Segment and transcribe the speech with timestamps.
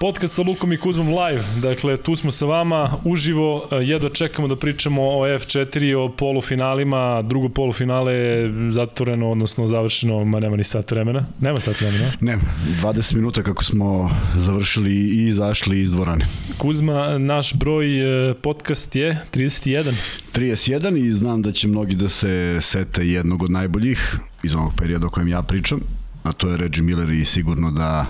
[0.00, 1.44] Podcast sa Lukom i Kuzmom live.
[1.62, 3.68] Dakle, tu smo sa vama uživo.
[3.82, 7.22] Jedva čekamo da pričamo o F4, o polufinalima.
[7.22, 11.26] Drugo polufinale je zatvoreno, odnosno završeno, ma nema ni sat vremena.
[11.40, 12.12] Nema sat vremena.
[12.20, 12.42] Nema.
[12.82, 16.26] 20 minuta kako smo završili i izašli iz dvorane.
[16.58, 19.92] Kuzma, naš broj e, podcast je 31.
[20.34, 25.06] 31 i znam da će mnogi da se sete jednog od najboljih iz onog perioda
[25.06, 25.80] o kojem ja pričam
[26.22, 28.06] a to je Reggie Miller i sigurno da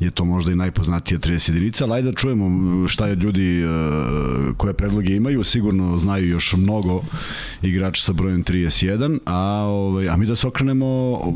[0.00, 3.66] je to možda i najpoznatija 30 jedinica, ali ajde da čujemo šta je ljudi e,
[4.56, 7.02] koje predloge imaju, sigurno znaju još mnogo
[7.62, 10.86] igrača sa brojem 31, a, ovaj, a mi da se okrenemo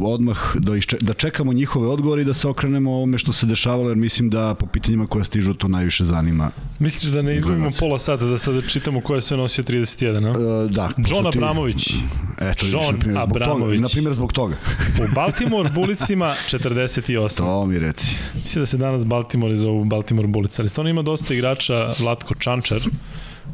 [0.02, 3.88] odmah, da, išče, da čekamo njihove odgovore i da se okrenemo ovome što se dešavalo,
[3.88, 6.50] jer mislim da po pitanjima koja stižu to najviše zanima.
[6.78, 10.30] Misliš da ne izgubimo pola sata da sada čitamo ko je sve nosio 31, no?
[10.30, 10.90] E, da.
[11.10, 11.92] John Abramović.
[12.40, 13.78] Eto, John vidiš, na Abramović.
[13.78, 14.56] Toga, na primjer zbog toga.
[14.98, 17.36] U Baltimore Bulicima 48.
[17.36, 18.16] To mi reci.
[18.34, 22.80] Mislim da se danas Baltimore zovu Baltimore Bullets, ali stvarno ima dosta igrača, Vlatko Čančar,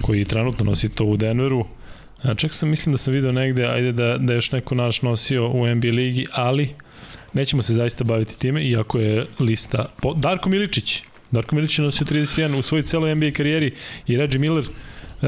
[0.02, 1.66] koji trenutno nosi to u Denveru,
[2.36, 5.74] Ček sam, mislim da sam video negde, ajde da, da još neko naš nosio u
[5.74, 6.74] NBA ligi, ali
[7.32, 9.86] nećemo se zaista baviti time, iako je lista...
[10.02, 10.14] Po...
[10.14, 13.74] Darko Miličić, Darko Miličić je nosio 31 u svojoj celoj NBA karijeri
[14.06, 14.64] i Reggie Miller
[15.22, 15.26] e,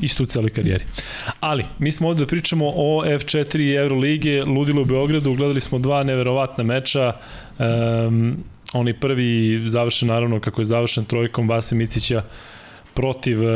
[0.00, 0.84] isto u celoj karijeri.
[1.40, 5.78] Ali, mi smo ovde da pričamo o F4 i Euroligije, ludilo u Beogradu, gledali smo
[5.78, 7.12] dva neverovatna meča,
[7.58, 8.36] um,
[8.72, 12.22] onaj prvi završen naravno kako je završen trojkom Vase Micića
[12.96, 13.48] protiv e,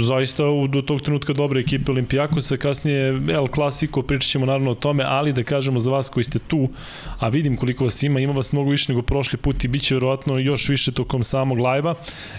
[0.00, 4.74] zaista u, do tog trenutka dobre ekipe Olimpijakosa, kasnije El Clasico, pričat ćemo naravno o
[4.74, 6.68] tome, ali da kažemo za vas koji ste tu,
[7.18, 9.94] a vidim koliko vas ima, ima vas mnogo više nego prošli put i bit će
[9.94, 11.94] verovatno još više tokom samog lajva.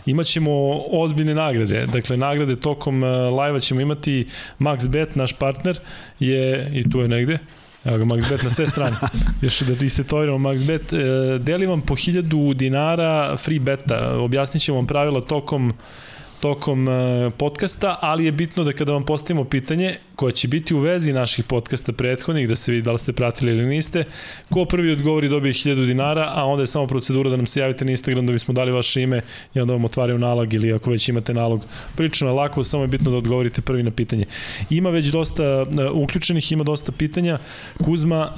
[0.06, 0.52] Imaćemo
[0.92, 4.28] ozbiljne nagrade, dakle nagrade tokom e, lajva ćemo imati
[4.60, 5.80] Max Bet, naš partner,
[6.20, 7.40] je i tu je negde,
[7.86, 8.96] Evo ga, MaxBet na sve strane.
[9.42, 10.94] Još da istetoviramo MaxBet.
[10.94, 10.98] E,
[11.40, 14.18] deli vam po 1000 dinara free beta.
[14.18, 15.74] Objasnit ćemo vam pravila tokom
[16.40, 20.80] tokom e, podcasta, ali je bitno da kada vam postavimo pitanje koje će biti u
[20.80, 24.04] vezi naših podcasta prethodnih, da se vidi da li ste pratili ili niste,
[24.50, 27.86] ko prvi odgovori dobije 1000 dinara, a onda je samo procedura da nam se javite
[27.86, 29.22] na Instagram da bismo dali vaše ime
[29.54, 31.66] i onda vam otvaraju nalog ili ako već imate nalog.
[31.96, 34.26] Prilično lako, samo je bitno da odgovorite prvi na pitanje.
[34.70, 37.40] Ima već dosta uh, uključenih, ima dosta pitanja.
[37.84, 38.32] Kuzma,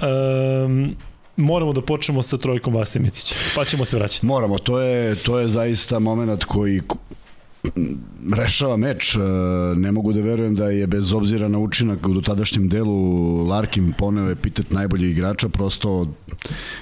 [0.66, 0.96] um,
[1.38, 4.26] moramo da počnemo sa trojkom Vase Micića, pa ćemo se vraćati.
[4.26, 6.82] Moramo, to je, to je zaista moment koji
[8.36, 9.16] rešava meč.
[9.16, 9.20] E,
[9.76, 14.32] ne mogu da verujem da je bez obzira na učinak u dotadašnjem delu Larkin poneo
[14.32, 16.14] epitet najboljeg igrača, prosto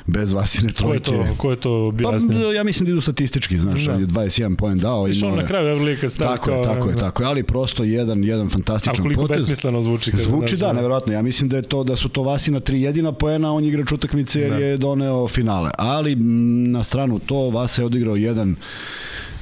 [0.06, 1.12] bez Vasine trojke.
[1.12, 2.48] Ko je to, ko je to objasnio?
[2.48, 3.94] Pa, ja mislim da idu statistički, znaš, da.
[3.94, 5.08] on je 21 poen dao.
[5.08, 8.50] Išao na kraju Evrolika stavio tako, je, tako je, tako je, ali prosto jedan, jedan
[8.50, 9.00] fantastičan potez.
[9.00, 9.44] A koliko potez.
[9.44, 10.12] besmisleno zvuči.
[10.12, 11.14] Kada zvuči, da, neverovatno.
[11.14, 14.42] Ja mislim da je to da su to Vasina tri jedina poena, on igrač utakmice
[14.42, 14.58] jer da.
[14.58, 15.72] je doneo finale.
[15.78, 18.56] Ali na stranu to, Vasa je odigrao jedan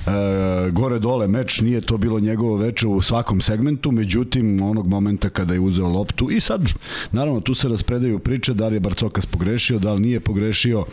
[0.08, 5.30] e, gore dole meč, nije to bilo njegovo veče u svakom segmentu, međutim onog momenta
[5.30, 6.74] kada je uzeo loptu i sad
[7.12, 10.86] naravno tu se raspredaju priče da li je Barcokas pogrešio, da li nije pogrešio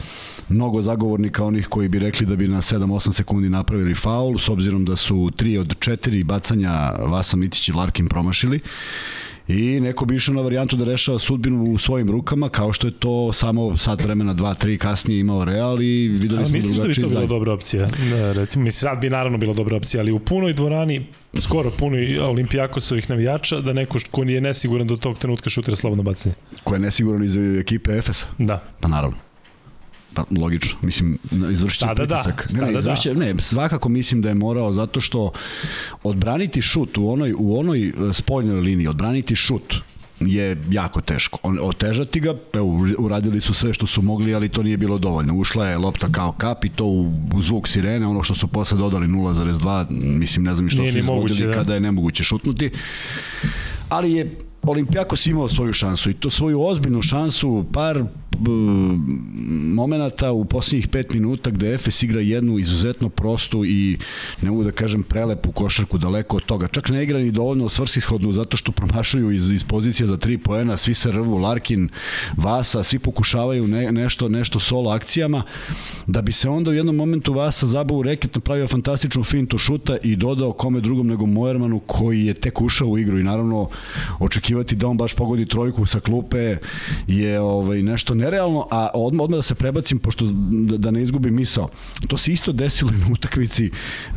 [0.48, 4.84] mnogo zagovornika onih koji bi rekli da bi na 7-8 sekundi napravili faul, s obzirom
[4.84, 8.60] da su 3 od 4 bacanja Vasa Mitić i Larkin promašili
[9.50, 12.90] i neko bi išao na varijantu da rešava sudbinu u svojim rukama, kao što je
[12.90, 16.88] to samo sat vremena, dva, tri kasnije imao Real i videli smo drugačije Misliš da
[16.88, 17.88] bi to bila dobra opcija?
[18.10, 21.06] Ne, recimo, mislim, sad bi naravno bila dobra opcija, ali u punoj dvorani,
[21.40, 26.34] skoro punoj Olimpijakosovih navijača, da neko ko nije nesiguran do tog trenutka šutira slobodno bacanje.
[26.64, 28.26] Ko je nesiguran iz ekipe Efesa?
[28.38, 28.62] Da.
[28.80, 29.29] Pa naravno.
[30.14, 31.18] Pa, logično, mislim,
[31.52, 32.46] izvršiti Sada da, pritisak.
[32.52, 33.20] Da, ne, ne, izvršće, da.
[33.20, 35.32] ne, svakako mislim da je morao zato što
[36.02, 39.74] odbraniti šut u onoj, u onoj e, spoljnoj liniji, odbraniti šut
[40.20, 41.38] je jako teško.
[41.42, 45.34] On, otežati ga, evo, uradili su sve što su mogli, ali to nije bilo dovoljno.
[45.34, 48.78] Ušla je lopta kao kap i to u, u zvuk sirene, ono što su posle
[48.78, 51.52] dodali 0,2, mislim, ne znam što nije su izvodili da.
[51.52, 52.70] kada je nemoguće šutnuti.
[53.88, 58.04] Ali je Olimpijakos imao svoju šansu i to svoju ozbiljnu šansu, par
[59.74, 63.98] momenata u posljednjih 5 minuta gde Efes igra jednu izuzetno prostu i
[64.42, 66.68] ne mogu da kažem prelepu košarku daleko od toga.
[66.68, 70.76] Čak ne igra ni dovoljno svrsishodnu zato što promašuju iz, iz pozicije za 3 poena,
[70.76, 71.88] svi se rvu, Larkin,
[72.36, 75.42] Vasa, svi pokušavaju ne, nešto, nešto solo akcijama,
[76.06, 79.96] da bi se onda u jednom momentu Vasa zabao u reket, napravio fantastičnu fintu šuta
[80.02, 83.68] i dodao kome drugom nego Moermanu koji je tek ušao u igru i naravno
[84.18, 86.56] očekivati da on baš pogodi trojku sa klupe
[87.06, 91.34] je ovaj, nešto nerealno, a odmah, odmah da se prebacim, pošto da, da ne izgubim
[91.34, 91.68] misao.
[92.08, 94.16] To se isto desilo i na utakmici uh,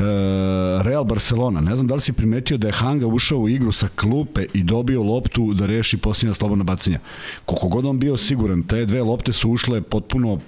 [0.82, 1.62] Real Barcelona.
[1.62, 4.64] Ne znam da li si primetio da je Hanga ušao u igru sa klupe i
[4.64, 7.00] dobio loptu da reši posljednja slobodna bacanja.
[7.46, 10.40] Koliko god on bio siguran, te dve lopte su ušle potpuno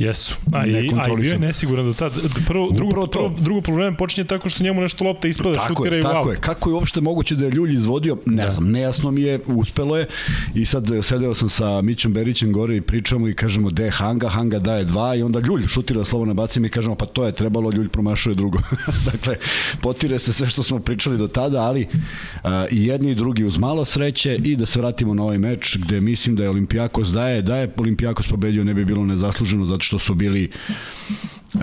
[0.00, 0.36] Jesu.
[0.52, 2.16] A i, a i bio je nesiguran do tada.
[2.46, 6.00] Prvo, drugo, prvo, drugo problem počinje tako što njemu nešto lopta ispada, tako šutira je,
[6.00, 6.30] i tako wow.
[6.30, 6.36] je.
[6.36, 8.16] Kako je uopšte moguće da je Ljulj izvodio?
[8.26, 8.50] Ne da.
[8.50, 10.06] znam, nejasno mi je, uspelo je.
[10.54, 14.58] I sad sedeo sam sa Mićom Berićem gore i pričamo i kažemo de Hanga, Hanga
[14.58, 17.88] daje dva i onda Ljulj šutira slobodno bacim i kažemo pa to je trebalo, Ljulj
[17.88, 18.58] promašuje drugo.
[19.12, 19.36] dakle,
[19.80, 21.86] potire se sve što smo pričali do tada, ali
[22.44, 25.76] uh, i jedni i drugi uz malo sreće i da se vratimo na ovaj meč
[25.78, 29.89] gde mislim da je Olimpijakos daje, da je Olimpijakos pobedio ne bi bilo nezasluženo zato
[29.90, 30.50] što su bili
[31.54, 31.60] Uh,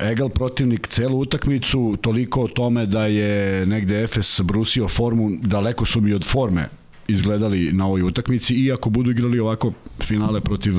[0.00, 6.00] egal protivnik celu utakmicu, toliko o tome da je negde Efes brusio formu, daleko su
[6.00, 6.68] mi od forme
[7.08, 10.74] izgledali na ovoj utakmici i ako budu igrali ovako finale protiv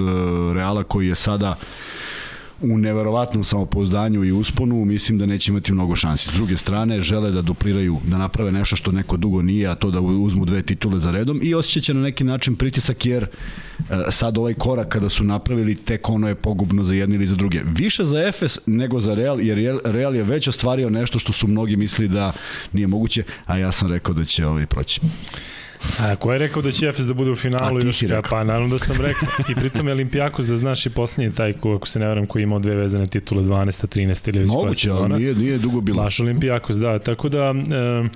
[0.53, 1.55] Reala koji je sada
[2.61, 6.29] u neverovatnom samopouzdanju i usponu, mislim da neće imati mnogo šansi.
[6.29, 9.91] S druge strane, žele da dupliraju, da naprave nešto što neko dugo nije, a to
[9.91, 13.27] da uzmu dve titule za redom i osjećat će na neki način pritisak jer e,
[14.09, 17.61] sad ovaj korak kada su napravili, tek ono je pogubno za jedni ili za druge.
[17.65, 21.75] Više za Efes nego za Real, jer Real je već ostvario nešto što su mnogi
[21.75, 22.33] mislili da
[22.73, 25.01] nije moguće, a ja sam rekao da će ovaj proći.
[25.99, 27.77] A ko je rekao da će Efes da bude u finalu?
[27.77, 28.29] A ti si rekao.
[28.29, 29.29] Pa naravno da sam rekao.
[29.49, 32.43] I pritom je Olimpijakos da znaš i poslednji taj ko, ako se ne varam, koji
[32.43, 33.87] imao dve vezane titule 12.
[33.87, 34.29] 13.
[34.29, 36.03] ili već Moguće, ali nije, nije dugo bilo.
[36.03, 36.99] Baš Olimpijakos, da.
[36.99, 37.53] Tako da...
[37.71, 38.09] E,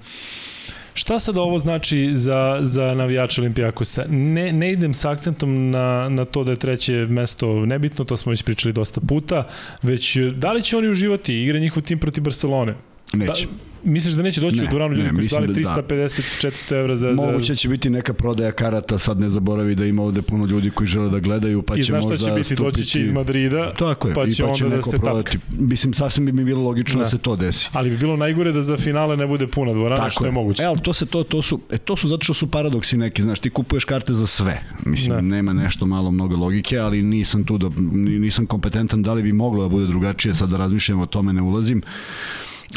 [0.93, 4.05] Šta sad ovo znači za, za navijača Olimpijakosa?
[4.09, 8.29] Ne, ne idem sa akcentom na, na to da je treće mesto nebitno, to smo
[8.29, 9.47] već pričali dosta puta,
[9.81, 12.75] već da li će oni uživati igre njihov tim protiv Barcelone?
[13.13, 13.45] Neće.
[13.45, 16.78] Da, Misliš da neće doći ne, u dvoranu ljudi koji su dali 350-400 da.
[16.78, 17.12] evra za.
[17.12, 20.88] Moguće će biti neka prodaja karata, sad ne zaboravi da ima ovde puno ljudi koji
[20.88, 21.98] žele da gledaju, pa će možda...
[21.98, 24.66] I znaš šta će biti, doći će iz Madrida, Tako je, pa će, pa će
[24.66, 25.31] onda da se prodati.
[25.31, 25.45] tapka.
[25.60, 27.04] Mislim, sasvim bi mi bilo logično da.
[27.04, 27.69] da se to desi.
[27.74, 30.31] Ali bi bilo najgore da za finale ne bude puna dvorana, Tako što je, je
[30.31, 30.63] moguće.
[30.63, 33.24] E, ali to, se, to, to, su, e, to su zato što su paradoksi neki,
[33.24, 34.62] znaš, ti kupuješ karte za sve.
[34.86, 35.36] Mislim, ne.
[35.36, 37.69] nema nešto malo mnogo logike, ali nisam tu da,
[38.19, 41.42] nisam kompetentan da li bi moglo da bude drugačije, sad da razmišljam o tome ne
[41.42, 41.81] ulazim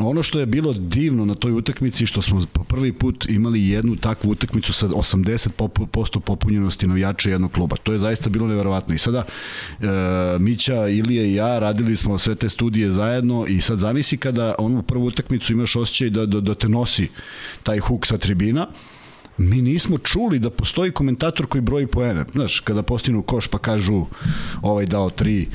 [0.00, 3.96] ono što je bilo divno na toj utakmici što smo po prvi put imali jednu
[3.96, 7.76] takvu utakmicu sa 80% popunjenosti navijača jednog kluba.
[7.76, 8.94] To je zaista bilo neverovatno.
[8.94, 9.24] I sada
[9.80, 9.86] e,
[10.38, 14.82] Mića, Ilije i ja radili smo sve te studije zajedno i sad zamisli kada onu
[14.82, 17.08] prvu utakmicu imaš osjećaj da, da, da te nosi
[17.62, 18.66] taj huk sa tribina,
[19.36, 22.24] mi nismo čuli da postoji komentator koji broji poene.
[22.32, 24.06] Znaš, kada postinu koš pa kažu
[24.62, 25.48] ovaj dao tri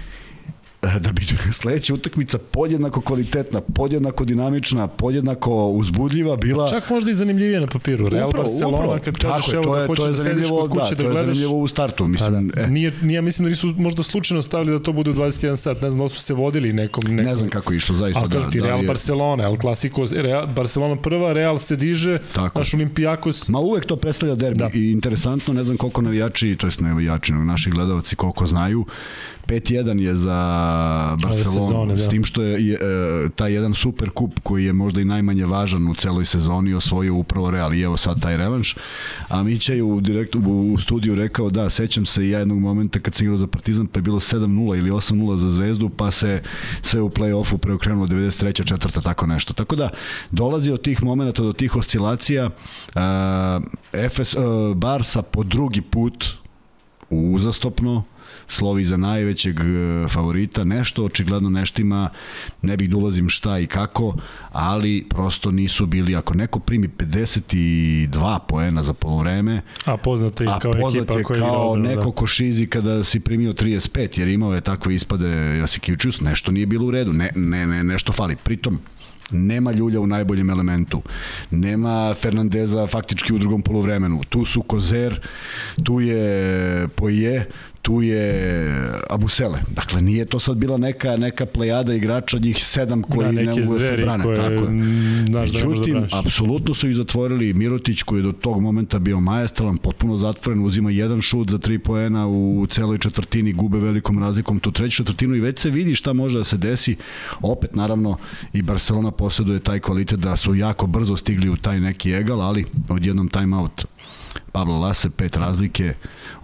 [1.04, 1.22] da bi
[1.54, 6.68] sledeća utakmica podjednako kvalitetna, podjednako dinamična, podjednako uzbudljiva bila...
[6.68, 8.10] Čak možda i zanimljivije na papiru.
[8.10, 11.04] Real upravo, Barcelona, upravo, kad kažeš evo da hoćeš da sediš kod kuće da, da
[11.04, 11.14] gledaš...
[11.14, 12.08] To je zanimljivo u startu.
[12.08, 12.68] Mislim, pa da.
[12.68, 12.68] E.
[12.68, 15.82] Nije, nije, mislim da nisu možda slučajno stavili da to bude u 21 sat.
[15.82, 17.04] Ne znam da su se vodili nekom...
[17.08, 17.26] nekom...
[17.26, 18.22] Ne znam kako je išlo, zaista.
[18.22, 18.88] Ali da, ti da, Real je...
[18.88, 22.60] Barcelona, El Clasico, Real, Barcelona prva, Real se diže, Tako.
[22.60, 23.50] naš Olimpijakos...
[23.50, 24.70] Ma uvek to predstavlja derbi da.
[24.74, 28.86] i interesantno, ne znam koliko navijači, to jest navijači, naši gledalci koliko znaju,
[29.50, 30.38] 5-1 je za
[31.22, 32.04] Barcelonu, sezone, da.
[32.04, 32.80] s tim što je, je
[33.36, 37.52] taj jedan super kup koji je možda i najmanje važan u celoj sezoni osvojio upravo
[37.52, 38.76] Real i evo sad taj revanš.
[39.28, 40.40] A Mića je u, direktu,
[40.74, 43.88] u studiju rekao da, sećam se i ja jednog momenta kad sam igrao za Partizan
[43.88, 46.42] pa je bilo 7-0 ili 8-0 za Zvezdu pa se
[46.82, 48.68] sve u play-offu preokrenulo 93.
[48.68, 49.54] četvrta, tako nešto.
[49.54, 49.90] Tako da
[50.32, 53.02] dolazi od tih momenta do tih oscilacija uh,
[54.10, 56.26] FS, uh, Barsa po drugi put
[57.10, 58.04] uzastopno
[58.50, 62.10] slovi za najvećeg e, favorita, nešto očigledno nešto ima,
[62.62, 64.16] ne bih da ulazim šta i kako,
[64.52, 70.72] ali prosto nisu bili, ako neko primi 52 poena za polovreme, a poznate je kao
[70.82, 72.12] poznat ekipa koji kao igra neko da.
[72.12, 75.28] ko šizi kada si primio 35, jer imao je takve ispade
[75.58, 78.36] Jasikivičius, nešto nije bilo u redu, ne, ne, ne, nešto fali.
[78.36, 78.80] Pritom,
[79.32, 81.02] Nema Ljulja u najboljem elementu.
[81.52, 84.22] Nema Fernandeza faktički u drugom polovremenu.
[84.30, 85.28] Tu su Kozer,
[85.84, 87.50] tu je Poje,
[87.82, 89.60] tu je Abusele.
[89.76, 93.74] Dakle, nije to sad bila neka neka plejada igrača, njih sedam koji da, ne mogu
[93.74, 94.24] da se brane.
[94.24, 94.70] Koje, tako je.
[95.30, 99.20] Znaš da Međutim, da apsolutno su ih zatvorili Mirotić koji je do tog momenta bio
[99.20, 104.60] majestralan, potpuno zatvoren, uzima jedan šut za tri poena u celoj četvrtini, gube velikom razlikom
[104.60, 106.96] tu treću četvrtinu i već se vidi šta može da se desi.
[107.42, 108.18] Opet, naravno,
[108.54, 112.66] i Barcelona posjeduje taj kvalitet da su jako brzo stigli u taj neki egal, ali
[112.90, 113.86] odjednom timeout
[114.52, 115.94] Pablo Lase, pet razlike,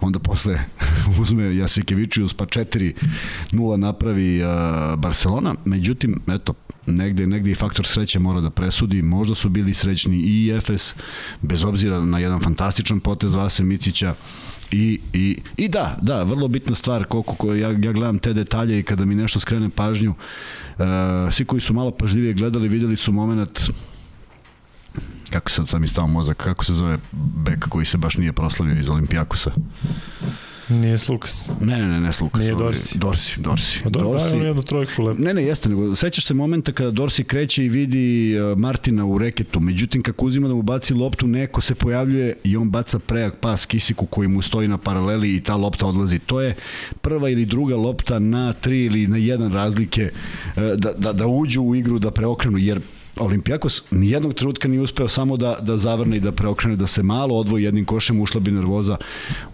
[0.00, 0.58] onda posle
[1.20, 4.48] uzme Jasikevičius, pa 4-0 napravi uh,
[4.98, 5.54] Barcelona.
[5.64, 6.54] Međutim, eto,
[6.86, 10.94] negde, negde i faktor sreće mora da presudi, možda su bili srećni i Efes,
[11.42, 14.14] bez obzira na jedan fantastičan potez Vase Micića,
[14.72, 18.78] I, i, I da, da, vrlo bitna stvar, koliko ko, ja, ja gledam te detalje
[18.78, 20.84] i kada mi nešto skrene pažnju, uh,
[21.32, 23.70] svi koji su malo pažljivije gledali, videli su moment
[25.30, 28.78] kako sad sam mi stao mozak, kako se zove bek koji se baš nije proslavio
[28.78, 29.50] iz Olimpijakosa?
[30.68, 31.50] Nije Slukas.
[31.60, 32.40] Ne, ne, ne, ne Slukas.
[32.40, 32.98] Nije Dorsi.
[32.98, 33.80] Dorsi, Dorsi.
[33.82, 34.36] Pa do, Dorsi.
[34.36, 35.22] Jednu trojku lepo.
[35.22, 39.18] Ne, ne, jeste, nego sećaš se momenta kada Dorsi kreće i vidi uh, Martina u
[39.18, 43.36] reketu, međutim kako uzima da mu baci loptu, neko se pojavljuje i on baca prejak
[43.40, 46.18] pas Kisiku koji mu stoji na paraleli i ta lopta odlazi.
[46.18, 46.54] To je
[47.00, 50.10] prva ili druga lopta na tri ili na jedan razlike
[50.46, 52.80] uh, da, da, da uđu u igru, da preokrenu, jer
[53.20, 57.38] Olimpijakos nijednog trenutka nije uspeo samo da, da zavrne i da preokrene, da se malo
[57.38, 58.96] odvoji jednim košem, ušla bi nervoza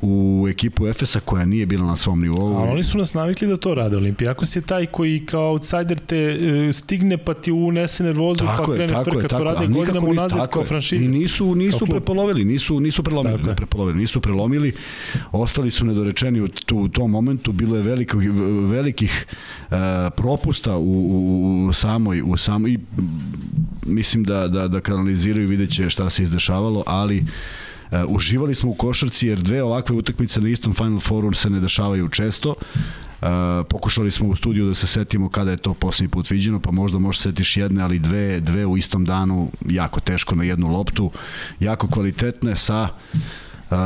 [0.00, 2.57] u ekipu Efesa koja nije bila na svom nivou.
[2.57, 3.97] A oni su nas navikli da to rade.
[3.97, 8.73] Olimpijakos je taj koji kao outsider te e, stigne pa ti unese nervozu tako pa
[8.73, 9.19] je, krene tako frka.
[9.19, 11.04] Je, tako to rade godinama unazad kao franšiza.
[11.04, 14.73] I nisu, nisu prepolovili, nisu, nisu prelomili, ne prepolovili, nisu prelomili.
[15.33, 17.52] Ostali su nedorečeni u, tu, u tom momentu.
[17.52, 18.19] Bilo je velikih,
[18.69, 19.26] velikih
[19.71, 19.76] uh,
[20.16, 22.78] propusta u, u, u samoj, u samoj i
[23.87, 28.71] mislim da, da, da kanaliziraju i vidjet će šta se izdešavalo, ali uh, uživali smo
[28.71, 32.54] u košarci jer dve ovakve utakmice na istom Final Fouru se ne dešavaju često.
[33.23, 33.28] Uh,
[33.68, 36.99] pokušali smo u studiju da se setimo kada je to poslednji put viđeno, pa možda
[36.99, 41.11] možeš setiš jedne, ali dve, dve u istom danu, jako teško na jednu loptu,
[41.61, 42.88] jako kvalitetne sa
[43.71, 43.76] uh,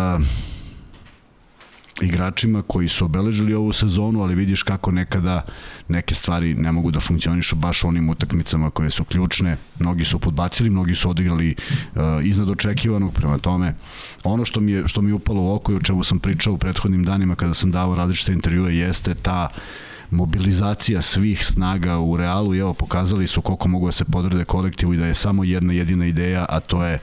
[2.02, 5.42] igračima koji su obeležili ovu sezonu, ali vidiš kako nekada
[5.88, 9.56] neke stvari ne mogu da funkcionišu baš onim utakmicama koje su ključne.
[9.78, 13.74] Mnogi su podbacili, mnogi su odigrali uh, iznad očekivanog, prema tome
[14.24, 16.54] ono što mi je što mi je upalo u oko i o čemu sam pričao
[16.54, 19.48] u prethodnim danima kada sam davao različite intervjue jeste ta
[20.10, 24.94] mobilizacija svih snaga u Realu i evo pokazali su koliko mogu da se podrede kolektivu
[24.94, 26.98] i da je samo jedna jedina ideja, a to je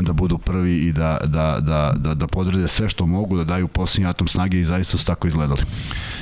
[0.00, 3.68] da budu prvi i da, da, da, da, da podrede sve što mogu, da daju
[3.68, 5.60] posljednji atom snage i zaista su tako izgledali.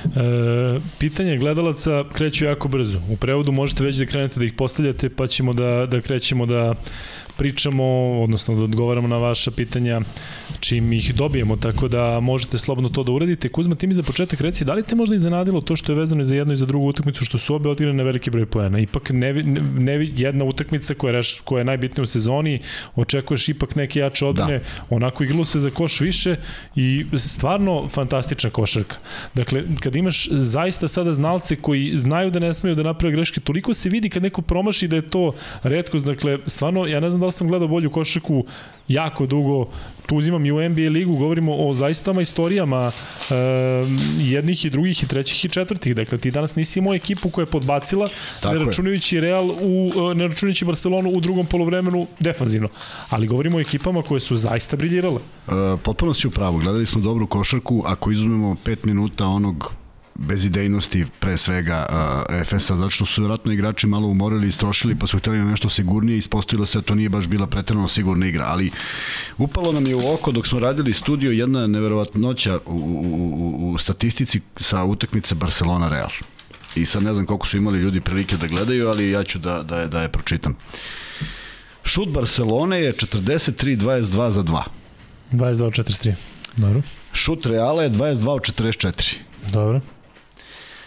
[0.05, 3.01] E, pitanje gledalaca kreću jako brzo.
[3.11, 6.75] U prevodu možete već da krenete da ih postavljate, pa ćemo da, da krećemo da
[7.37, 7.85] pričamo,
[8.23, 10.01] odnosno da odgovaramo na vaša pitanja
[10.61, 13.49] čim ih dobijemo, tako da možete slobodno to da uradite.
[13.49, 16.23] Kuzma, ti mi za početak reci, da li te možda iznenadilo to što je vezano
[16.23, 18.79] i za jednu i za drugu utakmicu, što su obe odigrane na veliki broj poena?
[18.79, 22.61] Ipak ne, ne, ne jedna utakmica koja je, reš, koja je najbitnija u sezoni,
[22.95, 24.65] očekuješ ipak neke jače odbrane, da.
[24.91, 26.37] onako igralo se za koš više
[26.77, 28.97] i stvarno fantastična košarka.
[29.35, 33.75] Dakle, kad imaš zaista sada znalce koji znaju da ne smeju da naprave greške, toliko
[33.75, 37.27] se vidi kad neko promaši da je to redkost, dakle, stvarno, ja ne znam da
[37.27, 38.45] li sam gledao bolju košarku
[38.93, 39.67] jako dugo,
[40.07, 42.93] tu uzimam i u NBA ligu, govorimo o zaista istorijama
[43.31, 43.35] e,
[44.19, 45.95] jednih i drugih i trećih i četvrtih.
[45.95, 48.09] Dakle, ti danas nisi imao ekipu koja je podbacila,
[48.41, 49.21] Tako ne računajući je.
[49.21, 52.69] Real, u, e, ne računajući Barcelonu u drugom polovremenu defanzivno.
[53.09, 55.21] Ali govorimo o ekipama koje su zaista briljirale.
[55.49, 56.59] E, potpuno si u pravu.
[56.59, 57.83] Gledali smo dobru košarku.
[57.87, 59.80] Ako izumemo 5 minuta onog
[60.21, 65.07] bezidejnosti pre svega uh, Efesa, zato što su vjerojatno igrači malo umorili i istrošili pa
[65.07, 68.27] su hteli na nešto sigurnije i ispostavilo se da to nije baš bila pretredno sigurna
[68.27, 68.71] igra, ali
[69.39, 73.79] upalo nam je u oko dok smo radili studio jedna neverovatnoća u, u, u, u
[73.79, 76.11] statistici sa utakmice Barcelona-Real.
[76.75, 79.63] I sad ne znam koliko su imali ljudi prilike da gledaju, ali ja ću da,
[79.63, 80.57] da, je, da je pročitam.
[81.85, 84.63] Šut Barcelone je 43-22 za 2.
[85.33, 86.15] 22-43.
[86.57, 86.83] Dobro.
[87.13, 89.15] Šut Reala je 22 44.
[89.53, 89.81] Dobro.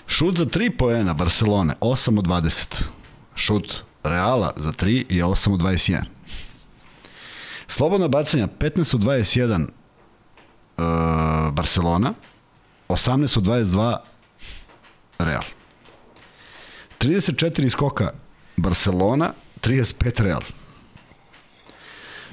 [0.07, 2.83] Šut za 3 poena Barcelone, 8 od 20.
[3.35, 6.03] Šut Reala za 3 je 8 od 21.
[7.67, 9.67] Slobodna bacanja 15 od 21
[10.77, 12.13] uh, Barcelona,
[12.89, 13.97] 18 od 22
[15.19, 15.43] Real.
[16.99, 18.11] 34 skoka
[18.57, 20.41] Barcelona, 35 Real.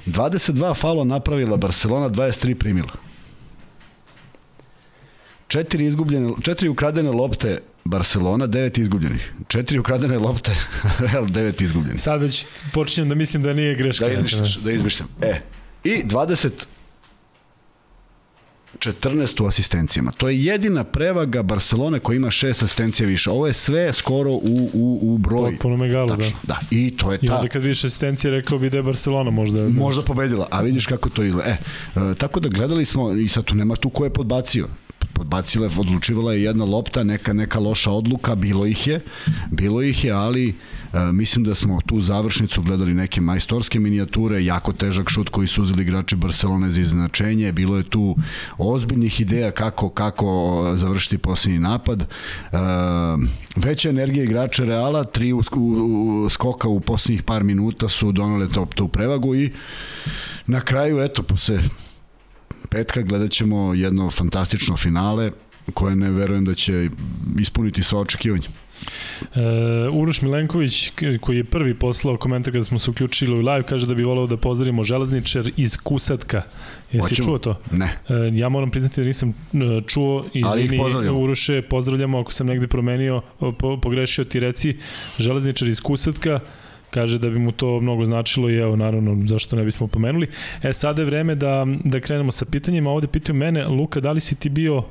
[0.05, 3.10] 22 falo napravila Barcelona, 23 primila.
[5.51, 9.33] Četiri izgubljene, četiri ukradene lopte Barcelona, devet izgubljenih.
[9.47, 10.51] Četiri ukradene lopte,
[11.07, 12.01] Real, devet izgubljenih.
[12.01, 14.05] Sad već počinjem da mislim da nije greška.
[14.05, 15.09] Da izmišljaš, da izmišljam.
[15.21, 15.41] E,
[15.83, 16.49] i 20
[18.79, 20.11] 14 u asistencijama.
[20.11, 23.29] To je jedina prevaga Barcelone koja ima šest asistencija više.
[23.29, 25.51] Ovo je sve skoro u, u, u broj.
[25.51, 26.25] Potpuno megalo, da.
[26.43, 27.25] Da, i to je ta...
[27.25, 29.69] I onda kad više asistencije rekao bi da je Barcelona možda...
[29.69, 31.49] Možda pobedila, a vidiš kako to izgleda.
[31.49, 31.57] E,
[31.95, 34.67] e, tako da gledali smo, i sad tu nema tu ko je podbacio
[35.13, 39.01] podbacila, odlučivala je jedna lopta, neka neka loša odluka, bilo ih je,
[39.51, 40.53] bilo ih je, ali e,
[41.11, 45.81] mislim da smo tu završnicu gledali neke majstorske minijature, jako težak šut koji su uzeli
[45.81, 48.15] igrači Barcelone za iznenačenje, bilo je tu
[48.57, 52.01] ozbiljnih ideja kako kako završiti posljednji napad.
[52.01, 52.07] E,
[53.55, 58.67] veća energija igrača Reala, tri u, u, skoka u posljednjih par minuta su donale to,
[58.75, 59.51] tu prevagu i
[60.47, 61.59] na kraju, eto, posle
[62.71, 65.31] petka gledat ćemo jedno fantastično finale
[65.73, 66.89] koje ne verujem da će
[67.39, 68.47] ispuniti sva očekivanja.
[69.21, 73.87] Uh, Uroš Milenković, koji je prvi poslao komentar kada smo se uključili u live, kaže
[73.87, 76.41] da bi volao da pozdravimo železničar iz Kusatka.
[76.91, 77.25] Jesi Hoćemo?
[77.25, 77.59] čuo to?
[77.71, 77.97] Ne.
[78.09, 79.33] Uh, ja moram priznati da nisam e,
[79.87, 80.25] čuo.
[80.33, 83.21] Izvini, Uroše, pozdravljamo ako sam negde promenio,
[83.57, 84.77] po, pogrešio ti reci,
[85.17, 86.39] železničar iz Kusatka,
[86.91, 90.27] kaže da bi mu to mnogo značilo i evo naravno zašto ne bismo pomenuli.
[90.63, 92.91] E sada je vreme da, da krenemo sa pitanjima.
[92.91, 94.83] Ovde pitaju mene, Luka, da li si ti bio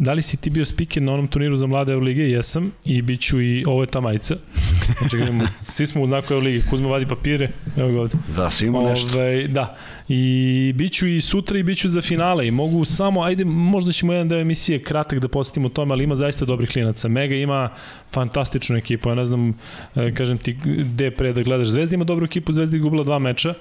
[0.00, 2.22] Da li si ti bio spiker na onom turniru za mlade Eurolige?
[2.22, 4.36] Jesam i bit ću i ovo je ta majica.
[4.98, 5.16] Znači,
[5.68, 6.64] svi smo u znakoj Euroligi.
[6.70, 8.16] Kuzma vadi papire, evo ga ovde.
[8.36, 9.08] Da, svi imamo nešto.
[9.08, 9.76] Ove, ovaj, da,
[10.12, 13.92] i bit ću i sutra i bit ću za finale i mogu samo, ajde, možda
[13.92, 17.08] ćemo jedan deo emisije kratak da posjetimo tome, ali ima zaista dobrih klinaca.
[17.08, 17.70] Mega ima
[18.12, 19.54] fantastičnu ekipu, ja ne znam,
[19.94, 23.18] e, kažem ti, gde pre da gledaš Zvezda ima dobru ekipu, Zvezda je gubila dva
[23.18, 23.54] meča,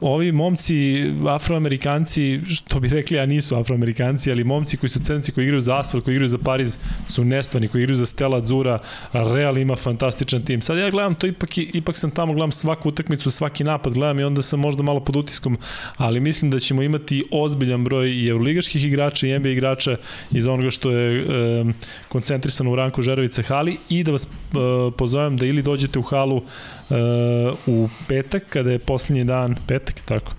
[0.00, 5.44] ovi momci, afroamerikanci, što bi rekli, a nisu afroamerikanci, ali momci koji su crnci, koji
[5.44, 8.78] igraju za Asfalt, koji igraju za Pariz, su nestvani, koji igraju za Stella Zura,
[9.12, 10.62] Real ima fantastičan tim.
[10.62, 14.24] Sad ja gledam to, ipak, ipak sam tamo, gledam svaku utakmicu, svaki napad, gledam i
[14.24, 15.58] onda sam možda malo pod utiskom,
[15.96, 19.96] ali mislim da ćemo imati ozbiljan broj i evroligaških igrača i NBA igrača
[20.30, 21.24] iz onoga što je e,
[22.08, 24.28] koncentrisano u Ranku Žerovice hali i da vas e,
[24.96, 26.42] pozovem da ili dođete u halu
[27.66, 30.32] u petak, kada je poslednji dan, petak, tako,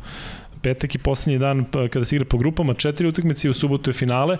[0.62, 3.90] petak je poslednji dan pa, kada se igra po grupama, četiri utakmice i u subotu
[3.90, 4.38] je finale,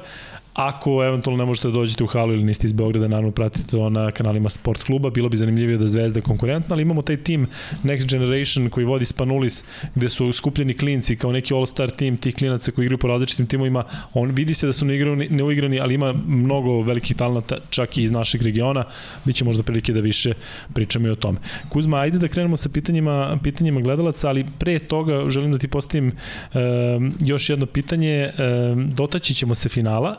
[0.60, 3.90] Ako eventualno ne možete da dođete u halu ili niste iz Beograda, naravno pratite to
[3.90, 7.48] na kanalima Sport kluba, bilo bi zanimljivije da Zvezda je konkurentna, ali imamo taj tim
[7.84, 12.72] Next Generation koji vodi Spanulis, gde su skupljeni klinci kao neki all-star tim tih klinaca
[12.72, 13.84] koji igraju po različitim timovima.
[14.14, 18.12] On vidi se da su neuigrani, neuigrani ali ima mnogo velikih talenta čak i iz
[18.12, 18.86] našeg regiona.
[19.26, 20.34] Biće možda prilike da više
[20.74, 21.40] pričamo i o tome.
[21.70, 26.12] Kuzma, ajde da krenemo sa pitanjima, pitanjima gledalaca, ali pre toga želim da ti postavim
[26.54, 28.30] um, još jedno pitanje.
[28.74, 30.16] Um, dotaći ćemo se finala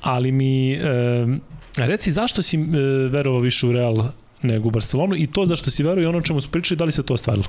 [0.00, 0.78] ali mi e,
[1.76, 2.60] reci zašto si e,
[3.08, 3.96] verovao više u Real
[4.42, 6.92] nego u Barcelonu i to zašto si verovao i ono čemu smo pričali, da li
[6.92, 7.44] se to ostvarilo?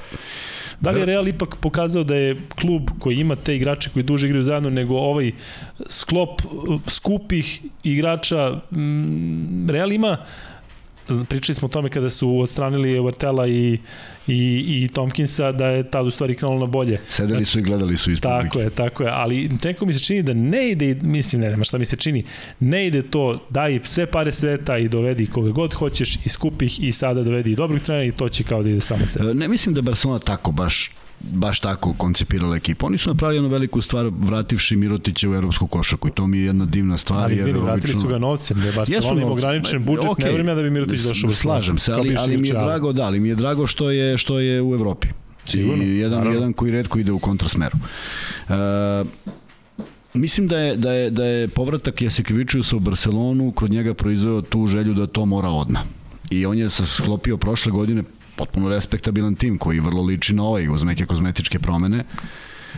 [0.80, 4.28] Da li je Real ipak pokazao da je klub koji ima te igrače koji duže
[4.28, 5.32] igraju zajedno nego ovaj
[5.90, 6.42] sklop
[6.88, 8.60] skupih igrača
[9.70, 10.18] Real ima
[11.30, 13.80] pričali smo o tome kada su odstranili Vartela i,
[14.28, 17.02] i, i Tomkinsa da je tad u stvari krenulo na bolje.
[17.10, 20.24] Sedeli su i gledali su iz Tako je, tako je, ali neko mi se čini
[20.24, 22.24] da ne ide, mislim ne, nema šta mi se čini,
[22.60, 26.92] ne ide to, daj sve pare sveta i dovedi koga god hoćeš i skupih i
[26.92, 29.34] sada dovedi i dobrih trenera i to će kao da ide samo cena.
[29.34, 32.86] Ne mislim da Barcelona tako baš baš tako koncipirala ekipu.
[32.86, 36.46] Oni su napravili jednu veliku stvar vrativši Mirotića u evropsku košaku i to mi je
[36.46, 37.24] jedna divna stvar.
[37.24, 38.02] Ali izvini, vratili obično...
[38.02, 40.24] su ga novcem, je Barcelona ima ograničen budžet, okay.
[40.24, 43.04] ne vremena da bi Mirotić došao u Slažem se, ali, ali mi je drago, da,
[43.04, 45.08] ali mi je drago što je, što je u Evropi.
[45.46, 46.34] Sigurno, I jedan, naravno.
[46.34, 47.78] jedan koji redko ide u kontrasmeru.
[48.50, 48.56] Uh,
[50.14, 54.68] mislim da je, da je, da je povratak Jasekvičiusa u Barcelonu kod njega proizveo tu
[54.68, 55.82] želju da to mora odmah.
[56.30, 58.04] I on je sklopio prošle godine
[58.40, 62.06] potpuno respektabilan tim koji vrlo liči na ovaj uz neke kozmetičke promene.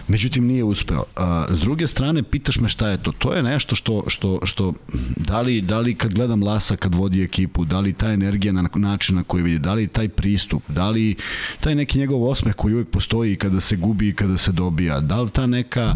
[0.07, 1.03] Međutim, nije uspeo.
[1.15, 3.11] A, s druge strane, pitaš me šta je to.
[3.11, 4.73] To je nešto što, što, što
[5.15, 8.69] da, li, da li kad gledam Lasa kad vodi ekipu, da li ta energija na
[8.75, 11.15] način na koji vidi, da li taj pristup, da li
[11.59, 15.21] taj neki njegov osmeh koji uvek postoji kada se gubi i kada se dobija, da
[15.21, 15.95] li ta neka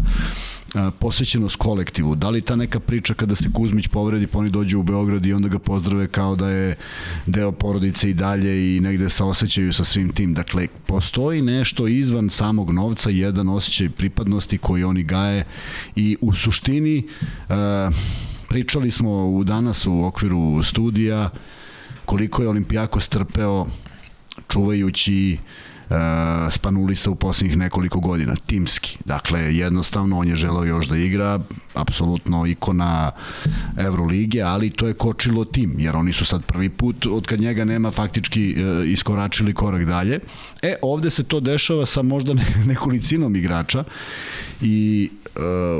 [0.98, 4.82] posvećenost kolektivu, da li ta neka priča kada se Kuzmić povredi pa oni dođu u
[4.82, 6.76] Beograd i onda ga pozdrave kao da je
[7.26, 10.34] deo porodice i dalje i negde sa osjećaju sa svim tim.
[10.34, 15.44] Dakle, postoji nešto izvan samog novca, jedan osjećaj pripadnosti koji oni gaje
[15.96, 17.08] i u suštini
[18.48, 21.30] pričali smo u danas u okviru studija
[22.04, 23.66] koliko je Olimpijako strpeo
[24.48, 25.65] čuvajući uh,
[26.50, 28.98] Spanulisa u poslednjih nekoliko godina, timski.
[29.04, 31.40] Dakle, jednostavno on je želeo još da igra,
[31.74, 33.10] apsolutno ikona
[33.78, 37.64] Evrolige, ali to je kočilo tim, jer oni su sad prvi put, od kad njega
[37.64, 40.20] nema, faktički uh, iskoračili korak dalje.
[40.62, 42.34] E, ovde se to dešava sa možda
[42.72, 43.84] nekolicinom igrača
[44.60, 45.10] i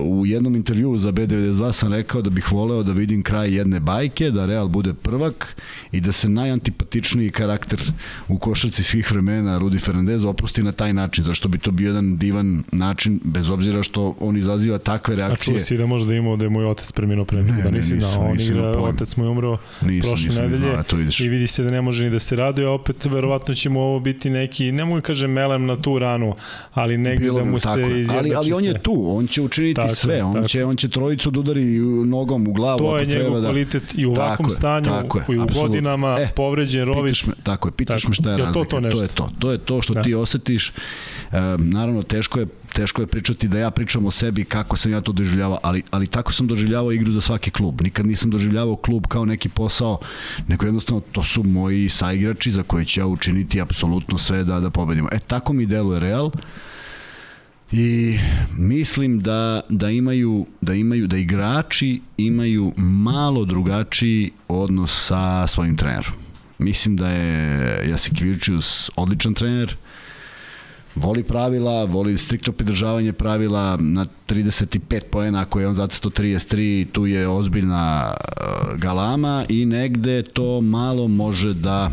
[0.02, 4.30] u jednom intervjuu za B92 sam rekao da bih voleo da vidim kraj jedne bajke,
[4.30, 5.56] da Real bude prvak
[5.92, 7.80] i da se najantipatičniji karakter
[8.28, 11.86] u košarci svih vremena, Rudi Fer Fernandez opusti na taj način, zašto bi to bio
[11.86, 15.54] jedan divan način, bez obzira što on izaziva takve reakcije.
[15.54, 18.00] A čuo si da možda imao da je moj otac preminuo pre nekog, da nisi
[18.00, 21.20] znao, on igra, otac mu je umro nisam, prošle nisam nedelje to vidiš.
[21.20, 24.00] i vidi se da ne može ni da se raduje, opet verovatno će mu ovo
[24.00, 26.34] biti neki, ne mogu da kažem melem na tu ranu,
[26.72, 27.74] ali negde Bilo, da mu tako.
[27.74, 30.48] se izjebači ali, ali on je tu, on će učiniti tako, sve, on tako.
[30.48, 31.64] će, on će trojicu da udari
[32.06, 32.78] nogom u glavu.
[32.78, 33.48] To je njegov da...
[33.48, 37.26] kvalitet i u ovakvom stanju, tako je, koji u godinama, e, povređen Rović.
[37.26, 38.59] Me, tako je, pitaš tako, me šta je razlika.
[38.59, 38.98] To, to, nešto?
[38.98, 39.30] to je to.
[39.38, 40.02] To je to što da.
[40.02, 40.68] ti osetiš.
[40.68, 40.72] E,
[41.59, 45.12] naravno, teško je teško je pričati da ja pričam o sebi kako sam ja to
[45.12, 47.82] doživljavao, ali, ali tako sam doživljavao igru za svaki klub.
[47.82, 49.98] Nikad nisam doživljavao klub kao neki posao,
[50.48, 54.70] nego jednostavno to su moji saigrači za koje ću ja učiniti apsolutno sve da, da
[54.70, 55.09] pobedimo.
[55.12, 56.30] E, tako mi deluje Real.
[57.72, 58.18] I
[58.57, 66.12] mislim da, da imaju da imaju da igrači imaju malo drugačiji odnos sa svojim trenerom.
[66.59, 69.76] Mislim da je Jasikivicius odličan trener,
[70.96, 77.06] voli pravila, voli striktno pridržavanje pravila na 35 poena ako je on zacesto 33, tu
[77.06, 81.90] je ozbiljna uh, galama i negde to malo može da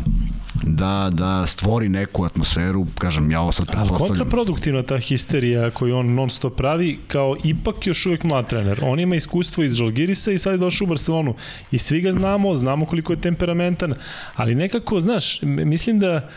[0.62, 4.02] da, da stvori neku atmosferu, kažem, ja ovo sad pretpostavljam.
[4.02, 8.80] Ali kontraproduktivna ta histerija koju on non stop pravi, kao ipak još uvek mlad trener.
[8.82, 11.34] On ima iskustvo iz Žalgirisa i sad je došao u Barcelonu.
[11.70, 13.94] I svi ga znamo, znamo koliko je temperamentan,
[14.36, 16.28] ali nekako, znaš, mislim da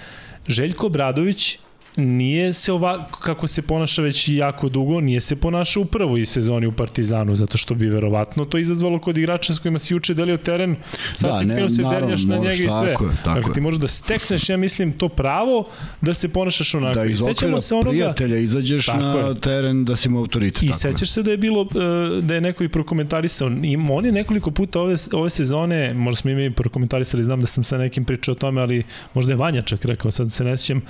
[0.47, 1.60] Željko Bradović
[1.97, 6.67] nije se ovako, kako se ponaša već jako dugo, nije se ponašao u prvoj sezoni
[6.67, 10.38] u Partizanu, zato što bi verovatno to izazvalo kod igrača s kojima si juče delio
[10.38, 10.75] teren,
[11.13, 12.93] sad da, si krenuo se dernjaš na njega i sve.
[12.93, 15.67] Tako je, tako dakle, ti možeš da stekneš, ja mislim, to pravo
[16.01, 16.99] da se ponašaš onako.
[16.99, 19.39] Da iz okvira se onoga, prijatelja izađeš tako na je.
[19.41, 20.63] teren da si mu autoritet.
[20.63, 24.12] I sećaš se da je bilo, e, da je neko i prokomentarisao, i on je
[24.12, 28.05] nekoliko puta ove, ove sezone, možda smo i mi prokomentarisali, znam da sam sa nekim
[28.05, 28.83] pričao o tome, ali
[29.13, 30.81] možda je Vanja čak rekao, sad se ne sjećam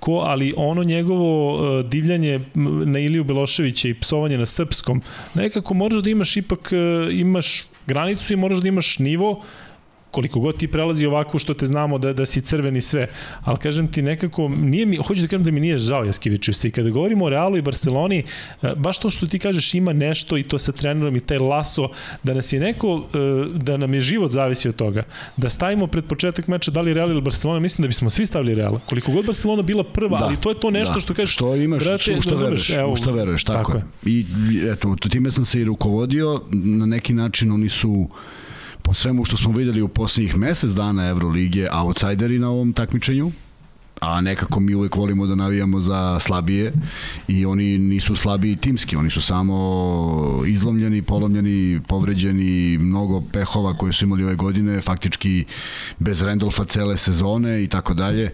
[0.00, 2.40] ko, ali ono njegovo uh, divljanje
[2.86, 5.02] na Iliju Beloševića i psovanje na srpskom,
[5.34, 9.42] nekako moraš da imaš ipak, uh, imaš granicu i moraš da imaš nivo
[10.10, 13.08] koliko god ti prelazi ovako što te znamo da, da si crveni sve,
[13.44, 16.70] ali kažem ti nekako, nije mi, hoću da kažem da mi nije žao Jaskiviću i
[16.70, 18.24] kada govorimo o Realu i Barceloni,
[18.62, 21.88] e, baš to što ti kažeš ima nešto i to sa trenerom i taj laso,
[22.22, 23.18] da nas je neko, e,
[23.54, 25.02] da nam je život zavisi od toga,
[25.36, 28.54] da stavimo pred početak meča da li Real ili Barcelona, mislim da bismo svi stavili
[28.54, 28.78] Real.
[28.88, 31.00] Koliko god Barcelona bila prva, da, ali to je to nešto da.
[31.00, 34.12] što kažeš, što imaš, brate, u što veruješ, evo, u što veruješ, tako, tako je.
[34.12, 34.20] je.
[34.20, 34.24] I
[34.72, 38.08] eto, time sam se i rukovodio, na neki način oni su
[38.90, 43.30] po svemu što smo videli u poslednjih mesec dana Evrolige, outsideri na ovom takmičenju,
[44.00, 46.72] a nekako mi uvek volimo da navijamo za slabije
[47.28, 54.04] i oni nisu slabiji timski, oni su samo izlomljeni, polomljeni, povređeni, mnogo pehova koje su
[54.04, 55.44] imali ove godine, faktički
[55.98, 58.30] bez Randolfa cele sezone i tako dalje.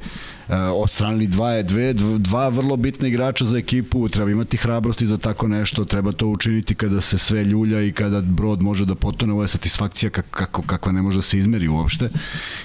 [0.48, 5.48] Eh, odstranili dva, dve, dva vrlo bitne igrača za ekipu, treba imati hrabrosti za tako
[5.48, 9.42] nešto, treba to učiniti kada se sve ljulja i kada brod može da potone, ovo
[9.42, 12.08] je satisfakcija kako, kakva ne može da se izmeri uopšte.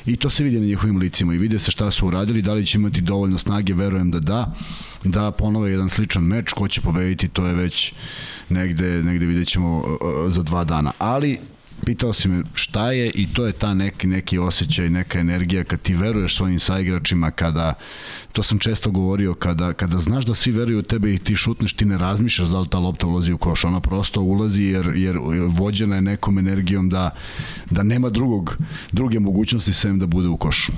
[0.05, 2.65] I to se vidi na njihovim licima i vide se šta su uradili, da li
[2.65, 4.53] će imati dovoljno snage, verujem da da,
[5.03, 7.93] da ponove jedan sličan meč, ko će pobediti, to je već
[8.49, 11.39] negde, negde vidjet ćemo eh, eh, za dva dana, ali
[11.85, 15.81] pitao si me šta je i to je ta neki, neki osjećaj, neka energija kad
[15.81, 17.73] ti veruješ svojim saigračima, kada,
[18.31, 21.73] to sam često govorio, kada, kada znaš da svi veruju u tebe i ti šutneš,
[21.73, 25.17] ti ne razmišljaš da li ta lopta ulazi u koš, ona prosto ulazi jer, jer
[25.47, 27.09] vođena je nekom energijom da,
[27.69, 28.57] da nema drugog,
[28.91, 30.71] druge mogućnosti sem da bude u košu.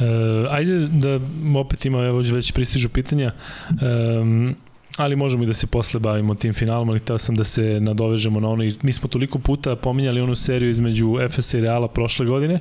[0.00, 0.04] E,
[0.50, 1.20] ajde da
[1.58, 3.32] opet ima, evo već pristižu pitanja,
[3.70, 4.54] e,
[4.96, 8.40] ali možemo i da se posle bavimo tim finalom, ali hteo sam da se nadovežemo
[8.40, 8.64] na ono.
[8.82, 12.60] Mi smo toliko puta pominjali onu seriju između FS i Reala prošle godine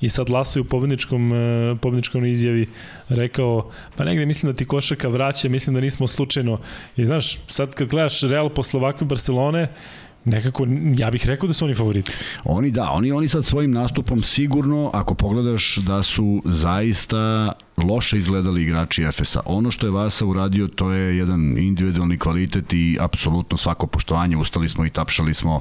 [0.00, 2.68] i sad Laso je u pobedničkom, e, pobedničkom izjavi
[3.08, 6.60] rekao, pa negde mislim da ti košaka vraća, mislim da nismo slučajno.
[6.96, 9.68] I znaš, sad kad gledaš Real posle ovakve Barcelone,
[10.28, 12.12] nekako, ja bih rekao da su oni favoriti.
[12.44, 18.62] Oni da, oni, oni sad svojim nastupom sigurno, ako pogledaš da su zaista loše izgledali
[18.62, 19.40] igrači FS-a.
[19.46, 24.36] Ono što je Vasa uradio, to je jedan individualni kvalitet i apsolutno svako poštovanje.
[24.36, 25.60] Ustali smo i tapšali smo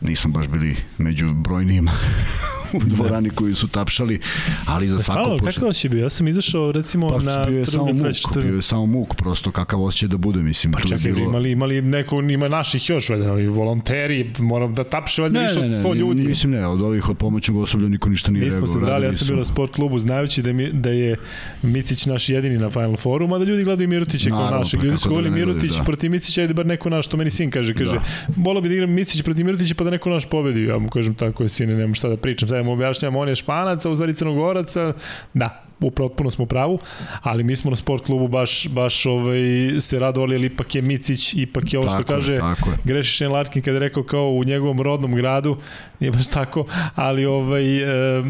[0.00, 1.92] nismo baš bili među brojnijima
[2.72, 4.20] u dvorani koji su tapšali,
[4.66, 6.02] ali za svako Stvarno, kakav osjećaj bio?
[6.02, 9.50] Ja sam izašao recimo pa, na bio je samo muk, bio je samo muk, prosto
[9.50, 10.72] kakav osjećaj da bude, mislim.
[10.72, 11.28] Pa čekaj, bilo...
[11.28, 15.64] imali, imali neko, ima naših još, valjda, i volonteri, moram da tapše valjda više od
[15.64, 16.22] 100 ljudi.
[16.22, 18.60] Mislim ne, od ovih od pomoćnog osoblja niko ništa nije reagovao.
[18.60, 21.16] Mi smo se dali, ja sam bio na sport klubu, znajući da, mi, da je
[21.62, 24.82] Micić naš jedini na Final Fouru, mada ljudi gledaju Mirotića kao našeg.
[24.82, 25.84] Ljudi su govorili da Mirotić da.
[25.84, 28.02] protiv Micića, ajde bar neko naš, to meni sin kaže, kaže, da.
[28.36, 30.64] volao bi da igram Micić protiv Mirotića pa da neko naš pobedi.
[30.64, 32.48] Ja mu kažem tako sine, nemam šta da pričam.
[32.48, 34.92] Sad mu objašnjam, on je španac, a u stvari crnogoraca,
[35.34, 36.78] da, u potpuno smo pravu,
[37.22, 39.40] ali mi smo na sport klubu baš, baš ovaj,
[39.80, 42.40] se radovali, ali ipak je Micić, ipak je ovo što kaže,
[42.84, 45.56] greši Shane Larkin kada je rekao kao u njegovom rodnom gradu,
[46.00, 48.22] nije baš tako, ali ovaj, e, e,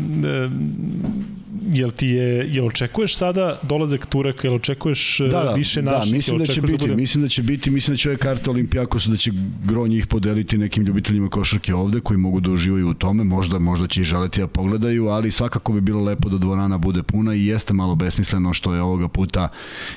[1.73, 6.13] jel ti je jel očekuješ sada dolazak Turaka, jel očekuješ e, da, da, više naših?
[6.13, 6.97] Da, mislim da će da biti, da bude...
[6.97, 9.31] mislim da će biti, mislim da će ovaj karta Olimpijakosa da će
[9.65, 13.87] gro njih podeliti nekim ljubiteljima košarke ovde koji mogu da uživaju u tome, možda možda
[13.87, 17.47] će i želeti da pogledaju, ali svakako bi bilo lepo da dvorana bude puna i
[17.47, 19.49] jeste malo besmisleno što je ovoga puta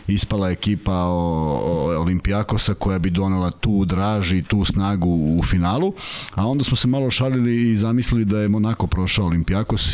[0.08, 5.94] ispala ekipa o, o Olimpijakosa koja bi donela tu draž i tu snagu u finalu,
[6.34, 9.94] a onda smo se malo šalili i zamislili da je Monako prošao Olimpijakos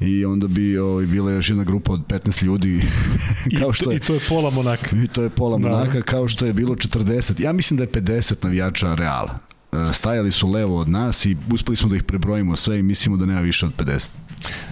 [0.00, 2.82] i onda bi ovaj, bila još jedna grupa od 15 ljudi
[3.60, 4.96] kao što je, I to je pola Monaka.
[4.96, 5.68] I to je pola da.
[5.68, 7.42] Monaka kao što je bilo 40.
[7.42, 9.38] Ja mislim da je 50 navijača Reala.
[9.72, 13.16] E, stajali su levo od nas i uspeli smo da ih prebrojimo sve i mislimo
[13.16, 14.08] da nema više od 50.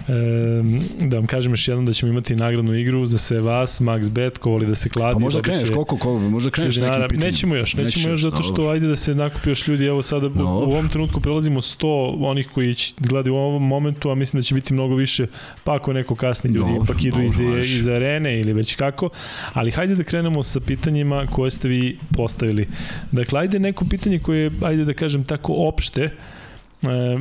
[0.07, 4.09] E, da vam kažem još jednom da ćemo imati nagradnu igru za sve vas, Max
[4.09, 5.13] Bet, ko voli da se kladi.
[5.13, 7.27] Pa možda kreneš, koliko, koliko, možda kreneš nekim pitanjem.
[7.27, 8.71] Nećemo još, nećemo Neće, još zato što dobro.
[8.71, 12.49] ajde da se nakupi još ljudi, evo sada u, u ovom trenutku prelazimo 100 onih
[12.53, 15.27] koji gledaju u ovom momentu, a mislim da će biti mnogo više,
[15.63, 19.09] pa ako neko kasni ljudi dobro, ipak idu dobro, iz, iz arene ili već kako,
[19.53, 22.67] ali hajde da krenemo sa pitanjima koje ste vi postavili.
[23.11, 26.34] Dakle, ajde neko pitanje koje, ajde da kažem tako opšte, e,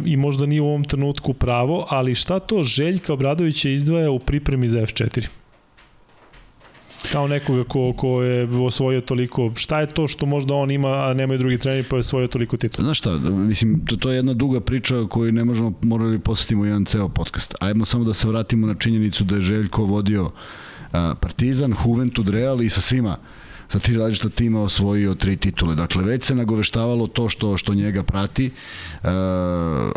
[0.06, 4.68] i možda nije u ovom trenutku pravo, ali šta to Željka Obradovića izdvaja u pripremi
[4.68, 5.26] za F4?
[7.12, 11.14] kao nekoga ko, ko je osvojio toliko, šta je to što možda on ima, a
[11.14, 12.84] nemaju drugi treneri pa je osvojio toliko titula?
[12.84, 16.84] Znaš šta, mislim, to, to je jedna duga priča koju ne možemo, morali posjetimo jedan
[16.84, 17.54] ceo podcast.
[17.60, 20.30] Ajmo samo da se vratimo na činjenicu da je Željko vodio
[21.20, 23.18] Partizan, Juventud, Real i sa svima
[23.68, 25.74] sa tri različita tima osvojio tri titule.
[25.74, 28.46] Dakle, već se nagoveštavalo to što što njega prati.
[28.46, 28.50] E,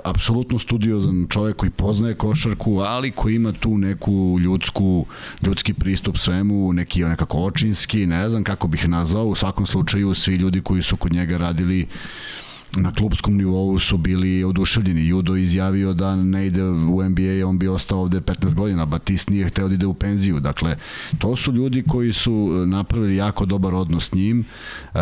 [0.03, 5.06] apsolutno studiozan čovjek koji poznaje košarku, ali koji ima tu neku ljudsku,
[5.41, 10.36] ljudski pristup svemu, neki nekako očinski, ne znam kako bih nazvao, u svakom slučaju svi
[10.36, 11.88] ljudi koji su kod njega radili
[12.75, 15.08] na klubskom nivou su bili oduševljeni.
[15.08, 18.86] Judo izjavio da ne ide u NBA, on bi ostao ovde 15 godina.
[18.86, 20.39] Batist nije hteo da ide u penziju.
[20.39, 20.77] Dakle,
[21.17, 24.39] to su ljudi koji su napravili jako dobar odnos s njim.
[24.39, 25.01] Uh,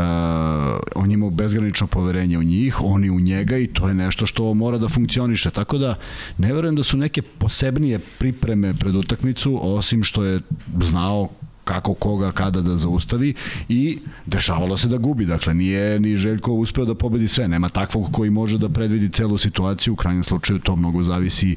[0.95, 4.77] on ima bezgranično poverenje u njih, oni u njega i to je nešto što mora
[4.77, 5.51] da funkcioniše.
[5.51, 5.95] Tako da,
[6.37, 10.39] ne verujem da su neke posebnije pripreme pred utakmicu, osim što je
[10.81, 11.29] znao
[11.65, 13.33] kako koga kada da zaustavi
[13.69, 15.25] i dešavalo se da gubi.
[15.25, 17.47] Dakle, nije ni Željko uspeo da pobedi sve.
[17.47, 19.93] Nema takvog koji može da predvidi celu situaciju.
[19.93, 21.55] U krajnjem slučaju to mnogo zavisi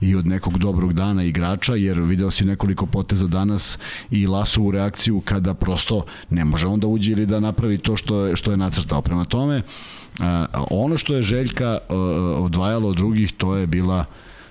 [0.00, 3.78] i od nekog dobrog dana igrača, jer video si nekoliko poteza danas
[4.10, 4.26] i
[4.60, 8.50] u reakciju kada prosto ne može onda uđe ili da napravi to što je, što
[8.50, 9.02] je nacrtao.
[9.02, 9.62] Prema tome,
[10.70, 11.78] ono što je Željka
[12.38, 14.04] odvajalo od drugih, to je bila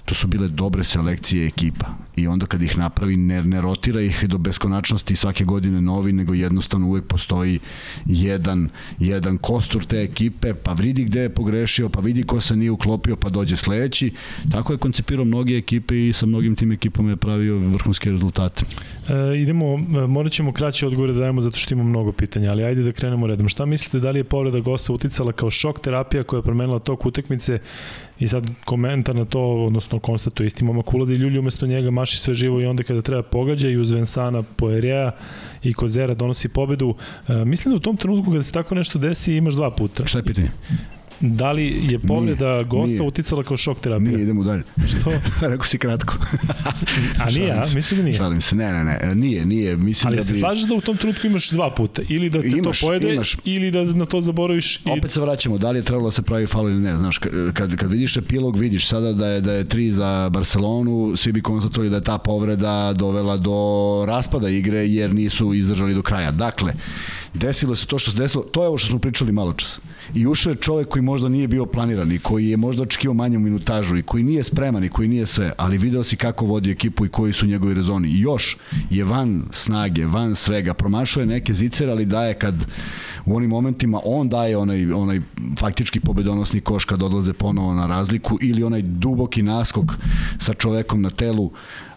[0.05, 4.25] to su bile dobre selekcije ekipa i onda kad ih napravi ne, ne rotira ih
[4.27, 7.59] do beskonačnosti svake godine novi, nego jednostavno uvek postoji
[8.05, 12.71] jedan, jedan kostur te ekipe, pa vidi gde je pogrešio, pa vidi ko se nije
[12.71, 14.11] uklopio, pa dođe sledeći.
[14.51, 18.65] Tako je koncipirao mnoge ekipe i sa mnogim tim ekipama je pravio vrhunske rezultate.
[19.09, 22.63] E, idemo, e, morat ćemo kraće odgovore da dajemo zato što imamo mnogo pitanja, ali
[22.63, 23.49] ajde da krenemo redom.
[23.49, 27.05] Šta mislite da li je povreda Gosa uticala kao šok terapija koja je promenila tok
[27.05, 27.59] utekmice
[28.19, 32.17] i sad komentar na to, odnosno konstatuje isti momak ulazi i Ljulju umesto njega maši
[32.17, 35.11] sve živo i onda kada treba pogađa i uz Vensana Poerea
[35.63, 36.95] i Kozera donosi pobedu.
[37.27, 40.07] E, mislim da u tom trenutku kada se tako nešto desi imaš dva puta.
[40.07, 40.51] Šta je pitanje?
[41.19, 44.11] Da li je povreda Gosa uticala kao šok terapija?
[44.11, 44.63] Nije, idemo dalje.
[44.99, 45.11] Što?
[45.51, 46.13] Rekao si kratko.
[47.25, 47.63] A nije, a?
[47.75, 48.17] Mislim da nije.
[48.17, 49.77] Šalim se, ne, ne, ne, nije, nije.
[49.77, 50.27] Mislim Ali da bi...
[50.27, 52.01] se slažeš da u tom trenutku imaš dva puta?
[52.09, 53.37] Ili da te imaš, to pojede, imaš.
[53.43, 54.77] ili da na to zaboraviš?
[54.77, 54.89] I...
[54.89, 57.17] Opet se vraćamo, da li je trebalo da se pravi faul ili ne, znaš,
[57.53, 61.41] kad, kad vidiš epilog, vidiš sada da je, da je tri za Barcelonu, svi bi
[61.41, 63.55] konstatovali da je ta povreda dovela do
[64.07, 66.31] raspada igre, jer nisu izdržali do kraja.
[66.31, 66.73] Dakle,
[67.33, 69.79] desilo se to što se desilo, to je ovo što smo pričali malo čas.
[70.13, 73.39] I ušao je čovek koji možda nije bio planiran i koji je možda očekio manju
[73.39, 77.05] minutažu i koji nije spreman i koji nije sve, ali video si kako vodi ekipu
[77.05, 78.09] i koji su njegovi rezoni.
[78.09, 78.57] I još
[78.89, 82.65] je van snage, van svega, promašao je neke zicere, ali daje kad
[83.25, 85.21] u onim momentima on daje onaj, onaj
[85.59, 89.85] faktički pobedonosni koš kad odlaze ponovo na razliku ili onaj duboki naskok
[90.39, 91.51] sa čovekom na telu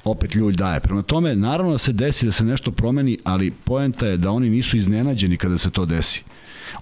[0.05, 0.81] opet ljulj daje.
[0.81, 4.51] Prema tome, naravno da se desi da se nešto promeni, ali poenta je da oni
[4.51, 6.25] nisu iznenađeni kada se to desi.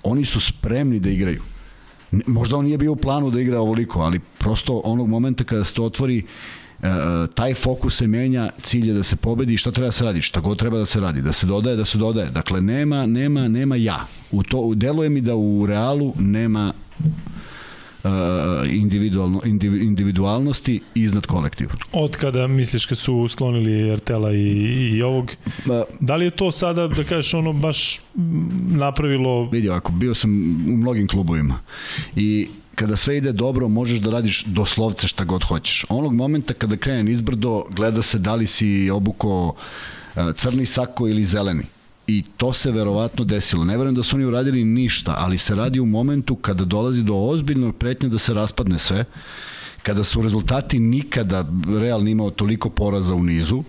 [0.03, 1.43] Oni su spremni da igraju.
[2.27, 5.75] Možda on nije bio u planu da igra ovoliko, ali prosto onog momenta kada se
[5.75, 6.19] to otvori,
[6.83, 6.87] e,
[7.35, 10.23] taj fokus se menja, cilj je da se pobedi i šta treba da se radi,
[10.23, 12.31] šta god treba da se radi, da se dodaje, da se dodaje.
[12.31, 14.07] Dakle, nema, nema, nema ja.
[14.31, 16.73] U to, deluje mi da u realu nema
[18.71, 19.41] individualno,
[19.81, 21.73] individualnosti iznad kolektiva.
[21.93, 24.49] Od kada misliš kad su slonili Ertela i,
[24.93, 25.31] i ovog,
[25.65, 28.01] ba, da li je to sada, da kažeš, ono baš
[28.69, 29.49] napravilo...
[29.51, 30.31] Vidi, ako bio sam
[30.69, 31.59] u mnogim klubovima
[32.17, 35.85] i kada sve ide dobro, možeš da radiš doslovce šta god hoćeš.
[35.89, 39.55] Onog momenta kada krene izbrdo, gleda se da li si obuko
[40.35, 41.63] crni sako ili zeleni.
[42.07, 43.65] I to se verovatno desilo.
[43.65, 47.15] Ne verujem da su oni uradili ništa, ali se radi u momentu kada dolazi do
[47.15, 49.05] ozbiljnog pretnja da se raspadne sve,
[49.83, 51.45] kada su rezultati nikada
[51.81, 53.63] realni imao toliko poraza u nizu,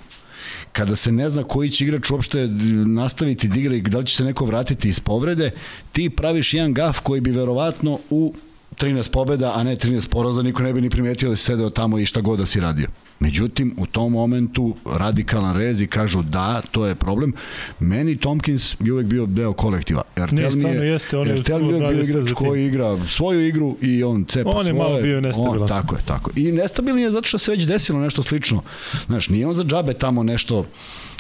[0.71, 2.47] kada se ne zna koji će igrač uopšte
[2.85, 5.51] nastaviti da igra i da li će se neko vratiti iz povrede,
[5.91, 8.33] ti praviš jedan gaf koji bi verovatno u
[8.77, 11.99] 13 pobeda, a ne 13 poraza, niko ne bi ni primetio da si sedeo tamo
[11.99, 12.87] i šta god da si radio.
[13.19, 17.33] Međutim, u tom momentu radikalan rez i kažu da, to je problem.
[17.79, 20.01] Meni Tompkins je uvek bio deo kolektiva.
[20.15, 20.47] Ertel ne, je,
[20.91, 24.59] jeste, on je Ertel je bio igrač koji igra svoju igru i on cepa svoje.
[24.59, 25.61] On je svoje, malo bio nestabilan.
[25.61, 26.31] On, tako je, tako.
[26.35, 28.63] I nestabilan je zato što se već desilo nešto slično.
[29.05, 30.65] Znaš, nije on za džabe tamo nešto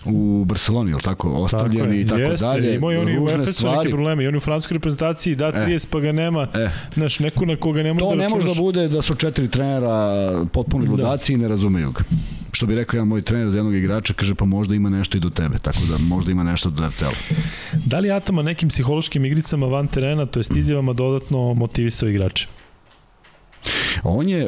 [0.05, 2.75] u Barceloni, ili tako, ostavljeni tako i tako jeste, dalje.
[2.75, 5.89] Imao i oni u Efesu neke probleme, i oni u francuskoj reprezentaciji da 30 e,
[5.91, 8.31] pa ga nema, e, znaš, neku na koga ne može da računaš.
[8.31, 10.91] To ne može da bude da su četiri trenera potpuni da.
[10.91, 11.35] ludaci da.
[11.35, 12.03] i ne razumeju ga.
[12.51, 15.21] Što bi rekao jedan moj trener za jednog igrača, kaže pa možda ima nešto i
[15.21, 17.35] do tebe, tako da možda ima nešto do RTL.
[17.85, 22.47] Da li Atama nekim psihološkim igricama van terena, to jest izjavama dodatno motivisao igrače?
[24.03, 24.45] On je,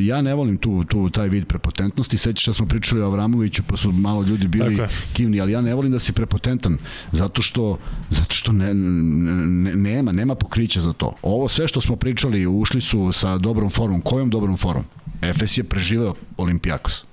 [0.00, 3.76] ja ne volim tu, tu taj vid prepotentnosti, sećaš da smo pričali o Avramoviću, pa
[3.76, 4.78] su malo ljudi bili
[5.12, 6.78] kivni, ali ja ne volim da si prepotentan,
[7.12, 7.78] zato što,
[8.10, 11.14] zato što ne, ne, nema, nema pokrića za to.
[11.22, 14.84] Ovo sve što smo pričali, ušli su sa dobrom formom, kojom dobrom formom?
[15.22, 17.04] Efes je preživeo Olimpijakos.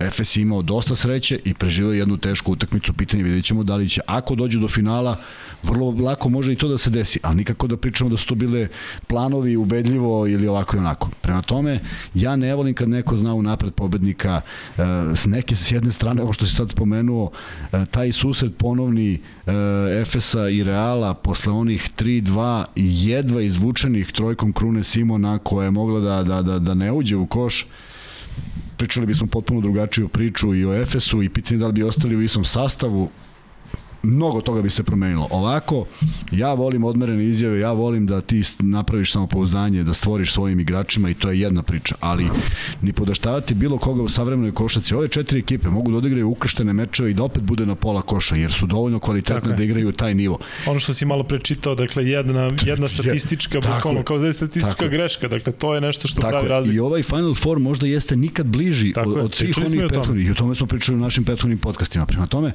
[0.00, 3.88] Efes je imao dosta sreće i preživao jednu tešku utakmicu, pitanje vidjet ćemo da li
[3.88, 5.16] će, ako dođu do finala,
[5.62, 8.34] vrlo lako može i to da se desi, ali nikako da pričamo da su to
[8.34, 8.68] bile
[9.06, 11.10] planovi ubedljivo ili ovako i onako.
[11.20, 11.80] Prema tome,
[12.14, 14.82] ja ne volim kad neko zna u napred pobednika e,
[15.14, 17.30] s neke s jedne strane, ovo što si sad spomenuo,
[17.72, 19.20] e, taj susret ponovni e,
[20.00, 26.22] Efesa i Reala posle onih 3-2 jedva izvučenih trojkom Krune Simona koja je mogla da,
[26.22, 27.66] da, da, da ne uđe u koš,
[28.80, 32.22] pričali bismo potpuno drugačiju priču i o Efesu i pitanje da li bi ostali u
[32.22, 33.10] istom sastavu
[34.02, 35.28] mnogo toga bi se promenilo.
[35.30, 35.86] Ovako,
[36.32, 41.14] ja volim odmerene izjave, ja volim da ti napraviš samopouzdanje, da stvoriš svojim igračima i
[41.14, 42.28] to je jedna priča, ali
[42.82, 44.94] ni podaštavati bilo koga u savremenoj košaci.
[44.94, 48.36] Ove četiri ekipe mogu da odigraju ukrštene mečeve i da opet bude na pola koša,
[48.36, 50.38] jer su dovoljno kvalitetne da igraju taj nivo.
[50.66, 54.88] Ono što si malo prečitao, dakle, jedna, jedna statistička, bukvalno, kao da je statistička tako.
[54.88, 56.30] greška, dakle, to je nešto što tako.
[56.30, 56.76] pravi razliku.
[56.76, 60.30] I ovaj Final Four možda jeste nikad bliži tako od, od svih onih prethodnih, i
[60.30, 62.06] o tome smo pričali u našim prethodnim podcastima.
[62.06, 62.52] Prema tome,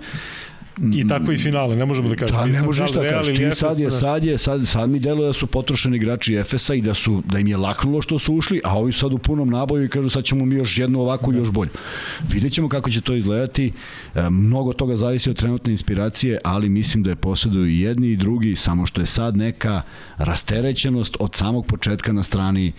[0.93, 2.39] I tako i finale, ne možemo da kažemo.
[2.39, 3.37] Da, ne može ništa da kažeš.
[3.37, 6.81] Ti sad je, sad je, sad, sad mi deluje da su potrošeni igrači Efesa i
[6.81, 9.85] da su da im je laknulo što su ušli, a ovi sad u punom naboju
[9.85, 11.69] i kažu sad ćemo mi još jednu ovako i još bolju.
[12.29, 13.71] Vidjet ćemo kako će to izgledati.
[14.15, 18.17] E, mnogo toga zavisi od trenutne inspiracije, ali mislim da je posjeduju i jedni i
[18.17, 19.81] drugi, samo što je sad neka
[20.17, 22.73] rasterećenost od samog početka na strani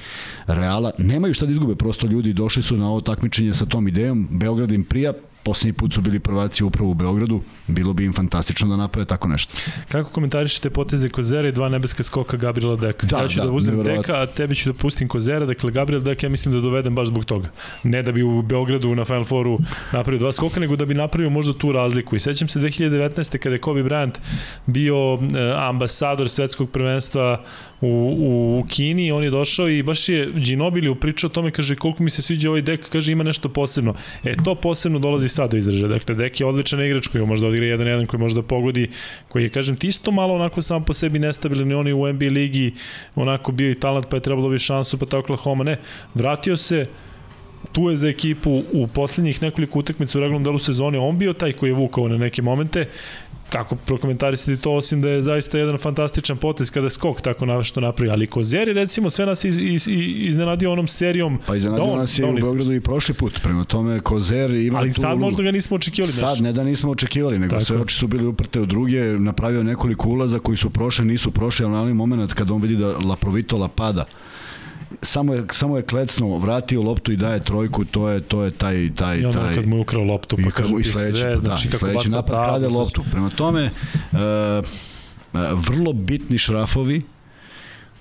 [0.46, 0.90] Reala.
[0.98, 4.28] Nemaju šta da izgube, prosto ljudi došli su na ovo takmičenje sa tom idejom.
[4.30, 5.12] Beograd im prija,
[5.46, 9.28] poslednji put su bili prvaci upravo u Beogradu, bilo bi im fantastično da naprave tako
[9.28, 9.54] nešto.
[9.88, 13.06] Kako komentarišete poteze Kozera i dva nebeska skoka Gabriela Deka?
[13.06, 16.02] Da, ja ću da, da uzmem Deka, a tebi ću da pustim Kozera, dakle Gabriel
[16.02, 17.50] Deka ja mislim da dovedem baš zbog toga.
[17.82, 19.58] Ne da bi u Beogradu na Final Fouru
[19.92, 22.16] napravio dva skoka, nego da bi napravio možda tu razliku.
[22.16, 23.38] I sećam se 2019.
[23.38, 24.18] kada je Kobe Bryant
[24.66, 27.44] bio eh, ambasador svetskog prvenstva
[27.80, 28.16] u,
[28.60, 32.10] u Kini, on je došao i baš je Ginobili upričao o tome, kaže koliko mi
[32.10, 33.94] se sviđa ovaj dek, kaže ima nešto posebno.
[34.24, 35.88] E, to posebno dolazi sad do izražaja.
[35.88, 38.88] Dakle, dek je odličan igrač koji može da odigra 1-1, koji može da pogodi,
[39.28, 42.12] koji je, kažem, ti isto malo onako sam po sebi nestabilan i on je u
[42.12, 42.72] NBA ligi
[43.14, 45.64] onako bio i talent, pa je trebalo bi šansu, pa ta Oklahoma.
[45.64, 45.76] Ne,
[46.14, 46.86] vratio se,
[47.76, 51.52] tu je za ekipu u poslednjih nekoliko utakmica u regularnom delu sezone on bio taj
[51.52, 52.88] koji je vukao na neke momente.
[53.50, 57.80] Kako prokomentarisati to osim da je zaista jedan fantastičan potez kada skok tako na što
[57.80, 62.18] napravi, ali Kozeri recimo sve nas iz, iz, iznenadio onom serijom Pa iznenadio da nas
[62.18, 65.42] je da u Beogradu i prošli put, prema tome Kozer ima Ali tu sad možda
[65.42, 66.12] ga nismo očekivali.
[66.12, 67.64] Sad ne da nismo očekivali, nego tako.
[67.64, 71.64] sve oči su bili uprte u druge, napravio nekoliko ulaza koji su prošli, nisu prošli,
[71.64, 74.04] ali na onaj moment kad on vidi da Laprovitola pada,
[75.02, 78.90] samo je samo je klecno vratio loptu i daje trojku to je to je taj
[78.94, 81.68] taj I onda taj kad mu je ukrao loptu pa kaže i sledeći sve, znači
[81.68, 83.02] da, kako sledeći napad krade loptu.
[83.10, 83.70] prema tome
[84.12, 84.18] uh,
[85.68, 87.02] vrlo bitni šrafovi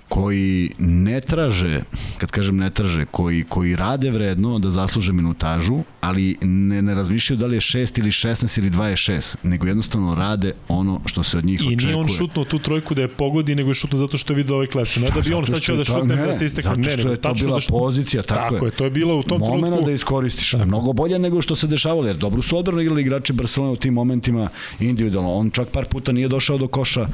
[0.10, 1.82] koji ne traže,
[2.18, 7.38] kad kažem ne traže, koji, koji rade vredno da zasluže minutažu, ali ne, ne razmišljaju
[7.40, 11.46] da li je 6 ili 16 ili 26, nego jednostavno rade ono što se od
[11.46, 11.74] njih I očekuje.
[11.74, 14.38] I nije on šutnuo tu trojku da je pogodi, nego je šutnuo zato što je
[14.38, 15.00] vidio ovaj klasa.
[15.00, 16.76] Ne da bi on sad ćeo da šutne da se istekne.
[16.76, 17.74] Ne, nego je to bila da što...
[17.74, 18.72] pozicija, tako, tako je.
[18.72, 19.86] To je bilo u tom Momena trenutku.
[19.86, 20.52] da iskoristiš.
[20.52, 20.66] Tako.
[20.66, 23.94] Mnogo bolje nego što se dešavalo, jer dobro su odbrano igrali igrači Barcelona u tim
[23.94, 25.34] momentima individualno.
[25.34, 27.08] On čak par puta nije došao do koša uh,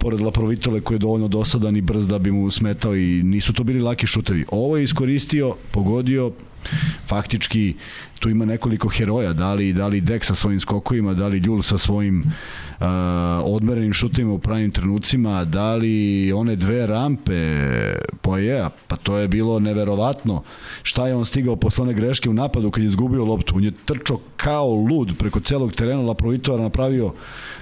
[0.00, 3.64] pored Laprovitole koji je dovoljno dosadan i brz da bi mu smetao i nisu to
[3.64, 4.44] bili laki šutevi.
[4.50, 6.32] Ovo je iskoristio, pogodio,
[7.06, 7.74] faktički
[8.18, 11.62] tu ima nekoliko heroja, da li, da li Dek sa svojim skokovima, da li Ljul
[11.62, 12.24] sa svojim
[12.80, 12.86] uh,
[13.44, 17.58] odmerenim šutovima u pravim trenucima, da li one dve rampe
[18.20, 20.42] Pojeja, pa to je bilo neverovatno
[20.82, 23.72] šta je on stigao posle one greške u napadu kad je izgubio loptu, on je
[23.84, 27.12] trčao kao lud preko celog terena, Laprovitora napravio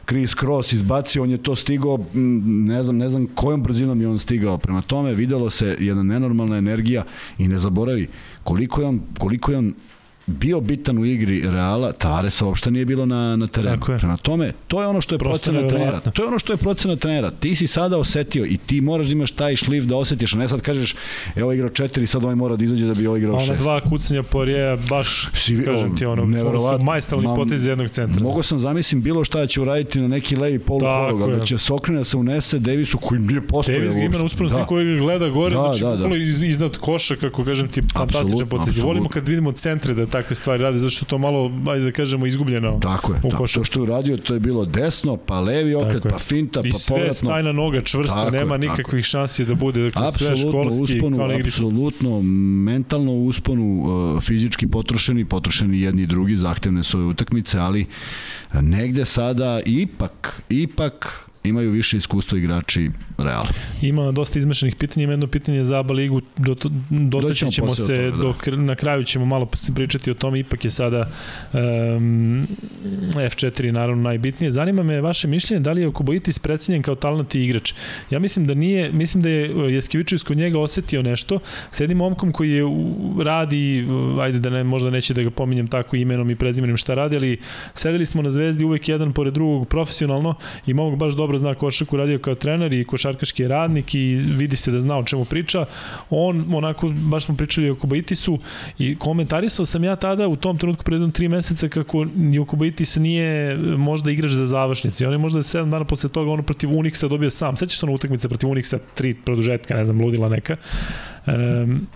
[0.09, 1.99] Chris Cross izbacio, on je to stigao,
[2.45, 4.59] ne znam, ne znam kojom brzinom je on stigao.
[4.59, 7.05] Prema tome videlo se jedna nenormalna energija
[7.39, 8.09] i ne zaboravi
[8.45, 9.75] koliko je on, koliko je on
[10.27, 13.83] bio bitan u igri Reala, Tavaresa uopšte nije bilo na, na terenu.
[13.99, 16.01] Prema tome, to je ono što je procena trenera.
[16.01, 17.31] To je ono što je procena trenera.
[17.31, 20.49] Ti si sada osetio i ti moraš da imaš taj šlif da osetiš, a ne
[20.49, 20.95] sad kažeš,
[21.37, 23.51] evo igrao četiri, sad ovaj mora da izađe da bi ovaj igrao šest.
[23.51, 26.23] Ona dva kucanja Porijeja, baš, si, kažem ti, ono,
[26.61, 28.23] su majstalni potez jednog centra.
[28.23, 32.05] Mogu sam zamislim bilo šta će uraditi na neki levi polu hologa, da će Sokrina
[32.05, 33.79] se unese Davisu koji nije postojao.
[33.79, 34.67] Davis ga ima na uspunosti da.
[34.67, 36.17] koji gleda gore, da, znači da, da.
[36.17, 38.79] Iz, iznad koša, kako kažem ti, fantastičan potez.
[38.79, 42.27] Volimo kad vidimo centre da takve stvari rade, zato što to malo, ajde da kažemo,
[42.27, 46.03] izgubljeno Tako je, tako, to što je uradio, to je bilo desno, pa levi okret,
[46.11, 47.07] pa finta, pa povratno.
[47.07, 49.03] I sve stajna noga čvrsta, tako nema je, nikakvih tako.
[49.03, 52.23] šansi da bude dakle, sve školski usponu, kao Apsolutno,
[52.65, 57.87] mentalno usponu, uh, fizički potrošeni, potrošeni jedni i drugi, zahtevne su ove utakmice, ali
[58.53, 63.45] negde sada ipak, ipak imaju više iskustva igrači Real.
[63.83, 66.57] Ima dosta izmešanih pitanja, ima jedno pitanje za ABA ligu, do,
[66.91, 68.23] dotaći ćemo se, toga, da.
[68.23, 71.11] dok, na kraju ćemo malo se pričati o tom, ipak je sada
[71.53, 72.47] um,
[73.15, 74.51] F4 naravno najbitnije.
[74.51, 77.73] Zanima me vaše mišljenje, da li je Okoboitis predstavljen kao talentni igrač?
[78.11, 81.39] Ja mislim da nije, mislim da je Jeskevičević kod njega osetio nešto,
[81.71, 82.65] s jednim momkom koji je
[83.25, 83.87] radi,
[84.21, 87.39] ajde da ne, možda neće da ga pominjem tako imenom i prezimenom šta radi, ali
[87.75, 90.35] sedeli smo na zvezdi uvek jedan pored drugog profesionalno
[90.67, 94.71] i momak baš dobro zna košarku, radio kao trener i košarkaški radnik i vidi se
[94.71, 95.65] da zna o čemu priča.
[96.11, 98.39] On, onako, baš smo pričali o Kubajitisu
[98.79, 102.07] i komentarisao sam ja tada u tom trenutku pred tri meseca kako
[102.47, 105.07] Kubaitis nije možda igrač za završnici.
[105.07, 107.57] On je možda sedam dana posle toga ono protiv Unixa dobio sam.
[107.57, 110.57] Sećaš se ono utakmice protiv Unixa, tri produžetka, ne znam, ludila neka.
[111.27, 111.87] Um,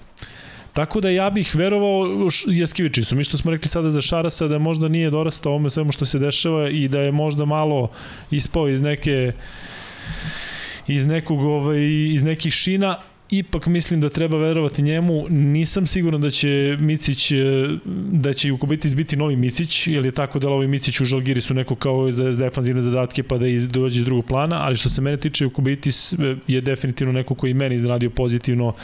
[0.72, 2.06] Tako da ja bih verovao
[2.46, 6.04] Jeskevičisu, mi što smo rekli sada za Šarasa da možda nije dorastao ovome svemu što
[6.04, 7.90] se dešava i da je možda malo
[8.30, 9.32] ispao iz neke
[10.86, 11.80] iz nekog ovaj,
[12.14, 12.96] iz nekih šina,
[13.30, 15.26] ipak mislim da treba verovati njemu.
[15.28, 17.32] Nisam siguran da će Micić,
[18.12, 21.74] da će Jukobitis biti novi Micić, jer je tako da ovaj Micić u Žalgiri neko
[21.74, 25.16] kao za defanzivne zadatke pa da iz, dođe iz drugog plana, ali što se mene
[25.16, 26.14] tiče Jukobitis
[26.46, 28.74] je definitivno neko koji meni iznenadio pozitivno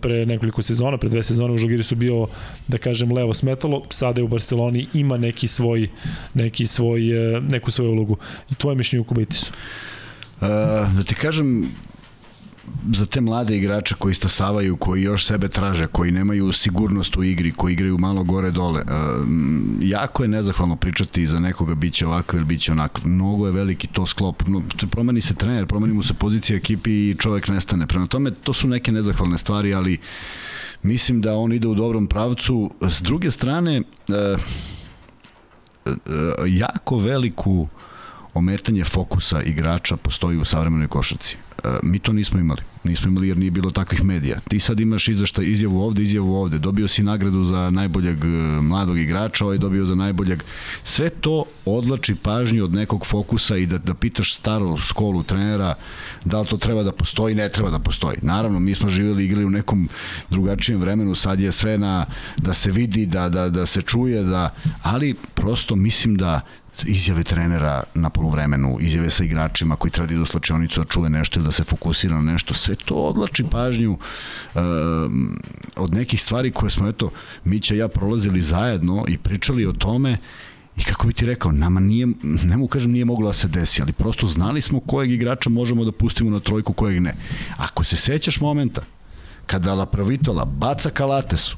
[0.00, 2.26] pre nekoliko sezona, pre dve sezone u Žalgiri su bio,
[2.68, 5.88] da kažem, levo smetalo, sada je u Barceloni, ima neki svoj,
[6.34, 7.00] neki svoj,
[7.48, 8.16] neku svoju ulogu.
[8.50, 9.52] I tvoje mišljenje u Kubitisu?
[10.40, 10.48] Uh,
[10.96, 11.70] da ti kažem,
[12.92, 17.52] za te mlade igrače koji stasavaju, koji još sebe traže, koji nemaju sigurnost u igri,
[17.52, 18.88] koji igraju malo gore dole, uh,
[19.80, 23.00] jako je nezahvalno pričati za nekoga biće ovako ili biće onako.
[23.04, 24.42] Mnogo je veliki to sklop.
[24.46, 27.86] No, promeni se trener, promeni mu se pozicija ekipi i čovek nestane.
[27.86, 29.98] Prema tome, to su neke nezahvalne stvari, ali
[30.82, 32.70] mislim da on ide u dobrom pravcu.
[32.80, 34.40] S druge strane, uh,
[35.86, 35.92] uh,
[36.46, 37.68] jako veliku
[38.34, 41.36] ometanje fokusa igrača postoji u savremenoj košarci.
[41.82, 42.62] Mi to nismo imali.
[42.84, 44.40] Nismo imali jer nije bilo takvih medija.
[44.48, 46.58] Ti sad imaš izvešta izjavu ovde, izjavu ovde.
[46.58, 48.26] Dobio si nagradu za najboljeg e,
[48.60, 50.42] mladog igrača, ovaj dobio za najboljeg.
[50.82, 55.74] Sve to odlači pažnju od nekog fokusa i da, da pitaš staru školu trenera
[56.24, 58.18] da li to treba da postoji, ne treba da postoji.
[58.22, 59.88] Naravno, mi smo živjeli igrali u nekom
[60.30, 62.06] drugačijem vremenu, sad je sve na
[62.36, 66.40] da se vidi, da, da, da se čuje, da, ali prosto mislim da
[66.86, 71.38] izjave trenera na polovremenu, izjave sa igračima koji treba da idu slačionicu da čuje nešto
[71.38, 74.60] ili da se fokusira na nešto, sve to odlači pažnju uh,
[75.76, 77.10] od nekih stvari koje smo, eto,
[77.44, 80.18] Mića i ja prolazili zajedno i pričali o tome
[80.76, 83.82] I kako bi ti rekao, nama nije, ne mu kažem nije moglo da se desi,
[83.82, 87.14] ali prosto znali smo kojeg igrača možemo da pustimo na trojku, kojeg ne.
[87.56, 88.82] Ako se sećaš momenta,
[89.46, 91.56] kada La Pravitola baca Kalatesu,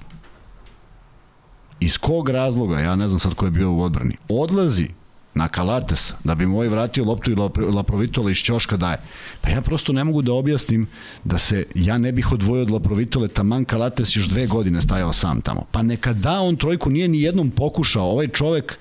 [1.80, 4.88] iz kog razloga, ja ne znam sad ko je bio u odbrani, odlazi
[5.36, 7.34] na Kalates, da bi mu ovaj vratio loptu i
[7.74, 8.98] Laprovitola iz Ćoška daje.
[9.40, 10.86] Pa ja prosto ne mogu da objasnim
[11.24, 15.40] da se ja ne bih odvojio od Laprovitole, taman Kalates još dve godine stajao sam
[15.40, 15.66] tamo.
[15.70, 18.10] Pa neka da on trojku nije ni jednom pokušao.
[18.10, 18.78] Ovaj čovek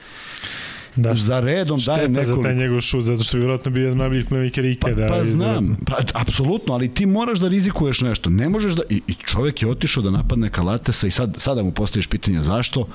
[0.95, 2.35] da, za redom daje nekoliko.
[2.35, 5.07] za taj njegov šut, zato što je vjerojatno bio jedan najboljih playmakera ikada.
[5.07, 8.29] Pa, pa znam, pa apsolutno, ali ti moraš da rizikuješ nešto.
[8.29, 11.71] Ne možeš da, i, i čovek je otišao da napadne Kalatesa i sad, sada mu
[11.71, 12.87] postojiš pitanje zašto,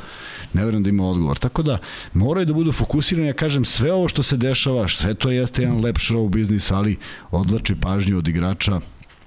[0.52, 1.38] ne verujem da ima odgovor.
[1.38, 1.78] Tako da,
[2.14, 5.80] moraju da budu fokusirani, ja kažem, sve ovo što se dešava, sve to jeste jedan
[5.80, 6.96] lep show biznis, ali
[7.30, 8.80] odlači pažnju od igrača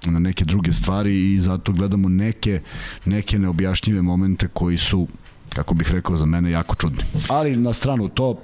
[0.06, 2.60] na neke druge stvari i zato gledamo neke,
[3.04, 5.08] neke neobjašnjive momente koji su
[5.48, 7.02] kako bih rekao za mene jako čudni.
[7.28, 8.40] Ali na stranu to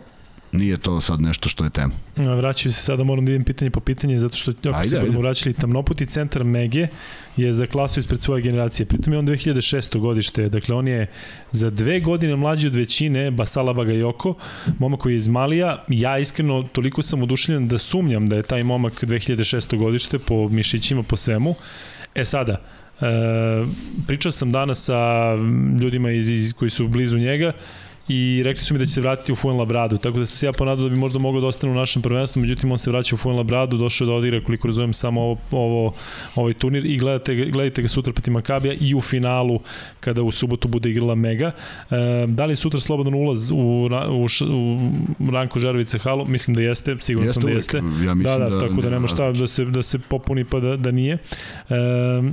[0.52, 1.92] nije to sad nešto što je tema.
[2.16, 5.20] Vraćaju se sada, moram da idem pitanje po pitanje, zato što ako ajde, se budemo
[5.20, 6.88] vraćali tamnoputi centar Mege
[7.36, 8.86] je za klasu ispred svoje generacije.
[8.86, 9.98] Pritom je on 2006.
[9.98, 11.06] godište, dakle on je
[11.50, 14.34] za dve godine mlađi od većine Basala Bagayoko,
[14.78, 15.84] momak koji je iz Malija.
[15.88, 19.76] Ja iskreno toliko sam oduševljen da sumnjam da je taj momak 2006.
[19.76, 21.54] godište po mišićima, po svemu.
[22.14, 22.60] E sada,
[23.00, 23.06] e,
[24.06, 25.34] pričao sam danas sa
[25.80, 27.52] ljudima iz, iz, koji su blizu njega
[28.12, 30.52] i rekli su mi da će se vratiti u Fuenlabradu, tako da sam se ja
[30.52, 33.18] ponadao da bi možda mogao da ostane u našem prvenstvu, međutim on se vraća u
[33.18, 35.94] Fuenlabradu, došao da odigra koliko razumem samo ovo, ovo,
[36.34, 39.60] ovaj turnir i gledate, gledajte ga sutra protiv Makabija i u finalu
[40.00, 41.52] kada u subotu bude igrala Mega.
[41.90, 44.26] E, da li je sutra slobodan ulaz u, u,
[45.18, 46.26] u Ranko Žarovice halu?
[46.28, 47.76] Mislim da jeste, sigurno jeste sam da jeste.
[48.06, 50.76] Ja da, da, da, tako da nema šta da se, da se popuni pa da,
[50.76, 51.14] da nije.
[51.14, 51.74] E,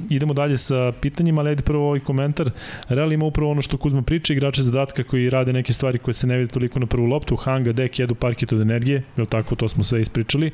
[0.09, 2.51] idemo dalje sa pitanjima, ali ajde prvo ovaj komentar.
[2.89, 6.28] Real ima upravo ono što Kuzma priča, igrače zadatka koji rade neke stvari koje se
[6.28, 9.70] ne vide toliko na prvu loptu, Hanga, Dek jedu parket od energije, je tako, to
[9.70, 10.51] smo sve ispričali.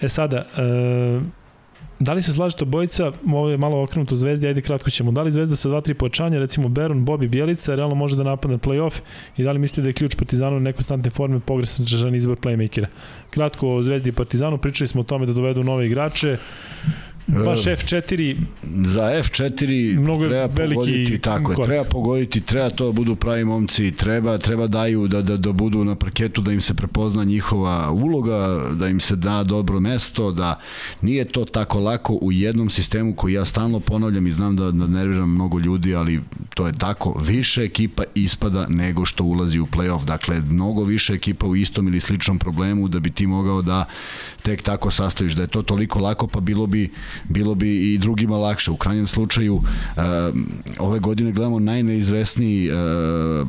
[0.00, 1.44] E, sada, e,
[1.98, 5.12] Da li se slažete obojica, ovo je malo okrenuto Zvezdi, ajde kratko ćemo.
[5.12, 9.00] Da li Zvezda sa 2-3 pojačanja, recimo Beron, Bobi, Bjelica, realno može da napadne play-off
[9.36, 12.86] i da li mislite da je ključ Partizanu na nekonstantne forme pogrešan izbor playmakera?
[13.30, 16.36] Kratko o Zvezdi i Partizanu, pričali smo o tome da dovedu nove igrače.
[17.26, 18.36] Baš F4
[18.84, 23.44] za F4 mnogo treba veliki pogoditi tako je, treba pogoditi, treba to da budu pravi
[23.44, 27.90] momci, treba treba daju da, da, da budu na parketu da im se prepozna njihova
[27.90, 30.60] uloga, da im se da dobro mesto, da
[31.00, 34.86] nije to tako lako u jednom sistemu koji ja stalno ponavljam i znam da, da
[34.86, 36.20] nerviram mnogo ljudi, ali
[36.54, 41.46] to je tako, više ekipa ispada nego što ulazi u play-off, dakle mnogo više ekipa
[41.46, 43.84] u istom ili sličnom problemu da bi ti mogao da
[44.44, 46.90] tek tako sastaviš, da je to toliko lako pa bilo bi
[47.28, 48.70] bilo bi i drugima lakše.
[48.70, 49.62] U krajnjem slučaju,
[50.78, 53.48] ove godine gledamo najneizvesniji uh,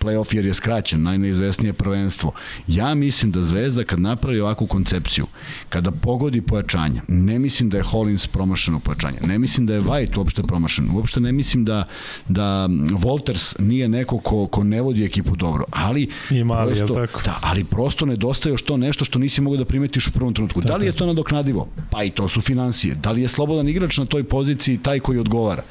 [0.00, 2.32] playoff jer je skraćen, najneizvesnije prvenstvo.
[2.66, 5.26] Ja mislim da Zvezda kad napravi ovakvu koncepciju,
[5.68, 10.18] kada pogodi pojačanje, ne mislim da je Hollins promašeno pojačanje, ne mislim da je White
[10.18, 11.88] uopšte promašen, uopšte ne mislim da,
[12.28, 17.22] da Walters nije neko ko, ko ne vodi ekipu dobro, ali I mali, prosto, tako?
[17.24, 20.60] Da, ali prosto nedostaje još to nešto što nisi mogao da primetiš u prvom trenutku.
[20.60, 20.72] Tako.
[20.72, 21.68] Da li je to nadoknadivo?
[21.90, 22.94] Pa i to su financije.
[22.94, 25.62] Da li je slobodan igrač na toj poziciji taj koji odgovara?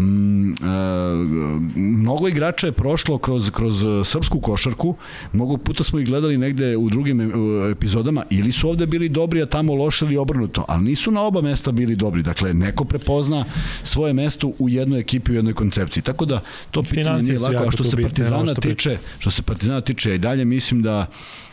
[0.00, 0.54] Mm, e,
[1.76, 4.94] mnogo igrača je prošlo kroz, kroz srpsku košarku,
[5.32, 7.24] mnogo puta smo ih gledali negde u drugim e,
[7.70, 11.40] epizodama, ili su ovde bili dobri, a tamo loše ili obrnuto, ali nisu na oba
[11.40, 13.44] mesta bili dobri, dakle neko prepozna
[13.82, 17.70] svoje mesto u jednoj ekipi, u jednoj koncepciji, tako da to pitanje nije lako, a
[17.70, 21.06] što se Partizana tiče, što se Partizana tiče, i dalje mislim da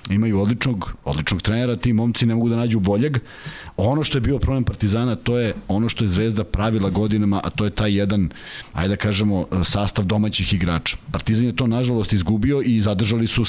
[0.09, 3.17] imaju odličnog, odličnog trenera, ti momci ne mogu da nađu boljeg.
[3.77, 7.49] Ono što je bio problem Partizana, to je ono što je Zvezda pravila godinama, a
[7.49, 8.29] to je taj jedan,
[8.73, 10.97] ajde da kažemo, sastav domaćih igrača.
[11.11, 13.45] Partizan je to nažalost izgubio i zadržali su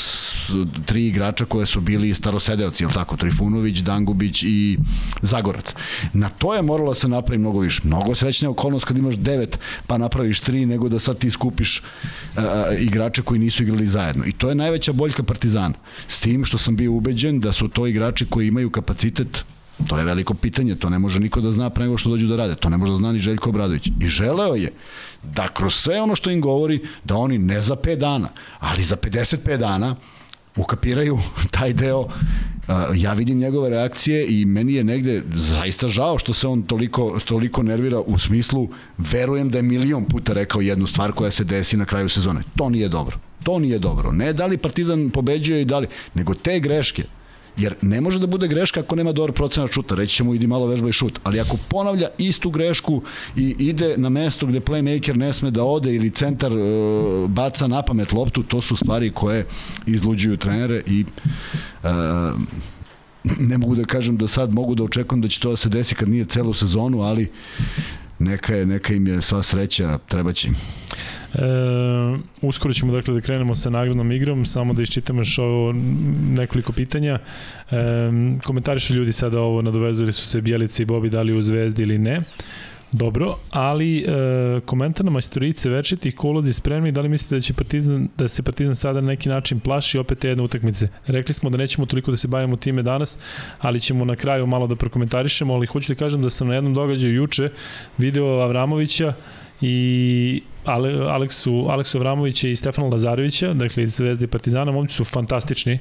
[0.87, 4.79] tri igrača koje su bili starosedeoci, jel tako, Trifunović, Dangubić i
[5.23, 5.75] Zagorac.
[6.13, 7.81] Na to je moralo da se napravi mnogo više.
[7.85, 11.83] Mnogo srećnija okolnost kad imaš devet pa napraviš tri, nego da sad ti skupiš
[12.37, 12.43] uh,
[12.79, 14.25] igrače koji nisu igrali zajedno.
[14.27, 15.75] I to je najveća boljka Partizana.
[16.09, 19.45] S tim što sam bio ubeđen da su to igrači koji imaju kapacitet
[19.87, 22.37] To je veliko pitanje, to ne može niko da zna pre nego što dođu da
[22.37, 23.91] rade, to ne može da zna ni Željko Obradović.
[24.01, 24.73] I želeo je
[25.23, 28.29] da kroz sve ono što im govori, da oni ne za 5 dana,
[28.61, 29.97] ali za 55 dana
[30.57, 31.19] ukapiraju
[31.57, 32.09] taj deo
[32.95, 37.63] ja vidim njegove reakcije i meni je negde zaista žao što se on toliko, toliko
[37.63, 38.69] nervira u smislu
[38.99, 42.43] verujem da je milion puta rekao jednu stvar koja se desi na kraju sezone.
[42.57, 43.19] To nije dobro.
[43.43, 44.13] To nije dobro.
[44.13, 47.05] Ne da li Partizan pobeđuje i da li, nego te greške
[47.59, 49.95] Jer ne može da bude greška ako nema dobar procenat šuta.
[49.95, 51.21] Reći ćemo idi malo vežba i šut.
[51.25, 53.03] Ali ako ponavlja istu grešku
[53.37, 57.83] i ide na mesto gde playmaker ne sme da ode ili centar uh, baca na
[57.83, 59.47] pamet loptu, to su stvari koje
[59.87, 61.05] izluđuju trenere i
[61.83, 61.91] uh,
[63.39, 65.95] ne mogu da kažem da sad mogu da očekujem da će to da se desi
[65.95, 67.31] kad nije celu sezonu, ali
[68.19, 70.55] neka, je, neka im je sva sreća, treba će im.
[71.35, 71.39] E,
[72.43, 75.73] uskoro ćemo dakle da krenemo sa nagradnom igrom, samo da iščitamo još ovo
[76.31, 77.19] nekoliko pitanja.
[77.71, 77.77] E,
[78.45, 81.99] komentarišu ljudi sada ovo, nadovezali su se Bjelica i Bobi da li u Zvezdi ili
[81.99, 82.23] ne.
[82.93, 87.55] Dobro, ali e, komentar na majstorice večitih ko ulazi spremni, da li mislite da će
[87.55, 90.89] Partizan, da se Partizan sada na neki način plaši opet te jedne utakmice?
[91.07, 93.19] Rekli smo da nećemo toliko da se bavimo time danas,
[93.61, 96.75] ali ćemo na kraju malo da prokomentarišemo, ali hoću da kažem da sam na jednom
[96.75, 97.51] događaju juče
[97.99, 99.13] video Avramovića
[99.61, 105.05] i Ale, Aleksu, Aleksu Avramovića i Stefana Lazarevića, dakle iz Zvezde i Partizana, momci su
[105.05, 105.79] fantastični,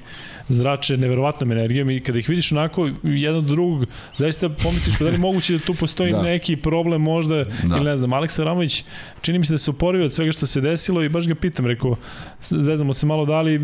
[0.47, 3.85] zrače neverovatnom energijom i kada ih vidiš onako jedan od drugog,
[4.17, 6.21] zaista pomisliš pa da li moguće da tu postoji da.
[6.21, 7.75] neki problem možda, da.
[7.75, 8.83] ili ne znam, Aleksa Avramović
[9.21, 11.65] čini mi se da se oporavio od svega što se desilo i baš ga pitam,
[11.65, 11.95] rekao,
[12.41, 13.61] zeznamo se malo da li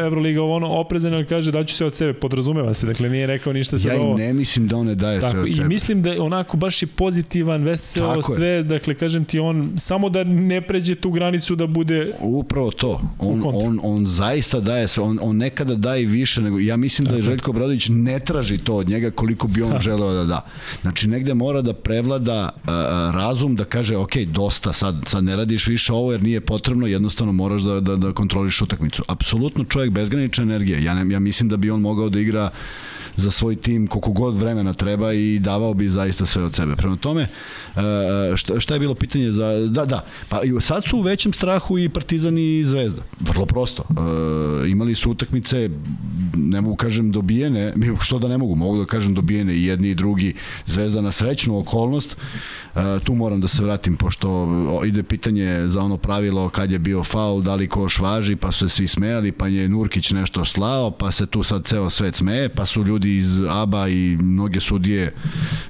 [0.00, 3.26] Euroliga ovo ono oprezan, ali kaže da ću se od sebe, podrazumeva se, dakle nije
[3.26, 4.10] rekao ništa sa ja ovo.
[4.10, 5.66] Ja ne mislim da on ne daje Tako, sve od sebe.
[5.66, 8.62] I mislim da je onako baš je pozitivan, veseo, Tako sve, je.
[8.62, 13.00] dakle kažem ti on, samo da ne pređe tu granicu da bude upravo to.
[13.18, 17.16] On on on zaista daje sve, on on nekada daje više nego ja mislim da
[17.16, 19.80] je Željko Bradović ne traži to od njega koliko bi on da.
[19.80, 20.46] želeo da da.
[20.82, 22.68] Znači negde mora da prevlada uh,
[23.14, 27.32] razum da kaže ok, dosta, sad sad ne radiš više ovo jer nije potrebno, jednostavno
[27.32, 29.02] moraš da da da kontroliš utakmicu.
[29.08, 30.82] Apsolutno čovjek bezgranične energije.
[30.82, 32.50] Ja ne, ja mislim da bi on mogao da igra
[33.16, 36.76] za svoj tim koliko god vremena treba i davao bi zaista sve od sebe.
[36.76, 39.66] Prema tome, e, šta, šta je bilo pitanje za...
[39.70, 43.02] Da, da, pa sad su u većem strahu i Partizan i Zvezda.
[43.20, 43.82] Vrlo prosto.
[43.82, 45.70] E, imali su utakmice,
[46.34, 49.94] ne mogu kažem dobijene, što da ne mogu, mogu da kažem dobijene i jedni i
[49.94, 50.34] drugi
[50.66, 52.16] Zvezda na srećnu okolnost.
[52.76, 54.48] E, tu moram da se vratim, pošto
[54.86, 58.68] ide pitanje za ono pravilo kad je bio faul, da li koš važi, pa su
[58.68, 62.48] se svi smejali, pa je Nurkić nešto slao, pa se tu sad ceo svet smeje,
[62.48, 65.14] pa su ljudi ljudi iz ABA i mnoge sudije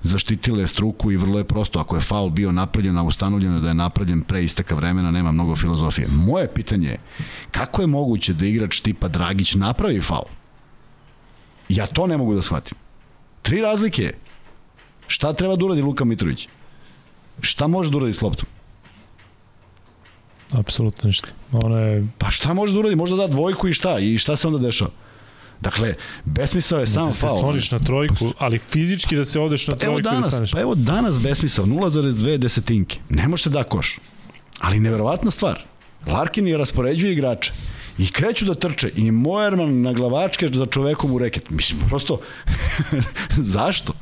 [0.03, 3.75] zaštitile struku i vrlo je prosto, ako je faul bio napravljen, a ustanovljeno da je
[3.75, 6.09] napravljen pre isteka vremena, nema mnogo filozofije.
[6.09, 6.99] Moje pitanje je,
[7.51, 10.31] kako je moguće da igrač tipa Dragić napravi faul?
[11.69, 12.79] Ja to ne mogu da shvatim.
[13.43, 14.13] Tri razlike
[15.09, 16.49] Šta treba da uradi Luka Mitrović?
[17.41, 18.49] Šta može da uradi s loptom?
[20.53, 21.29] Apsolutno ništa.
[21.53, 22.07] Ona je...
[22.19, 22.97] Pa šta može da uradi?
[22.97, 23.99] Možda da dvojku i šta?
[23.99, 24.91] I šta se onda dešava?
[25.61, 25.95] Dakle,
[26.25, 27.33] besmisao je samo da faul.
[27.33, 30.27] Da se sloniš na trojku, ali fizički da se odeš na pa trojku evo danas,
[30.27, 30.53] i staneš.
[30.53, 32.99] Pa evo danas besmisao, 0,2 desetinke.
[33.09, 33.99] Ne može da koš.
[34.61, 35.65] Ali neverovatna stvar.
[36.07, 37.53] Larkin je raspoređuje igrače
[37.99, 41.51] i kreću da trče i Moerman na glavačke za čovekom u reket.
[41.51, 42.21] Mislim, prosto,
[43.55, 43.93] zašto?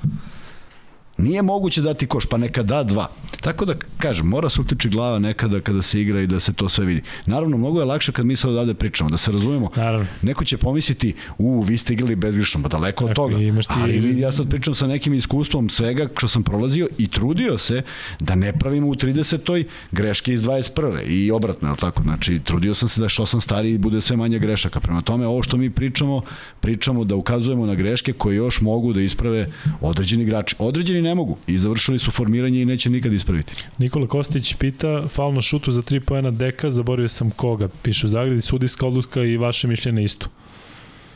[1.19, 3.09] Nije moguće dati koš, pa neka da dva.
[3.41, 6.69] Tako da, kažem, mora se uključi glava nekada kada se igra i da se to
[6.69, 7.03] sve vidi.
[7.27, 9.71] Naravno, mnogo je lakše kad mi sad odavde pričamo, da se razumemo.
[9.77, 10.07] Naravno.
[10.23, 13.37] Neko će pomisliti, u, vi ste igrali bezgrešno, pa daleko od Tako, toga.
[13.37, 13.53] Ti...
[13.69, 17.83] Ali ja sad pričam sa nekim iskustvom svega što sam prolazio i trudio se
[18.21, 19.65] da ne pravimo u 30.
[19.93, 21.07] greške iz 21.
[21.07, 22.03] i obratno, je tako?
[22.03, 24.81] Znači, trudio sam se da što sam stariji bude sve manje grešaka.
[24.81, 26.23] Prema tome, ovo što mi pričamo,
[26.61, 30.57] pričamo da ukazujemo na greške koje još mogu da isprave određeni igrači.
[30.59, 33.55] Određeni ne mogu i završili su formiranje i neće nikad ispraviti.
[33.79, 38.09] Nikola Kostić pita, fal na šutu za 3 poena deka, zaboravio sam koga, piše u
[38.09, 40.29] Zagradi, sudijska odluka i vaše mišljenje isto.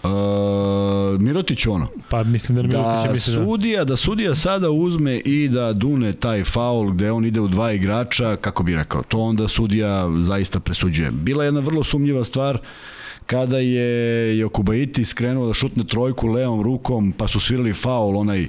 [0.03, 0.11] Uh,
[1.21, 1.89] Mirotić ono.
[2.09, 3.45] Pa mislim da Mirotić da misli da...
[3.45, 7.73] Sudija, da sudija sada uzme i da dune taj faul gde on ide u dva
[7.73, 11.11] igrača, kako bi rekao, to onda sudija zaista presuđuje.
[11.11, 12.61] Bila je jedna vrlo sumnjiva stvar, uh,
[13.29, 18.49] kada je Jokubaiti skrenuo da šutne trojku levom rukom, pa su svirali faul onaj e,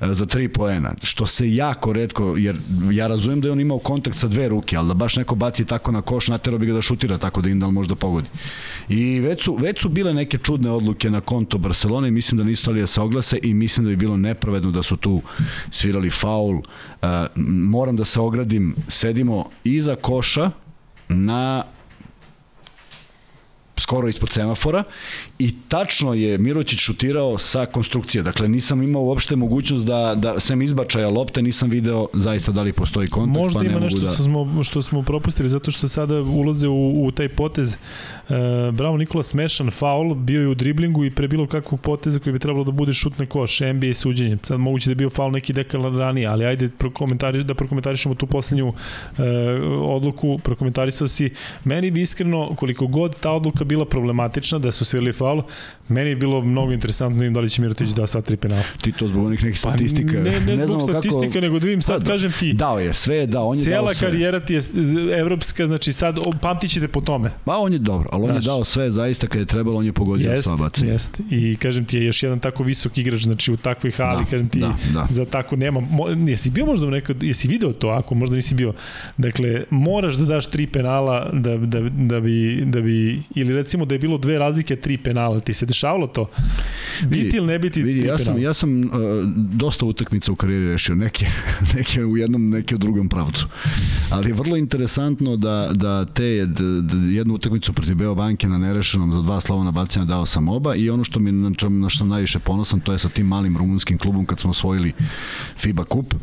[0.00, 2.56] za tri poena, što se jako redko, jer
[2.92, 5.64] ja razumem da je on imao kontakt sa dve ruke, ali da baš neko baci
[5.64, 8.28] tako na koš, natero bi ga da šutira tako da Indal možda pogodi.
[8.88, 12.44] I već su, već su bile neke čudne odluke na konto Barcelone i mislim da
[12.44, 15.22] nisu stali da se oglase i mislim da bi bilo nepravedno da su tu
[15.70, 16.56] svirali faul.
[16.56, 17.08] Uh,
[17.46, 20.50] moram da se ogradim, sedimo iza koša
[21.08, 21.64] na
[23.80, 24.84] skoro ispod semafora
[25.38, 28.22] i tačno je Mirotić šutirao sa konstrukcije.
[28.22, 32.72] Dakle, nisam imao uopšte mogućnost da, da sem izbačaja lopte nisam video zaista da li
[32.72, 33.38] postoji kontakt.
[33.38, 34.14] Možda pa ima nešto da...
[34.14, 37.74] što, smo, što smo propustili zato što sada ulaze u, u taj potez.
[37.74, 38.34] E,
[38.72, 42.38] bravo Nikola, smešan faul, bio je u driblingu i pre bilo kakvog poteza koji bi
[42.38, 44.38] trebalo da bude šut na koš, NBA suđenje.
[44.44, 48.26] Sad moguće da je bio faul neki dekal ranije, ali ajde prokomentari, da prokomentarišemo tu
[48.26, 48.72] poslednju
[49.18, 49.22] e,
[49.80, 51.30] odluku, prokomentarisao si.
[51.64, 55.27] Meni bi iskreno, koliko god ta odluka bila problematična, da su svirali faul,
[55.88, 58.62] meni je bilo mnogo interesantno da, da li će Mirotić da sva tri penala.
[58.82, 60.12] Ti to zbog onih nekih statistika.
[60.12, 61.40] Pa ne, ne, ne zbog statistika, kako...
[61.40, 62.52] nego da vidim sad, pa, kažem ti.
[62.52, 64.06] Dao je sve, da, on je dao sve.
[64.06, 64.60] karijera ti je
[65.18, 67.30] evropska, znači sad pamtit ćete po tome.
[67.44, 69.84] Pa on je dobro, ali on Znaš, je dao sve zaista kad je trebalo, on
[69.84, 70.92] je pogodio jest, sva bacanja.
[70.92, 74.30] Jest, i kažem ti je još jedan tako visok igrač, znači u takvoj hali, da,
[74.30, 75.06] kažem ti, da, da.
[75.10, 78.72] za tako nema, mo, jesi bio možda nekad, jesi video to, ako možda nisi bio,
[79.16, 83.94] dakle, moraš da daš tri penala da, da, da, bi, da bi, ili recimo da
[83.94, 86.30] je bilo dve razlike, tri penala, ti se dešavalo to?
[87.08, 88.90] Biti ili ne biti vidi, ja sam, ja sam uh,
[89.36, 91.26] dosta utakmica u karijeri rešio, neke,
[91.74, 93.46] neke u jednom, neke u drugom pravcu.
[94.10, 98.58] Ali je vrlo interesantno da, da te da, da jednu utakmicu protiv Beo Banke na
[98.58, 101.98] nerešenom za dva slavona bacanja dao sam oba i ono što mi na, na što
[101.98, 104.92] sam najviše ponosan to je sa tim malim rumunskim klubom kad smo osvojili
[105.56, 106.14] FIBA kup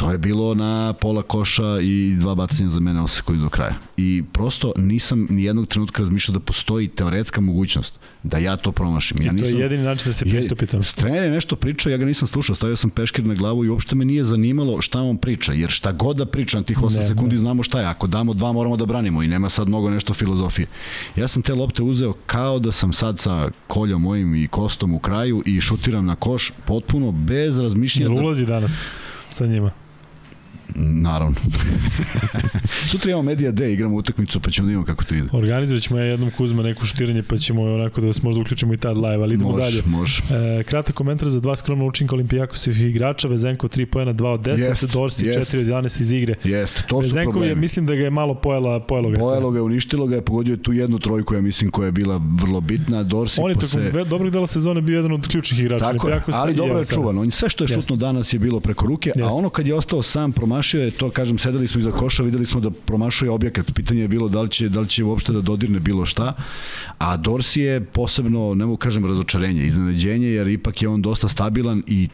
[0.00, 3.74] to je bilo na pola koša i dva bacanja za mene osekoju do kraja.
[3.96, 9.18] I prosto nisam ni jednog trenutka razmišljao da postoji teoretska mogućnost da ja to promašim.
[9.22, 10.82] Ja I to nisam, je jedini način da se pristupi tamo.
[10.96, 13.96] Trener je nešto pričao, ja ga nisam slušao, stavio sam peškir na glavu i uopšte
[13.96, 17.02] me nije zanimalo šta on priča, jer šta god da priča na tih 8 ne,
[17.02, 17.40] sekundi ne.
[17.40, 17.86] znamo šta je.
[17.86, 20.66] Ako damo dva moramo da branimo i nema sad mnogo nešto filozofije.
[21.16, 24.98] Ja sam te lopte uzeo kao da sam sad sa koljom mojim i kostom u
[24.98, 28.14] kraju i šutiram na koš potpuno bez razmišljanja.
[28.14, 28.86] Jel ulazi danas
[29.30, 29.70] sa njima?
[30.74, 31.36] Naravno.
[32.90, 35.28] Sutra imamo Media Day, igramo utakmicu, pa ćemo da imamo kako to ide.
[35.32, 38.76] Organizovat ćemo ja jednom Kuzma neko šutiranje, pa ćemo onako da vas možda uključimo i
[38.76, 39.82] tad live, ali idemo može, dalje.
[39.86, 44.40] Može, e, kratak komentar za dva skromna učinka Olimpijakosih igrača, Vezenko 3 pojena, 2 od
[44.40, 45.54] 10, jest, Dorsi jest.
[45.54, 46.34] 4 od 11 iz igre.
[46.44, 47.50] Jeste, to Vezenko su problemi.
[47.50, 50.52] je, mislim da ga je malo pojela, pojelo ga Pojelo ga, uništilo ga je, pogodio
[50.52, 53.02] je tu jednu trojku, ja mislim, koja je bila vrlo bitna.
[53.02, 53.90] Dorsi on je pose...
[53.90, 55.84] tokom dobrog dela sezone bio jedan od ključnih igrača.
[55.84, 57.18] Tako je, ali dobro je čuvan.
[57.18, 60.02] On sve što je šutno danas je bilo preko ruke, a ono kad je ostao
[60.02, 63.72] sam promašio je to, kažem, sedeli smo iza koša, videli smo da promašuje objekat.
[63.74, 66.34] Pitanje je bilo da li će, da li će uopšte da dodirne bilo šta.
[66.98, 71.82] A Dorsi je posebno, ne mogu kažem razočarenje, iznenađenje, jer ipak je on dosta stabilan
[71.86, 72.08] i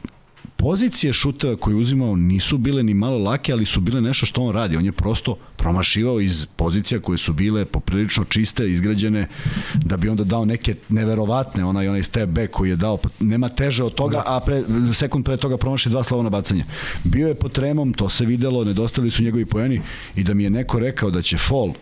[0.57, 4.55] pozicije šuteva koje uzimao nisu bile ni malo lake, ali su bile nešto što on
[4.55, 4.77] radi.
[4.77, 9.29] On je prosto promašivao iz pozicija koje su bile poprilično čiste, izgrađene,
[9.75, 13.85] da bi onda dao neke neverovatne, onaj, onaj step back koji je dao, nema teže
[13.85, 16.65] od toga, a pre, sekund pre toga promaši dva slavona bacanja.
[17.05, 19.81] Bio je pod tremom, to se videlo, nedostali su njegovi pojeni
[20.17, 21.73] i da mi je neko rekao da će fall,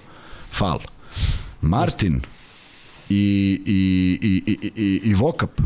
[0.52, 0.80] fall,
[1.60, 2.20] Martin
[3.08, 5.60] i, i, i, i, i, i Vokap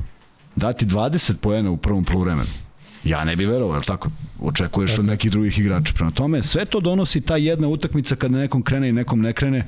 [0.57, 2.68] dati 20 pojena u prvom poluvremenu
[3.05, 4.11] Ja ne bih verovao, je tako?
[4.41, 5.03] Očekuješ tako.
[5.03, 5.93] od nekih drugih igrača.
[5.95, 9.67] Prema tome, sve to donosi ta jedna utakmica kada nekom krene i nekom ne krene.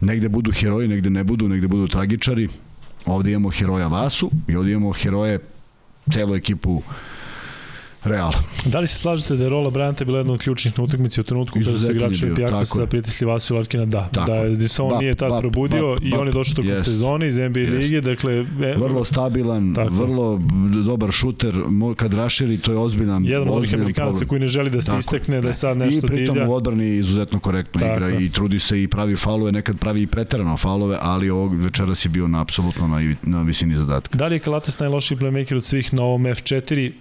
[0.00, 2.48] Negde budu heroji, negde ne budu, negde budu tragičari.
[3.06, 5.38] Ovde imamo heroja Vasu i ovde imamo heroje
[6.10, 6.82] celu ekipu
[8.04, 8.32] Real.
[8.64, 11.24] Da li se slažete da je rola Bryanta bila jedna od ključnih na utakmici u
[11.24, 13.84] trenutku kada su igrači Olimpijakosa pritisli Vasu Larkina?
[13.84, 14.30] Da, tako.
[14.30, 16.54] da je se on ba, nije tad ba, probudio ba, ba, i on je došao
[16.54, 16.80] tokom yes.
[16.80, 17.78] sezone iz NBA yes.
[17.78, 18.32] lige, dakle...
[18.62, 19.94] E, vrlo stabilan, tako.
[19.94, 20.40] vrlo
[20.86, 21.54] dobar šuter,
[21.96, 24.98] kad raširi to je ozbiljan Jedan od onih Amerikanaca koji ne želi da se tako.
[24.98, 26.14] istekne, da je sad nešto dilja.
[26.14, 26.48] I pritom dilja.
[26.48, 27.94] u odbrani izuzetno korektno tako.
[27.94, 32.04] igra i trudi se i pravi faulove, nekad pravi i preterano faulove, ali ovog večeras
[32.04, 34.18] je bio na apsolutno na, na visini zadatka.
[34.18, 36.92] Da li je Kalates najlošiji playmaker od svih na ovom F4?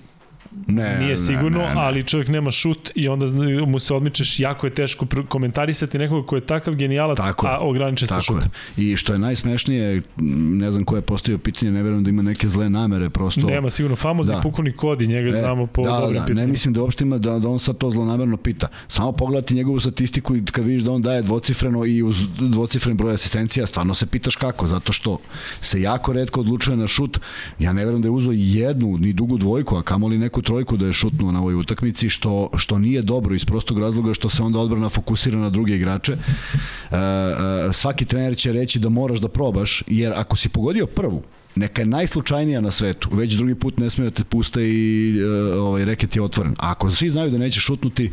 [0.67, 1.81] Ne, nije sigurno, ne, ne, ne.
[1.81, 3.25] ali čovjek nema šut i onda
[3.67, 8.07] mu se odmičeš, jako je teško komentarisati nekoga ko je takav genijalac, tako, a ograniče
[8.07, 8.49] se šutom.
[8.77, 12.47] I što je najsmešnije, ne znam ko je postavio pitanje, ne verujem da ima neke
[12.47, 13.47] zle namere, prosto...
[13.47, 14.41] Nema sigurno, famozni da.
[14.41, 16.45] pukovnik Kodi, njega e, znamo po da, dobrim da, pitanjima.
[16.45, 18.67] Ne mislim da uopšte ima da, da on sad to zlonamerno pita.
[18.87, 23.13] Samo pogledati njegovu statistiku i kad vidiš da on daje dvocifreno i uz dvocifren broj
[23.13, 25.19] asistencija, stvarno se pitaš kako, zato što
[25.61, 27.19] se jako redko odlučuje na šut.
[27.59, 30.85] Ja ne verujem da je uzeo jednu, ni dugu dvojku, a kamoli neku trojku da
[30.85, 34.59] je šutnuo na ovoj utakmici, što, što nije dobro iz prostog razloga što se onda
[34.59, 36.13] odbrana fokusira na druge igrače.
[36.13, 36.17] E,
[36.95, 41.23] e, svaki trener će reći da moraš da probaš, jer ako si pogodio prvu,
[41.55, 45.25] neka je najslučajnija na svetu, već drugi put ne smije da te puste i e,
[45.53, 46.53] ovaj, reket je otvoren.
[46.57, 48.11] A ako svi znaju da neće šutnuti,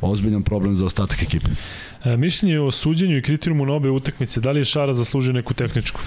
[0.00, 1.50] ozbiljan problem za ostatak ekipe.
[2.04, 5.54] E, mišljenje o suđenju i kriterijumu na obe utakmice, da li je Šara zaslužio neku
[5.54, 6.00] tehničku?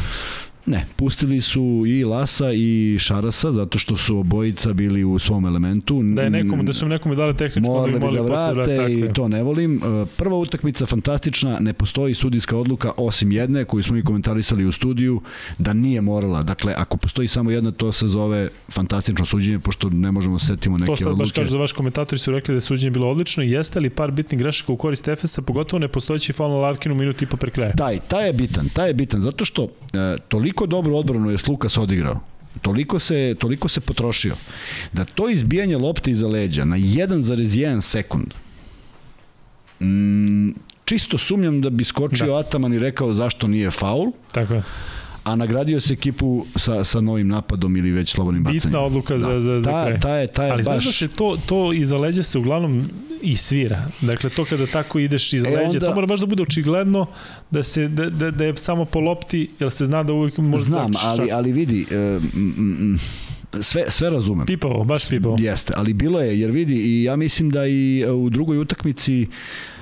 [0.65, 6.01] Ne, pustili su i Lasa i Šarasa zato što su obojica bili u svom elementu.
[6.03, 9.43] Da je nekom, da su nekome dali tehničko, morali bi da vrate i to ne
[9.43, 9.75] volim.
[9.77, 14.71] E, prva utakmica fantastična, ne postoji sudijska odluka osim jedne koju smo i komentarisali u
[14.71, 15.21] studiju
[15.57, 16.43] da nije morala.
[16.43, 20.77] Dakle, ako postoji samo jedna, to se zove fantastično suđenje pošto ne možemo da setimo
[20.77, 21.03] neke odluke.
[21.03, 23.43] To sad baš kažu za vaš komentatori su rekli da je suđenje bilo odlično.
[23.43, 27.21] Jeste li par bitnih grešaka u korist Efesa, pogotovo ne postojeći faul na Larkinu minut
[27.21, 27.73] i po pre kraja?
[27.73, 31.37] Taj, taj je bitan, taj je bitan zato što e, toliko toliko dobro odbranu je
[31.37, 32.19] Slukas odigrao,
[32.61, 34.35] toliko se, toliko se potrošio,
[34.93, 38.33] da to izbijanje lopte iza leđa na 1,1 sekund,
[39.79, 40.49] mm,
[40.85, 42.39] čisto sumnjam da bi skočio da.
[42.39, 44.11] Ataman i rekao zašto nije faul.
[44.31, 44.63] Tako je.
[45.23, 48.61] A nagradio se ekipu sa, sa novim napadom ili već slobodnim bacanjem.
[48.63, 49.41] Bitna odluka za, da.
[49.41, 49.99] za, za ta, kraj.
[49.99, 50.65] Ta je, ta je Ali baš...
[50.65, 52.89] znaš da se to, to iza leđa se uglavnom
[53.21, 53.87] i svira.
[54.01, 55.79] Dakle, to kada tako ideš iz e, leđa, onda...
[55.79, 57.05] to mora baš da bude očigledno
[57.51, 60.63] da, se, da, da, da je samo po lopti, jer se zna da uvijek može...
[60.63, 62.99] Znam, ali, ali vidi, uh, mm, mm,
[63.61, 64.45] sve, sve razumem.
[64.45, 65.35] Pipavo, baš pipavo.
[65.39, 69.27] Jeste, ali bilo je, jer vidi, i ja mislim da i u drugoj utakmici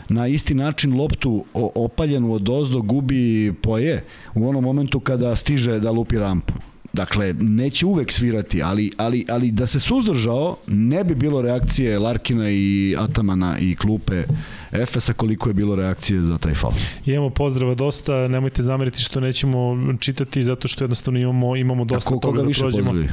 [0.10, 4.04] na isti način loptu opaljenu od ozdo gubi poje
[4.36, 6.54] u onom momentu kada stiže da lupi rampu.
[6.94, 12.50] Dakle, neće uvek svirati, ali, ali, ali da se suzdržao, ne bi bilo reakcije Larkina
[12.52, 14.24] i Atamana i klupe
[14.72, 16.74] Efesa koliko je bilo reakcije za taj faul.
[17.06, 22.20] Imamo pozdrava dosta, nemojte zameriti što nećemo čitati zato što jednostavno imamo imamo dosta Tako,
[22.20, 22.72] toga da prođemo.
[22.72, 23.10] Pozdravi?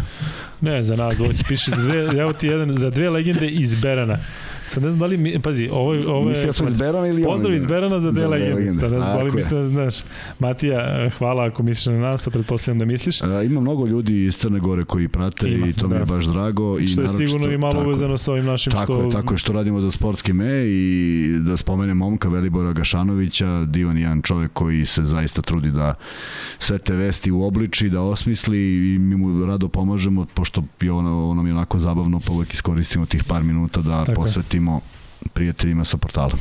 [0.61, 4.18] Ne, za nas, doći piše za dve, evo ti jedan, za dve legende iz Berana.
[4.68, 6.28] Sad ne znam da li, mi, pazi, ovo, ovo je...
[6.28, 8.74] Misli ja smo iz Berana ili Pozdrav iz Berana za dve legende.
[8.74, 9.94] Sad ne znam da li misli, da, znaš,
[10.38, 13.22] Matija, hvala ako misliš na nas, a pretpostavljam da misliš.
[13.22, 15.94] A, ima mnogo ljudi iz Crne Gore koji prate ima, i to da.
[15.94, 16.78] mi je baš drago.
[16.78, 19.02] I što je sigurno i malo uvezano sa ovim našim tako što...
[19.02, 23.98] Je, tako je, što radimo za sportski me i da spomenem momka Velibora Gašanovića, divan
[23.98, 25.94] jedan čovek koji se zaista trudi da
[26.58, 28.58] sve te vesti u obliči, da osmisli
[28.94, 33.06] i mi mu rado pomažemo, pošto je ono, ono mi onako zabavno, pa uvek iskoristimo
[33.06, 34.82] tih par minuta da tako posvetimo vratimo
[35.32, 36.32] prijateljima sa portala.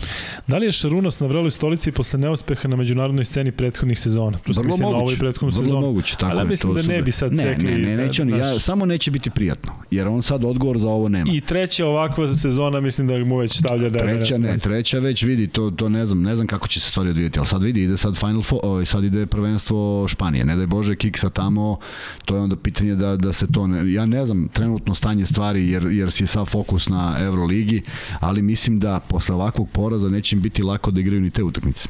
[0.47, 4.37] Da li je Šarunas na vreloj stolici posle neuspeha na međunarodnoj sceni prethodnih sezona?
[4.37, 5.81] Tu vrlo mislim moguće, na ovoj prethodnu vrlo sezonu.
[5.81, 7.71] moguće, tako Ali ja mislim da ne bi sad ne, sekli.
[7.71, 10.89] Ne, ne, neće da, on, ja, samo neće biti prijatno, jer on sad odgovor za
[10.89, 11.31] ovo nema.
[11.33, 15.47] I treća ovakva sezona mislim da mu već stavlja da Treća ne, treća već vidi,
[15.47, 17.97] to, to ne znam, ne znam kako će se stvari odvijeti, ali sad vidi, ide
[17.97, 21.79] sad Final Four, ovaj, sad ide prvenstvo Španije, ne daj Bože kiksa tamo,
[22.25, 25.69] to je onda pitanje da, da se to, ne, ja ne znam trenutno stanje stvari,
[25.69, 27.81] jer, jer si je sad fokus na Euroligi,
[28.19, 31.89] ali mislim da posle ovakvog poraza neće im biti lako da igraju ni te utakmice.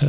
[0.00, 0.06] E,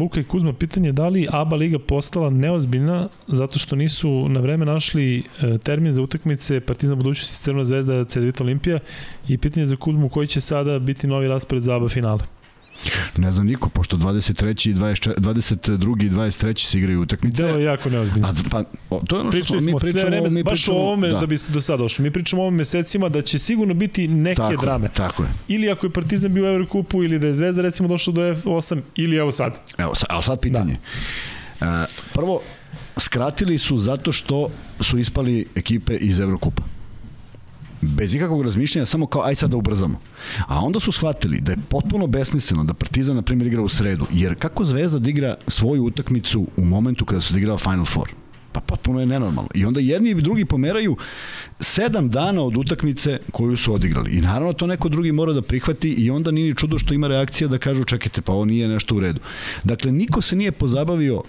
[0.00, 4.40] Luka i Kuzma, pitanje je da li ABA liga postala neozbiljna zato što nisu na
[4.40, 8.78] vreme našli e, termin za utakmice Partizan budućnosti Crvena zvezda Cedevita Olimpija
[9.28, 12.43] i pitanje za Kuzmu koji će sada biti novi raspored za ABA finale.
[13.16, 14.70] Ne znam niko, pošto 23.
[14.70, 16.06] i 24, 22.
[16.06, 16.66] i 23.
[16.66, 17.42] se igraju utakmice.
[17.42, 18.28] Delo je jako neozbiljno.
[18.28, 20.80] A, pa, o, to je ono što smo, mi pričamo, vreme, mi baš pričamo, o
[20.80, 21.18] ovome da.
[21.18, 22.02] da bi se do sada došli.
[22.02, 24.88] Mi pričamo o ovome mesecima da će sigurno biti neke tako, drame.
[24.94, 25.28] Tako je.
[25.48, 28.80] Ili ako je Partizan bio u Evrokupu ili da je Zvezda recimo došla do F8
[28.96, 29.58] ili evo sad.
[29.78, 30.76] Evo, sad, ali sad pitanje.
[31.60, 31.82] Da.
[31.82, 32.40] Uh, prvo,
[32.96, 36.73] skratili su zato što su ispali ekipe iz Evrokupa
[37.88, 40.00] bez ikakvog razmišljanja, samo kao aj sad da ubrzamo.
[40.46, 44.06] A onda su shvatili da je potpuno besmisleno da Partizan, na primjer, igra u sredu,
[44.12, 48.08] jer kako Zvezda da igra svoju utakmicu u momentu kada su odigrao Final Four?
[48.52, 49.50] Pa potpuno je nenormalno.
[49.54, 50.96] I onda jedni i drugi pomeraju
[51.60, 54.10] sedam dana od utakmice koju su odigrali.
[54.10, 57.08] I naravno to neko drugi mora da prihvati i onda nije ni čudo što ima
[57.08, 59.20] reakcija da kažu čekajte pa ovo nije nešto u redu.
[59.64, 61.22] Dakle, niko se nije pozabavio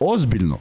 [0.00, 0.58] ozbiljno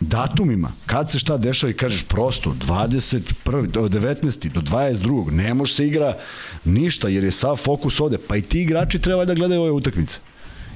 [0.00, 3.66] datumima, kad se šta dešava i kažeš prosto 21.
[3.66, 4.52] do 19.
[4.52, 5.30] do 22.
[5.30, 6.16] ne može se igra
[6.64, 10.20] ništa jer je sav fokus ovde, pa i ti igrači treba da gledaju ove utakmice.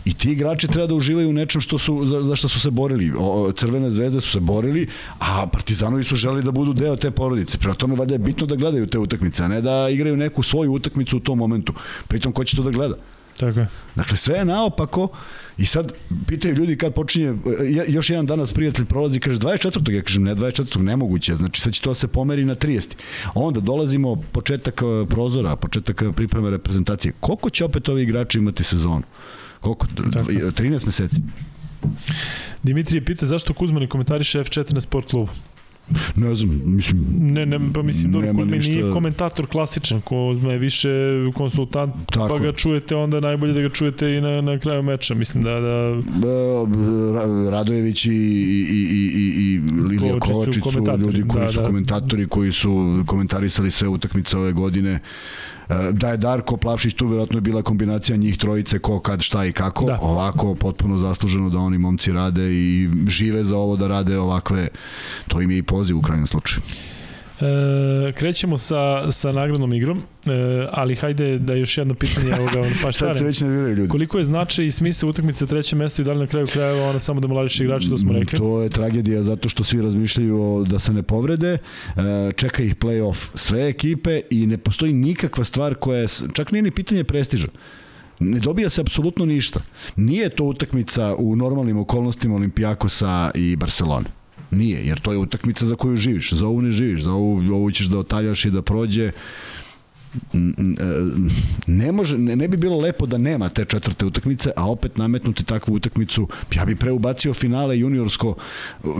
[0.04, 2.70] I ti igrači treba da uživaju u nečem što su, za, za što su se
[2.70, 3.12] borili.
[3.18, 7.58] O, crvene zvezde su se borili, a Partizanovi su želi da budu deo te porodice.
[7.58, 10.72] Prema tome, valjda je bitno da gledaju te utakmice, a ne da igraju neku svoju
[10.72, 11.72] utakmicu u tom momentu.
[12.08, 12.94] Pritom, ko će to da gleda?
[13.38, 13.66] Tako je.
[13.94, 15.08] Dakle, sve je naopako
[15.56, 15.92] i sad
[16.26, 17.34] pitaju ljudi kad počinje,
[17.88, 19.92] još jedan danas prijatelj prolazi i kaže 24.
[19.92, 20.78] Ja kažem ne 24.
[20.78, 22.88] nemoguće, znači sad će to se pomeri na 30.
[23.34, 27.12] Onda dolazimo početak e, prozora, početak e, pripreme reprezentacije.
[27.20, 29.02] Koliko će opet ovi igrači imati sezonu?
[29.60, 29.86] Koliko?
[30.12, 30.30] Tako.
[30.30, 31.20] 13 meseci.
[32.62, 35.32] Dimitrije pita zašto Kuzman ne komentariše F4 na sport klubu.
[36.16, 37.06] Ne znam, mislim...
[37.20, 38.72] Ne, ne, pa mislim, dobro, Kuzma ništa...
[38.72, 40.88] nije komentator klasičan, Kuzma je više
[41.34, 42.28] konsultant, pa Tako.
[42.28, 45.60] pa ga čujete onda najbolje da ga čujete i na, na kraju meča, mislim da...
[45.60, 46.00] da...
[47.50, 51.66] Radojević i, i, i, i, i Lilija Kovačić su ljudi koji da, su da.
[51.66, 55.00] komentatori, koji su komentarisali sve utakmice ove godine.
[55.68, 59.44] E, da je Darko Plavšić tu verovatno je bila kombinacija njih trojice ko kad šta
[59.44, 59.98] i kako da.
[60.02, 64.68] ovako potpuno zasluženo da oni momci rade i žive za ovo da rade ovakve
[65.28, 66.62] to im je i poziv u krajnjem slučaju
[67.40, 70.02] E, krećemo sa, sa nagradnom igrom, e,
[70.70, 73.88] ali hajde da još jedno pitanje ovoga, pa Sad se već nerviraju ljudi.
[73.88, 76.98] Koliko je značaj i smisla utakmice treće mesto i da li na kraju krajeva ona
[76.98, 78.38] samo da molariše igrače, to smo mm, rekli?
[78.38, 81.58] To je tragedija zato što svi razmišljaju da se ne povrede, e,
[82.36, 86.70] čeka ih play-off sve ekipe i ne postoji nikakva stvar koja je, čak nije ni
[86.70, 87.48] pitanje prestiža.
[88.18, 89.60] Ne dobija se apsolutno ništa.
[89.96, 95.76] Nije to utakmica u normalnim okolnostima Olimpijakosa i Barcelone Nije, jer to je utakmica za
[95.76, 96.32] koju živiš.
[96.32, 99.12] Za ovu ne živiš, za ovu, ovu ćeš da otaljaš i da prođe
[101.66, 105.44] ne, može, ne, ne bi bilo lepo da nema te četvrte utakmice, a opet nametnuti
[105.44, 108.34] takvu utakmicu, ja bi preubacio finale juniorsko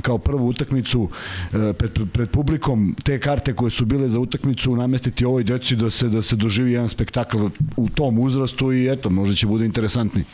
[0.02, 1.08] kao prvu utakmicu
[1.52, 5.90] e, pred, pred publikom, te karte koje su bile za utakmicu namestiti ovoj deci da
[5.90, 7.38] se, da se doživi jedan spektakl
[7.76, 10.24] u tom uzrastu i eto, možda će bude interesantni.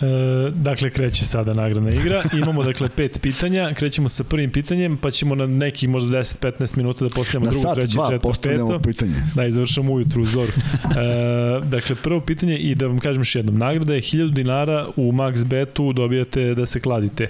[0.00, 2.22] E, dakle, kreće sada nagradna igra.
[2.42, 3.72] Imamo, dakle, pet pitanja.
[3.74, 7.96] Krećemo sa prvim pitanjem, pa ćemo na neki možda 10-15 minuta da postavljamo drugo, treće,
[8.10, 8.78] četvrto, peto.
[8.78, 9.14] pitanje.
[9.34, 10.52] Da, i završamo ujutru zoru.
[10.90, 13.58] E, dakle, prvo pitanje i da vam kažem još jednom.
[13.58, 17.28] Nagrada je 1000 dinara u Max Betu dobijate da se kladite.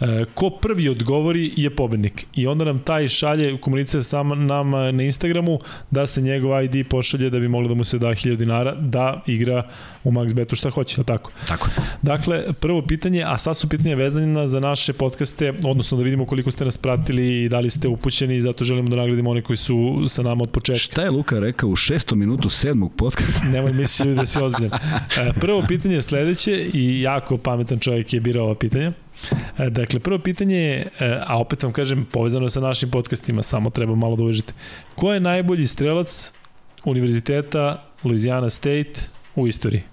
[0.00, 5.02] E, ko prvi odgovori je pobednik i onda nam taj šalje komunice sa nama na
[5.02, 5.58] Instagramu
[5.90, 9.22] da se njegov ID pošalje da bi moglo da mu se da 1000 dinara da
[9.26, 9.62] igra
[10.04, 11.30] u Max Betu šta hoće, ili tako?
[11.48, 11.68] Tako.
[12.02, 16.50] Dakle, prvo pitanje, a sva su pitanja vezana za naše podcaste, odnosno da vidimo koliko
[16.50, 19.56] ste nas pratili i da li ste upućeni i zato želimo da nagradimo one koji
[19.56, 20.78] su sa nama od početka.
[20.78, 23.48] Šta je Luka rekao u šestom minutu sedmog podcasta?
[23.52, 24.72] Nemoj misliti da si ozbiljan.
[25.18, 28.92] E, prvo pitanje je sledeće i jako pametan čovjek je birao ova pitanja.
[29.58, 33.42] E, dakle, prvo pitanje je, e, a opet vam kažem, povezano je sa našim podcastima,
[33.42, 34.52] samo treba malo da uvežite.
[34.94, 36.32] Ko je najbolji strelac
[36.84, 39.91] Univerziteta Louisiana State u istoriji?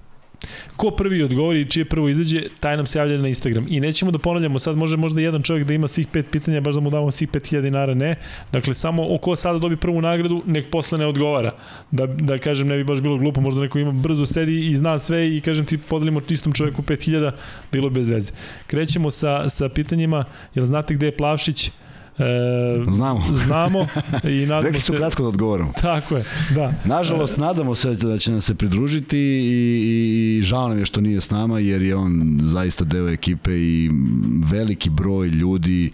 [0.75, 3.65] Ko prvi odgovori i čije prvo izađe, taj nam se javlja na Instagram.
[3.69, 6.75] I nećemo da ponavljamo, sad može možda jedan čovjek da ima svih pet pitanja, baš
[6.75, 8.15] da mu damo svih 5000 dinara, ne.
[8.51, 11.51] Dakle, samo ko sada dobi prvu nagradu, nek posle ne odgovara.
[11.91, 14.99] Da, da kažem, ne bi baš bilo glupo, možda neko ima brzo sedi i zna
[14.99, 17.31] sve i kažem ti podelimo čistom čovjeku 5000,
[17.71, 18.31] bilo bez veze.
[18.67, 20.25] Krećemo sa, sa pitanjima,
[20.55, 21.71] jel znate gde je Plavšić?
[22.19, 23.23] E, znamo.
[23.45, 23.87] Znamo
[24.23, 24.97] i nadamo Rekli su se...
[24.97, 25.71] kratko da odgovorimo.
[25.81, 26.23] Tako je,
[26.55, 26.73] da.
[26.85, 31.01] Nažalost, e, nadamo se da će nam se pridružiti i, i žao nam je što
[31.01, 33.89] nije s nama jer je on zaista deo ekipe i
[34.51, 35.91] veliki broj ljudi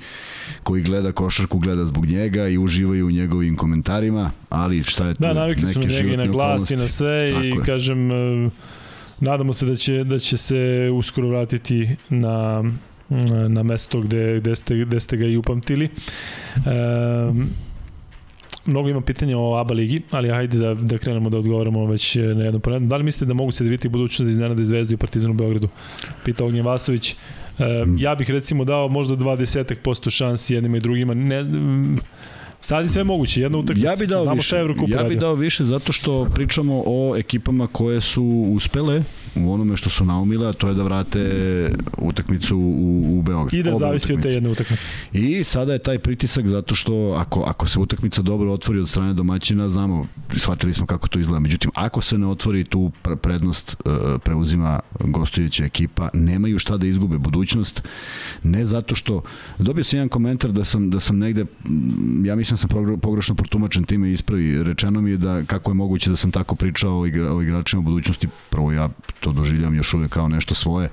[0.64, 5.20] koji gleda košarku gleda zbog njega i uživaju u njegovim komentarima, ali šta je to?
[5.20, 7.64] Da, navikli su na njega i na glas i na sve Tako i je.
[7.66, 8.50] kažem e,
[9.20, 12.64] nadamo se da će, da će se uskoro vratiti na
[13.50, 15.86] na mesto gde, gde, ste, gde ste ga i upamtili.
[15.86, 16.60] E,
[18.66, 22.44] mnogo ima pitanja o ABA ligi, ali hajde da, da krenemo da odgovaramo već na
[22.44, 24.98] jedno po Da li mislite da mogu se da vidite budućnost da iznenade Zvezdu i
[24.98, 25.68] Partizan u Beogradu?
[26.26, 27.12] Pita Ognjen Vasović.
[27.12, 27.16] E,
[27.98, 31.14] ja bih recimo dao možda 20% šansi jednima i drugima.
[31.14, 31.44] Ne,
[32.66, 33.88] Sad je sve moguće, jedna utakmica.
[33.88, 34.56] Ja bih dao Znamo više.
[34.88, 38.24] Ja bih dao više zato što pričamo o ekipama koje su
[38.56, 39.04] uspele
[39.36, 41.20] u onome što su naumile, a to je da vrate
[41.98, 43.54] utakmicu u, u Beograd.
[43.54, 44.14] I da zavisi utakmice.
[44.14, 44.92] od te jedne utakmice.
[45.14, 49.14] I sada je taj pritisak zato što ako, ako se utakmica dobro otvori od strane
[49.14, 50.08] domaćina, znamo,
[50.38, 51.40] shvatili smo kako to izgleda.
[51.40, 52.92] Međutim, ako se ne otvori tu
[53.22, 53.94] prednost uh,
[54.24, 57.84] preuzima gostujuća ekipa, nemaju šta da izgube budućnost.
[58.44, 59.24] Ne zato što
[59.58, 61.46] dobio sam jedan komentar da sam da sam negde
[62.24, 64.64] ja mislim da sam pogrešno protumačen time ispravi.
[64.64, 67.80] Rečeno mi je da kako je moguće da sam tako pričao o, igra, o igračima
[67.80, 68.28] u budućnosti.
[68.50, 68.90] Prvo ja
[69.20, 70.90] to doživljam još uvek kao nešto svoje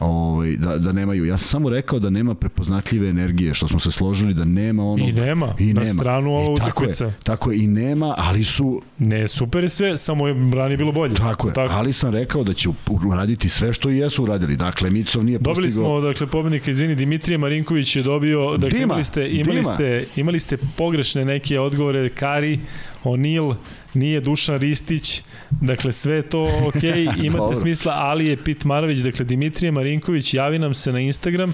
[0.00, 1.24] ovaj, da, da nemaju.
[1.24, 5.08] Ja sam samo rekao da nema prepoznatljive energije, što smo se složili da nema ono...
[5.08, 6.00] I nema, i na nema.
[6.02, 7.10] stranu ova utakmica.
[7.22, 8.82] Tako tako je, i nema, ali su...
[8.98, 11.14] Ne, super je sve, samo je rani bilo bolje.
[11.14, 11.74] Tako je, tako.
[11.74, 12.68] ali sam rekao da će
[13.06, 14.56] uraditi sve što i jesu uradili.
[14.56, 16.00] Dakle, Micov nije Dobili postigao...
[16.00, 18.56] smo, dakle, pobednika, izvini, Dimitrije Marinković je dobio...
[18.56, 19.74] Dakle, Dima, imali ste, imali, Dima.
[19.74, 22.60] ste, imali ste pogrešne neke odgovore, Kari,
[23.04, 23.54] O'Neill,
[23.94, 26.82] nije Dušan Ristić, dakle sve to ok,
[27.24, 31.52] imate smisla, ali je Pit Marović, dakle Dimitrije Marinković, javi nam se na Instagram,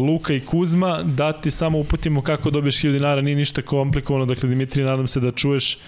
[0.00, 4.48] Luka i Kuzma, da ti samo uputimo kako dobiješ 1000 dinara, nije ništa komplikovano, dakle
[4.48, 5.78] Dimitrije, nadam se da čuješ,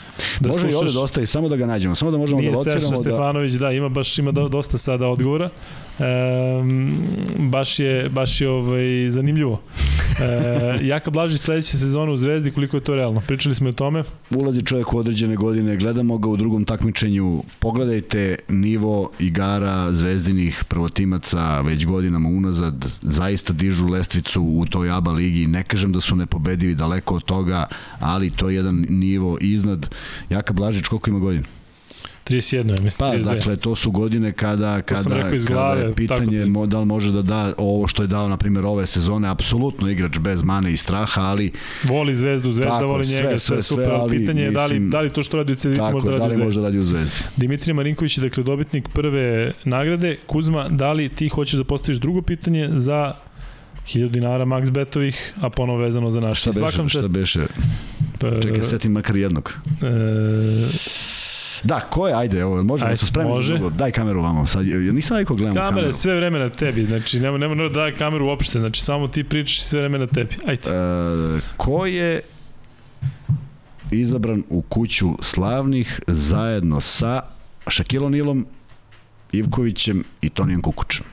[0.41, 0.73] da Može slušaš.
[0.73, 2.81] i ovde dosta i samo da ga nađemo, samo da možemo nije da lociramo.
[2.81, 3.67] Nije Seša Stefanović, da...
[3.67, 5.51] da, ima baš ima dosta sada odgovora.
[5.99, 6.97] Um,
[7.39, 9.61] baš je, baš je ovaj, zanimljivo.
[10.21, 13.23] E, Jaka Blažić sledeće sezone u Zvezdi, koliko je to realno?
[13.27, 14.03] Pričali smo o tome.
[14.31, 21.61] Ulazi čovjek u određene godine, gledamo ga u drugom takmičenju, pogledajte nivo igara zvezdinih prvotimaca
[21.61, 26.75] već godinama unazad, zaista dižu lestvicu u toj ABA ligi, ne kažem da su nepobedivi
[26.75, 27.67] daleko od toga,
[27.99, 29.95] ali to je jedan nivo iznad.
[30.31, 31.47] Jaka Blažić, koliko ima godina?
[32.27, 32.99] 31 je, mislim.
[32.99, 33.35] Pa, 32.
[33.35, 36.67] dakle, to su godine kada, kada, kada je pitanje tako...
[36.67, 40.19] da li može da da ovo što je dao, na primjer, ove sezone, apsolutno igrač
[40.19, 41.53] bez mane i straha, ali...
[41.85, 44.81] Voli zvezdu, zvezda tako, voli njega, sve, sve, sve super, ali pitanje je da li,
[44.81, 46.79] da li to što radi u Ceditu može da radi, da li može da radi
[46.79, 47.21] u zvezdi.
[47.37, 50.17] Dimitrije Marinković je, dakle, dobitnik prve nagrade.
[50.27, 53.15] Kuzma, da li ti hoćeš da postaviš drugo pitanje za
[53.87, 56.41] 1000 dinara Max Betovih, a ponovo vezano za naš.
[56.41, 57.41] Šta beše, šta beše?
[58.19, 59.53] Pa, Čekaj, setim makar jednog.
[59.83, 60.69] E,
[61.65, 62.15] Da, ko je?
[62.15, 63.49] Ajde, evo, možemo da se spremiti može.
[63.49, 63.71] za drugo.
[63.71, 64.47] Daj kameru vamo.
[64.47, 65.93] Sad, ja nisam najko gledam Kamera kameru.
[65.93, 69.63] sve vreme na tebi, znači nema, nema da daj kameru uopšte, znači samo ti pričaš
[69.63, 70.35] sve vreme na tebi.
[70.47, 70.63] Ajde.
[70.67, 72.21] E, ko je
[73.91, 77.21] izabran u kuću slavnih zajedno sa
[77.69, 78.47] Šakilom Nilom,
[79.33, 81.05] Ivkovićem i Tonijem Kukučem.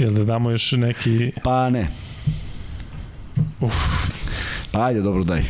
[0.00, 1.32] Jel da damo još neki...
[1.44, 1.88] Pa ne.
[3.60, 3.74] Uf.
[4.72, 5.42] Pa ajde, dobro, daj.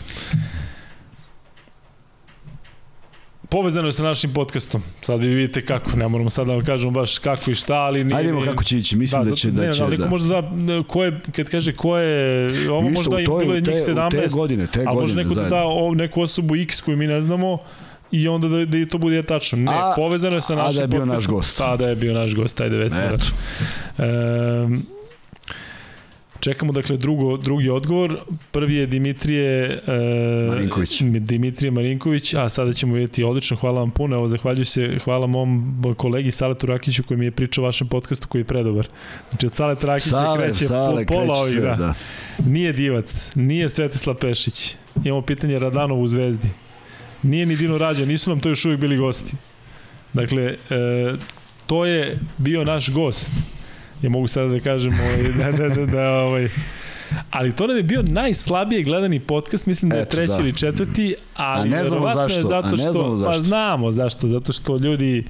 [3.49, 4.83] Povezano je sa našim podcastom.
[5.01, 8.05] Sad vi vidite kako, ne moramo sad da vam kažemo baš kako i šta, ali
[8.05, 8.17] nije...
[8.17, 9.51] Ajdemo kako će ići, mislim da, da će...
[9.51, 10.07] Da ne, će ali da.
[10.07, 13.81] možda da, ko je, kad kaže ko je, ovo Ništa, možda bilo je te- njih
[13.89, 15.59] u 17, te godine, te ali godine neko da zajedno.
[15.59, 17.59] da o, neku osobu X koju mi ne znamo
[18.13, 19.59] i onda da, da to bude tačno.
[19.59, 21.17] Ne, A- povezano je sa a da našim je bio podcastom.
[21.17, 21.61] naš gost.
[21.61, 23.13] A da je bio naš gost, ajde već smo Eto.
[23.17, 23.31] rekli.
[23.99, 24.77] Ehm,
[26.41, 28.19] Čekamo dakle drugo, drugi odgovor.
[28.51, 29.93] Prvi je Dimitrije e,
[30.49, 31.03] Marinković.
[31.03, 34.17] Dimitrije Marinković, a sada ćemo vidjeti odlično, hvala vam puno.
[34.17, 38.29] Evo zahvaljujem se, hvala mom kolegi Saletu Rakiću koji mi je pričao o vašem podcastu
[38.29, 38.89] koji je predobar.
[39.31, 41.77] Znači od Saleta Rakića Sale, kreće sale, po, pola kreće ovih, da.
[41.77, 41.95] da.
[42.47, 44.77] Nije Divac, nije Svetislav Pešić.
[45.05, 46.49] Imamo pitanje Radanov u Zvezdi.
[47.23, 49.37] Nije ni Dino Rađa, nisu nam to još uvijek bili gosti.
[50.13, 50.57] Dakle, e,
[51.67, 53.31] to je bio naš gost.
[54.03, 56.49] Ja mogu sada da kažem ovaj, da, da, da, da, ovaj,
[57.31, 60.41] Ali to nam je bio najslabije gledani podcast, mislim da je Eto, treći da.
[60.41, 63.43] ili četvrti, ali A ne znamo zašto, je zato ne što, znamo pa zašto.
[63.43, 65.25] znamo zašto, zato što ljudi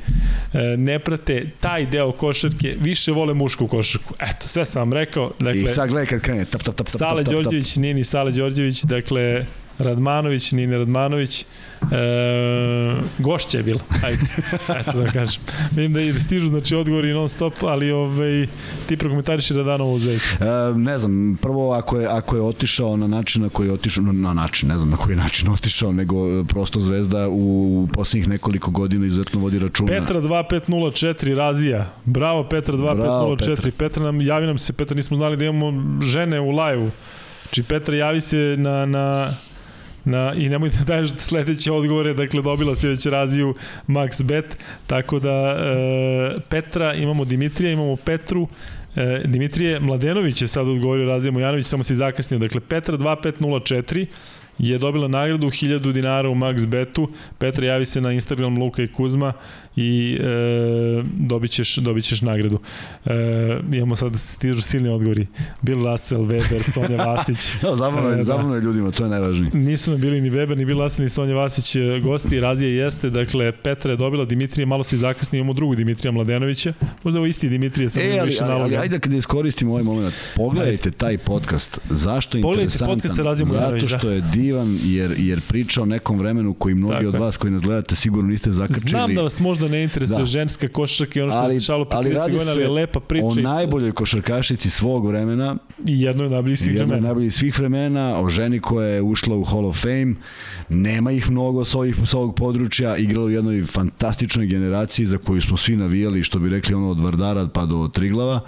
[0.53, 4.15] e, ne prate taj deo košarke, više vole mušku košarku.
[4.21, 5.33] Eto, sve sam vam rekao.
[5.39, 7.45] Dakle, I sad gledaj kad krene, tap, tap, tap, tap, Sale tap, tap, tap.
[7.45, 9.47] Đorđević, nije ni Sale Đorđević, dakle
[9.81, 11.45] Radmanović, nije ni Radmanović.
[11.83, 11.87] E,
[13.19, 14.23] gošća je bila, ajde,
[14.81, 15.43] eto da kažem.
[15.73, 18.47] Vidim da, i- da stižu znači, odgovori non stop, ali ovaj,
[18.87, 20.27] ti prokomentariši Radanovu u zvezdi.
[20.41, 21.11] E, ne znam,
[21.43, 24.69] prvo ako je, ako je otišao na način na koji je otišao, na, na način,
[24.69, 27.51] ne znam na koji način otišao, nego e, prosto Zvezda u
[27.93, 29.89] poslednjih nekoliko godina izuzetno vodi računa.
[29.89, 31.93] Petra 2504 Razija.
[32.05, 33.55] Bravo Petra Bravo, 2504.
[33.55, 33.71] Petra.
[33.79, 35.73] Petra nam javi nam se, Petra nismo znali da imamo
[36.03, 36.91] žene u live-u.
[37.43, 39.31] Znači Petra javi se na, na
[40.05, 43.55] Na, I nemoj da daješ sledeće odgovore, dakle dobila si već raziju
[43.89, 48.49] Max Bet, tako da e, Petra, imamo Dimitrija, imamo Petru,
[48.97, 54.07] e, Dimitrije Mladenović je sad odgovorio Razija Mojanović, samo se zakasnio, dakle Petra 2504
[54.59, 58.89] je dobila nagradu 1000 dinara u Max Betu, Petra javi se na Instagram Luka i
[58.89, 59.33] Kuzma
[59.77, 60.25] i e,
[61.19, 62.59] dobit, ćeš, dobit ćeš nagradu.
[63.07, 63.13] E,
[63.73, 65.27] imamo sad stižu silni odgovori.
[65.63, 67.53] Bill Russell, Weber, Sonja Vasić.
[67.63, 68.25] Da, zabavno E, je, da.
[68.25, 69.51] zabavno je ljudima, to je najvažnije.
[69.55, 72.41] Nisu nam bili ni Weber, ni Bill Russell, ni Sonja Vasić e, gosti.
[72.41, 76.73] Razija jeste, dakle, Petra je dobila, Dimitrije malo se zakasni, imamo drugu Dimitrija Mladenovića.
[77.05, 80.15] Možda ovo isti Dimitrije, samo E, ali, više ali, ali ajde kada iskoristimo ovaj moment.
[80.37, 81.79] Pogledajte taj podcast.
[81.91, 82.95] Zašto je Pogledajte interesantan?
[82.97, 83.99] podcast sa Razijom Zato da.
[83.99, 87.51] što je divan, jer, jer priča o nekom vremenu koji mnogi Tako od vas koji
[87.51, 88.81] nas gledate sigurno niste zakačili.
[88.91, 90.25] Znam da vas možda ne interesuje Da.
[90.25, 92.69] ženska košarka i ono što Ali- se dešavalo pre ali 30 radi godina, ali je
[92.71, 95.57] lepa priča o i- najboljoj košarkašici svog vremena,
[95.87, 97.01] i jedno je najboljih svih od vremena.
[97.01, 97.81] najboljih svih vremena,
[98.17, 100.15] o ženi koja je ušla u Hall of Fame,
[100.71, 105.41] nema ih mnogo s, ovih, s ovog područja, igrala u jednoj fantastičnoj generaciji za koju
[105.41, 108.41] smo svi navijali, što bi rekli ono od Vardara pa do Triglava.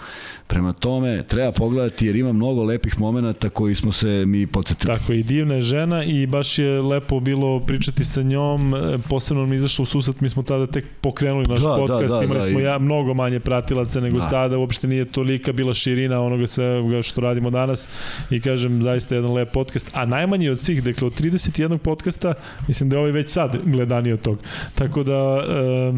[0.52, 4.86] Prema tome, treba pogledati jer ima mnogo lepih momenata koji smo se mi podsjetili.
[4.88, 9.44] Tako i divna je žena i baš je lepo bilo pričati sa njom, e, posebno
[9.44, 12.38] je izašlo u susret, mi smo tada tek pokrenuli naš Da, da, podcast, da, imali
[12.38, 14.22] da, smo i- ja mnogo manje pratilaca nego Da.
[14.22, 17.88] sada, uopšte nije tolika bila širina onoga svega što radimo danas
[18.30, 22.34] i kažem zaista jedan lep podcast, a najmanji od svih, dakle od 31 podcasta,
[22.68, 24.38] mislim da je ovaj već sad gledaniji od tog.
[24.74, 25.92] Tako da e,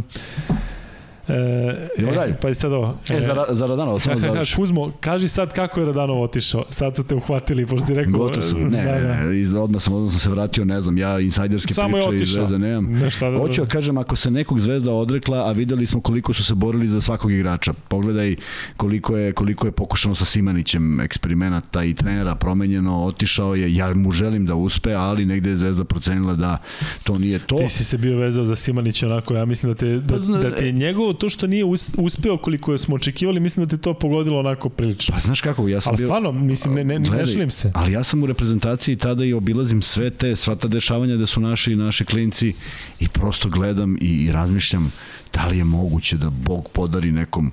[1.28, 2.36] E, Idemo e, dalje.
[2.42, 2.98] Pa i sad ovo.
[3.08, 4.56] E, za, za Radanova, samo završi.
[4.56, 6.64] Kuzmo, kaži sad kako je Radanov otišao.
[6.70, 8.12] Sad su te uhvatili, pošto ti rekao...
[8.12, 8.64] Gotov sam.
[8.74, 9.16] Ne, da, da.
[9.16, 12.22] ne, ne, iz, odmah sam, odmah sam se vratio, ne znam, ja insajderske Samo priče
[12.22, 12.28] iz.
[12.28, 12.92] Zvezde nemam.
[12.92, 13.38] Ne, šta da...
[13.38, 16.88] Hoću da kažem, ako se nekog zvezda odrekla, a videli smo koliko su se borili
[16.88, 17.72] za svakog igrača.
[17.88, 18.36] Pogledaj
[18.76, 24.10] koliko je, koliko je pokušano sa Simanićem eksperimenata i trenera promenjeno, otišao je, ja mu
[24.10, 26.58] želim da uspe, ali negde je zvezda procenila da
[27.04, 27.56] to nije to.
[27.56, 30.56] Ti si se bio vezao za Simanića onako, ja mislim da te, da, Pa da
[30.56, 33.94] te je njegovo to što nije us, uspeo koliko smo očekivali, mislim da te to
[33.94, 35.12] pogodilo onako prilično.
[35.14, 36.06] Pa znaš kako, ja sam Ali bio...
[36.06, 37.70] stvarno, mislim, ne, ne, ne Gledaj, šalim se.
[37.74, 41.40] Ali ja sam u reprezentaciji tada i obilazim sve te, sva ta dešavanja da su
[41.40, 42.52] naši naši klinci
[43.00, 44.92] i prosto gledam i, i razmišljam
[45.34, 47.52] da li je moguće da Bog podari nekom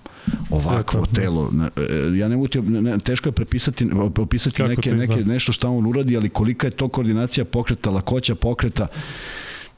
[0.49, 1.21] ovakvo Sve to.
[1.21, 1.51] telo.
[1.51, 3.87] Ne, e, Ja ne mogu ti, ne, ne, teško je prepisati,
[4.17, 5.33] opisati Kako neke, neke, izgleda?
[5.33, 8.87] nešto šta on uradi, ali kolika je to koordinacija pokreta, lakoća pokreta,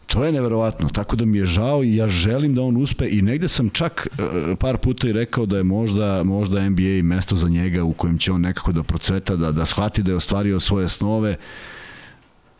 [0.07, 3.21] To je neverovatno, tako da mi je žao i ja želim da on uspe i
[3.21, 7.49] negde sam čak e, par puta i rekao da je možda, možda NBA mesto za
[7.49, 10.87] njega u kojem će on nekako da procveta, da, da shvati da je ostvario svoje
[10.87, 11.37] snove,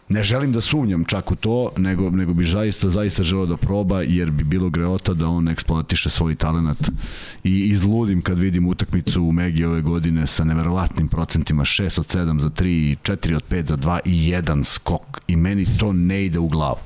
[0.10, 4.02] Ne želim da sumnjam čak u to, nego, nego bi zaista, zaista želeo da proba,
[4.02, 6.90] jer bi bilo greota da on eksploatiše svoj talent.
[7.44, 12.40] I izludim kad vidim utakmicu u Megi ove godine sa neverovatnim procentima 6 od 7
[12.40, 15.22] za 3, 4 od 5 za 2 i 1 skok.
[15.28, 16.80] I meni to ne ide u glavu.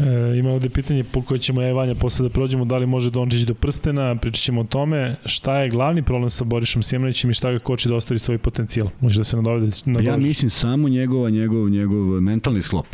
[0.00, 2.86] E, ima ovde pitanje po koje ćemo ja i Vanja posle da prođemo, da li
[2.86, 7.30] može Dončić do prstena, pričat ćemo o tome šta je glavni problem sa Borišom Sjemenićem
[7.30, 8.88] i šta ga koči da ostavi svoj potencijal.
[9.00, 9.66] Može da se nadovede.
[9.84, 10.08] nadovede.
[10.08, 12.86] Ja mislim samo njegova, njegov, njegov mentalni sklop.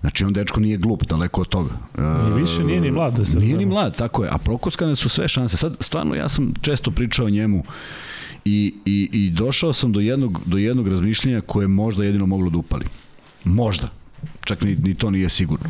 [0.00, 1.70] Znači on dečko nije glup, daleko od toga.
[1.98, 4.30] I više nije ni mlad da se Nije ni mlad, tako je.
[4.32, 5.56] A prokoskane su sve šanse.
[5.56, 7.64] Sad stvarno ja sam često pričao njemu
[8.44, 12.58] i, i, i došao sam do jednog, do jednog razmišljenja koje možda jedino moglo da
[12.58, 12.84] upali.
[13.44, 13.88] Možda
[14.44, 15.68] čak ni, ni to nije sigurno.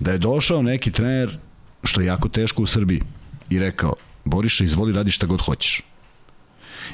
[0.00, 1.38] Da je došao neki trener,
[1.84, 3.02] što je jako teško u Srbiji,
[3.50, 3.94] i rekao,
[4.24, 5.82] Boriša, izvoli, radi šta god hoćeš.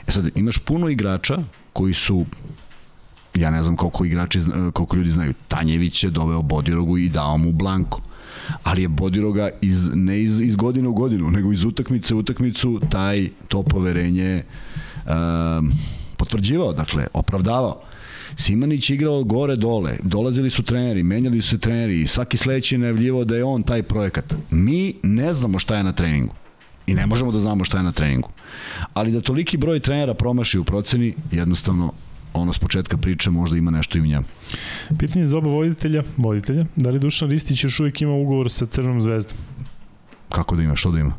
[0.07, 1.39] E sad, imaš puno igrača
[1.73, 2.27] koji su
[3.35, 4.41] ja ne znam koliko igrači,
[4.73, 8.01] koliko ljudi znaju, Tanjević je doveo Bodirogu i dao mu Blanko.
[8.63, 12.81] Ali je Bodiroga iz, ne iz, iz godine u godinu, nego iz utakmice u utakmicu
[12.91, 14.43] taj to poverenje
[15.07, 15.73] um,
[16.17, 17.83] potvrđivao, dakle, opravdavao.
[18.37, 22.79] Simanić igrao gore dole, dolazili su treneri, menjali su se treneri i svaki sledeći je
[22.79, 24.35] najavljivao da je on taj projekat.
[24.51, 26.35] Mi ne znamo šta je na treningu.
[26.87, 28.31] I ne možemo da znamo šta je na treningu.
[28.95, 31.93] Ali da toliki broj trenera promaši u proceni, jednostavno
[32.35, 34.25] ono s početka priče možda ima nešto i u njemu.
[34.99, 39.01] Pitanje za oba voditelja, voditelja, da li Dušan Ristić još uvijek ima ugovor sa Crvenom
[39.01, 39.37] zvezdom?
[40.29, 41.15] Kako da ima, što da ima?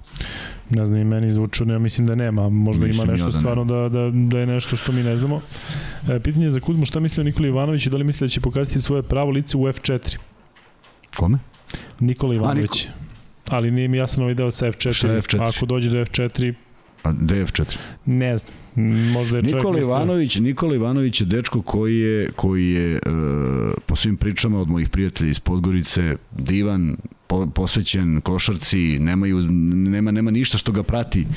[0.69, 3.39] Ne znam, i meni zvuči, ja mislim da nema, možda mislim ima nešto ja da
[3.39, 5.41] stvarno da, da, da je nešto što mi ne znamo.
[6.09, 8.41] E, pitanje za Kuzmu, šta misli o Nikoli Ivanović i da li misli da će
[8.41, 10.17] pokazati svoje pravo lice u F4?
[11.15, 11.37] Kome?
[11.99, 12.85] Nikola Ivanović.
[12.85, 13.07] A, Niko...
[13.49, 14.93] Ali nije mi jasan ovaj deo sa F4.
[14.93, 15.55] Šta F4?
[15.55, 16.53] Ako dođe do F4,
[17.07, 17.77] A DF4?
[18.05, 18.53] Ne znam.
[19.11, 24.17] Možda je Nikola Ivanović, Nikola Ivanović je dečko koji je, koji je uh, po svim
[24.17, 26.97] pričama od mojih prijatelja iz Podgorice divan,
[27.27, 29.41] po, posvećen košarci, nemaju,
[29.91, 31.27] nema, nema ništa što ga prati,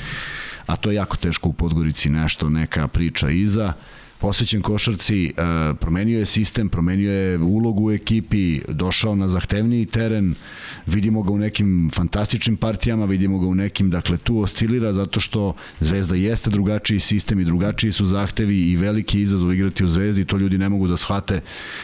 [0.65, 3.65] a to je jako teško u Podgorici, nešto, neka priča iza.
[3.65, 5.31] Uh, posvećen košarci, e,
[5.79, 10.35] promenio je sistem, promenio je ulogu u ekipi, došao na zahtevniji teren,
[10.85, 15.55] vidimo ga u nekim fantastičnim partijama, vidimo ga u nekim, dakle tu oscilira zato što
[15.79, 20.37] Zvezda jeste drugačiji sistem i drugačiji su zahtevi i veliki izazov igrati u Zvezdi, to
[20.37, 21.41] ljudi ne mogu da shvate,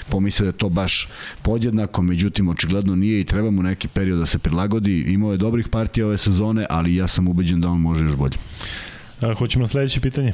[0.10, 1.10] pomisle da je to baš
[1.42, 5.68] podjednako, međutim očigledno nije i treba mu neki period da se prilagodi, imao je dobrih
[5.68, 8.38] partija ove sezone, ali ja sam ubeđen da on može još bolje.
[9.22, 10.34] A, hoćemo na sledeće pitanje.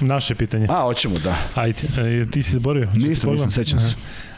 [0.00, 0.66] Naše pitanje.
[0.70, 1.36] A, hoćemo, da.
[1.54, 2.88] Ajde, e, ti si zaboravio?
[2.94, 3.94] Nisam, nisam, sećam se.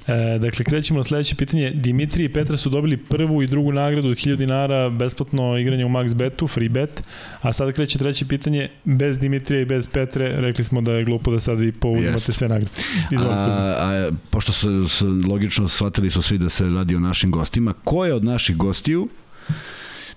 [0.06, 1.70] E, dakle, krećemo na sledeće pitanje.
[1.70, 5.88] Dimitri i Petra su dobili prvu i drugu nagradu od 1000 dinara besplatno igranje u
[5.88, 7.02] Max Betu, free bet.
[7.40, 8.68] A sada kreće treće pitanje.
[8.84, 12.48] Bez Dimitrija i bez Petre, rekli smo da je glupo da sad vi pouzimate sve
[12.48, 12.70] nagrade.
[13.18, 17.74] a, a, pošto su, su logično shvatili su svi da se radi o našim gostima,
[17.84, 19.08] ko je od naših gostiju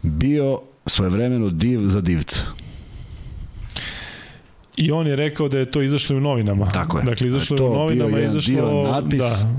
[0.01, 2.43] bio svojevremeno div za divca?
[4.78, 6.70] I on je rekao da je to izašlo u novinama.
[6.70, 7.04] Tako je.
[7.04, 8.91] Dakle, izašlo je u novinama, izašlo...
[8.91, 9.20] Natpis.
[9.20, 9.58] Da,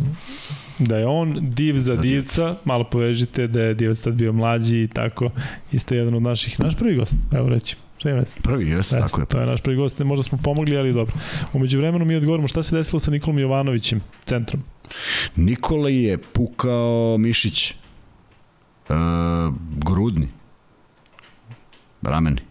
[0.78, 4.88] da je on div za divca, malo povežite da je divac tad bio mlađi i
[4.88, 5.30] tako,
[5.72, 7.76] isto jedan od naših, naš prvi gost, evo reći.
[7.98, 9.26] Šta ima Prvi, jes, tako je.
[9.26, 11.14] To je naš prvi gost, možda smo pomogli, ali dobro.
[11.52, 14.62] Umeđu vremenu mi odgovorimo šta se desilo sa Nikolom Jovanovićem, centrom.
[15.36, 17.74] Nikola je pukao mišić,
[18.88, 18.96] uh,
[19.76, 20.28] grudni,
[22.02, 22.47] rameni.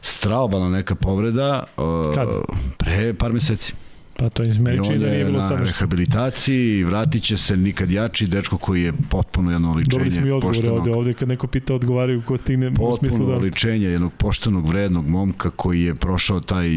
[0.00, 2.28] Straobana neka povreda uh, Kad?
[2.76, 3.74] pre par meseci.
[4.16, 8.26] Pa to je izmeči da nije bilo samo na rehabilitaciji, vratit će se nikad jači,
[8.26, 9.98] dečko koji je potpuno jedno oličenje.
[9.98, 13.36] Dobili smo i odgovore ovde, ovde kad neko pita odgovaraju ko stigne u smislu da...
[13.36, 16.68] oličenje jednog poštenog, vrednog momka koji je prošao taj...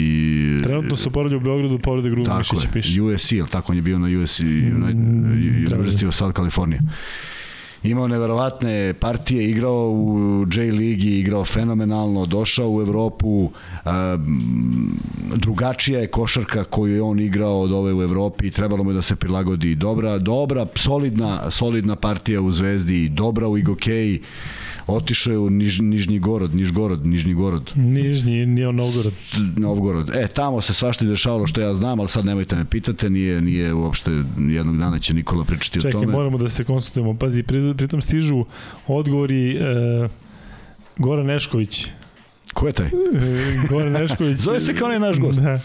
[0.63, 3.01] Trenutno se oporavlja u Beogradu povrede grudu mišića, piše.
[3.01, 4.45] USC, ali tako on je bio na USC, mm,
[5.67, 6.79] University of South California
[7.83, 13.49] imao neverovatne partije, igrao u J ligi, igrao fenomenalno, došao u Evropu,
[15.35, 19.01] drugačija je košarka koju je on igrao od ove u Evropi, trebalo mu je da
[19.01, 19.75] se prilagodi.
[19.75, 24.21] Dobra, dobra, solidna, solidna partija u Zvezdi, dobra u Igokeji,
[24.87, 27.71] Otišao je u Niž, Nižnji Gorod, Nižgorod, Nižnji Gorod.
[27.75, 29.13] Nižnji, nije Novgorod.
[29.57, 30.09] Novgorod.
[30.13, 33.73] E, tamo se svašta dešavalo što ja znam, ali sad nemojte me pitate, nije, nije
[33.73, 36.03] uopšte jednog dana će Nikola pričati Čekaj, o tome.
[36.03, 37.17] Čekaj, moramo da se konsultujemo.
[37.17, 37.43] Pazi,
[37.77, 38.45] pritom stižu
[38.87, 39.63] odgovori e,
[40.97, 41.87] Goran Nešković,
[42.53, 42.89] Ko je taj?
[43.69, 44.37] Goran Nešković.
[44.37, 45.39] Zove se kao onaj naš gost.
[45.39, 45.59] Da,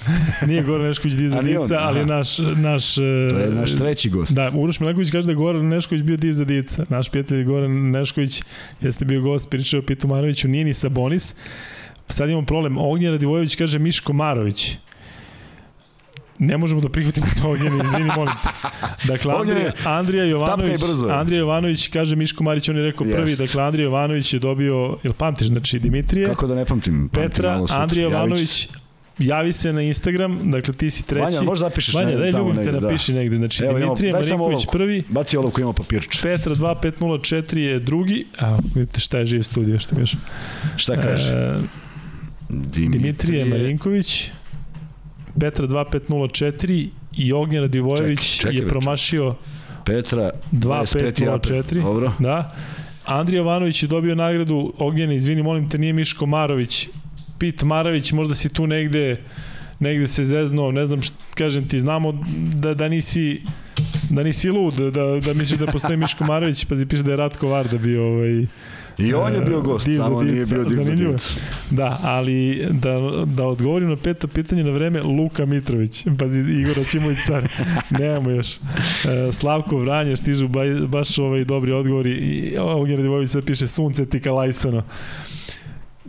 [0.47, 2.39] nije Goran Nešković div za divca, ali je naš...
[2.39, 4.33] naš to je naš treći gost.
[4.33, 6.85] Da, Uroš Mileković kaže da je Goran Nešković bio div za divca.
[6.89, 8.43] Naš prijatelj Goran Nešković
[8.81, 11.35] jeste bio gost, pričao o Pitumanoviću, nije ni Sabonis.
[12.09, 12.79] Sad imamo problem.
[12.79, 14.77] Ognjen Radivojević kaže Miško Marović.
[16.41, 18.49] Ne možemo da prihvatimo to Ognjene, izvini, molim te.
[19.09, 20.81] Dakle, Andrija, Andrija Jovanović,
[21.11, 23.17] Andrija Jovanović, kaže Miško Marić, on je rekao yes.
[23.17, 26.27] prvi, dakle, Andrija Jovanović je dobio, jel pamtiš, znači Dimitrije?
[26.27, 27.09] Kako da ne pamtim?
[27.09, 28.69] pamtim Petra, Andrija Jovanović,
[29.19, 31.25] javi se na Instagram, dakle ti si treći.
[31.25, 32.81] Vanja, možda napišeš Vanja, daj ljubim te da.
[32.81, 33.19] napiši da.
[33.19, 33.37] negde.
[33.37, 35.03] Znači, Evo, Dimitrije Marinković prvi.
[35.09, 36.23] Baci olovku, ima papirč.
[36.23, 38.27] Petra 2504 je drugi.
[38.39, 40.17] A, vidite šta je živ studio, što kaže.
[40.77, 41.37] Šta kaže?
[41.37, 41.61] E,
[42.49, 44.31] Dimitrije, Dimitrije Marinković.
[45.41, 49.35] Petra 2504 i Ognjen Radivojević čekaj, čekaj, je promašio
[49.85, 51.83] Petra 2504.
[51.83, 52.13] Dobro.
[52.19, 52.55] Da.
[53.05, 56.89] Andrija Jovanović je dobio nagradu Ognjena, izvini, molim te, nije Miško Marović.
[57.39, 59.17] Pit Maravić, možda si tu negde
[59.81, 62.25] negde se zezno, ne znam, šta, kažem ti, znamo
[62.55, 63.43] da, da nisi
[64.11, 67.49] da nisi lud, da, da misliš da postoji Miško Marović, pazi, piše da je Ratko
[67.49, 68.47] Varda bio ovaj,
[69.01, 71.35] I on je bio gost, div samo nije bio div za divca.
[71.71, 77.19] Da, ali da, da odgovorim na peto pitanje na vreme, Luka Mitrović, pazi Igor Oćimović
[77.27, 77.43] car,
[77.99, 78.57] nemamo još.
[78.57, 78.59] E,
[79.33, 80.49] Slavko Vranje, stižu
[80.89, 84.83] baš ovaj dobri odgovori, i Ognjen Radivojević sad piše sunce tika lajsano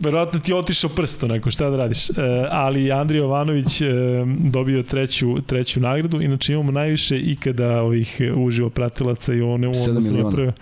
[0.04, 2.10] verovatno ti je otišao prsto neko, šta da radiš.
[2.10, 2.12] E,
[2.50, 3.86] ali Andrija Jovanović e,
[4.38, 10.14] dobio treću, treću nagradu, inače imamo najviše ikada ovih uživo pratilaca i one u odnosu
[10.14, 10.52] na prve.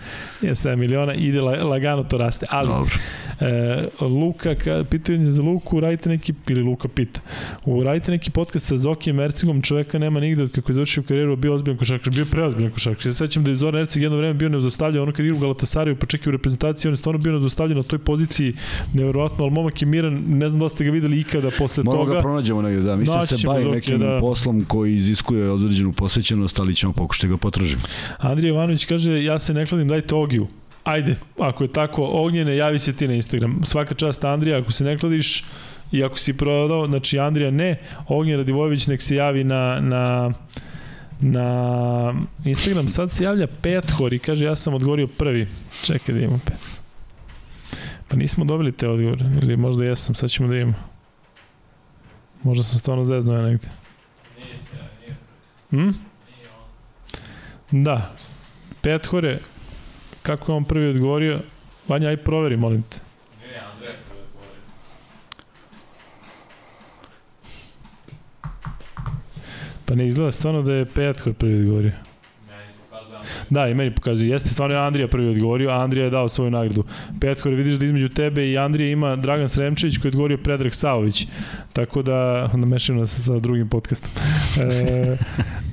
[0.41, 2.45] Je 7 miliona, ide lagano to raste.
[2.49, 2.95] Ali, Dobro.
[3.41, 7.21] E, Luka, ka, pitanje za Luku, radite neki, ili Luka pita,
[7.65, 11.53] uradite neki podcast sa Zokijem Mercigom, čoveka nema nigde od kako je završio karijeru, bio
[11.53, 13.05] ozbiljan košarkaš, bio preozbiljan košarkaš.
[13.05, 15.39] Ja se sećam da je Zoran Erceg jedno vreme bio neuzostavljan, ono kad igra u
[15.39, 18.53] Galatasaraju, pa čekio u reprezentaciji, on je stvarno bio neuzostavljan na toj poziciji,
[19.31, 22.13] neverovatno, ali momak je miran, ne znam da ste ga videli ikada posle Moramo toga.
[22.13, 24.17] Moramo ga pronađemo negde, da, mislim se bavi nekim da...
[24.19, 27.81] poslom koji iziskuje određenu posvećenost, ali ćemo pokušati da ga potražimo.
[28.17, 30.47] Andrija Ivanović kaže, ja se ne kladim, dajte Ogiju
[30.83, 33.61] ajde, ako je tako ognjene, javi se ti na Instagram.
[33.63, 35.43] Svaka čast Andrija, ako se ne kladiš
[35.91, 37.75] i ako si prodao, znači Andrija ne,
[38.07, 40.33] Ognjen Radivojević nek se javi na, na,
[41.19, 42.13] na
[42.45, 42.87] Instagram.
[42.87, 45.47] Sad se javlja Pethor i kaže ja sam odgovorio prvi.
[45.83, 46.80] Čekaj da imamo pet.
[48.11, 50.77] Pa nismo dobili te odgovore, ili možda jesam, sad ćemo da imamo.
[52.43, 53.67] Možda sam stvarno zeznuo ja negde.
[54.37, 55.15] Nije.
[55.69, 55.89] Hm?
[57.71, 58.15] Da.
[58.81, 59.39] Pethore,
[60.21, 61.39] Kako je on prvi odgovorio?
[61.87, 62.99] Vanja, aj proveri, molim te.
[63.73, 64.21] Andrej prvi.
[69.85, 72.10] Pa ne izgleda stvarno da je Petko prvi odgovorio.
[73.51, 74.29] Da, i meni pokazuje.
[74.29, 76.83] Jeste, stvarno je Andrija prvi odgovorio, a Andrija je dao svoju nagradu.
[77.21, 81.27] Petkore, vidiš da između tebe i Andrija ima Dragan Sremčević koji je odgovorio Predrag Savović.
[81.73, 84.11] Tako da, onda mešam nas sa drugim podcastom.
[84.59, 85.17] E,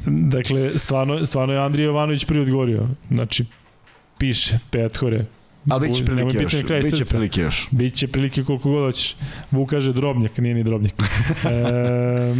[0.06, 2.86] dakle, stvarno, stvarno je Andrija Jovanović prvi odgovorio.
[3.10, 3.44] Znači,
[4.18, 5.24] piše Pethore.
[5.70, 6.52] Ali biće prilike još.
[6.82, 7.68] Biće prilike još.
[7.70, 9.16] Biće prilike koliko god hoćeš.
[9.50, 10.92] Vuk kaže drobnjak, nije ni drobnjak.
[11.44, 12.34] e,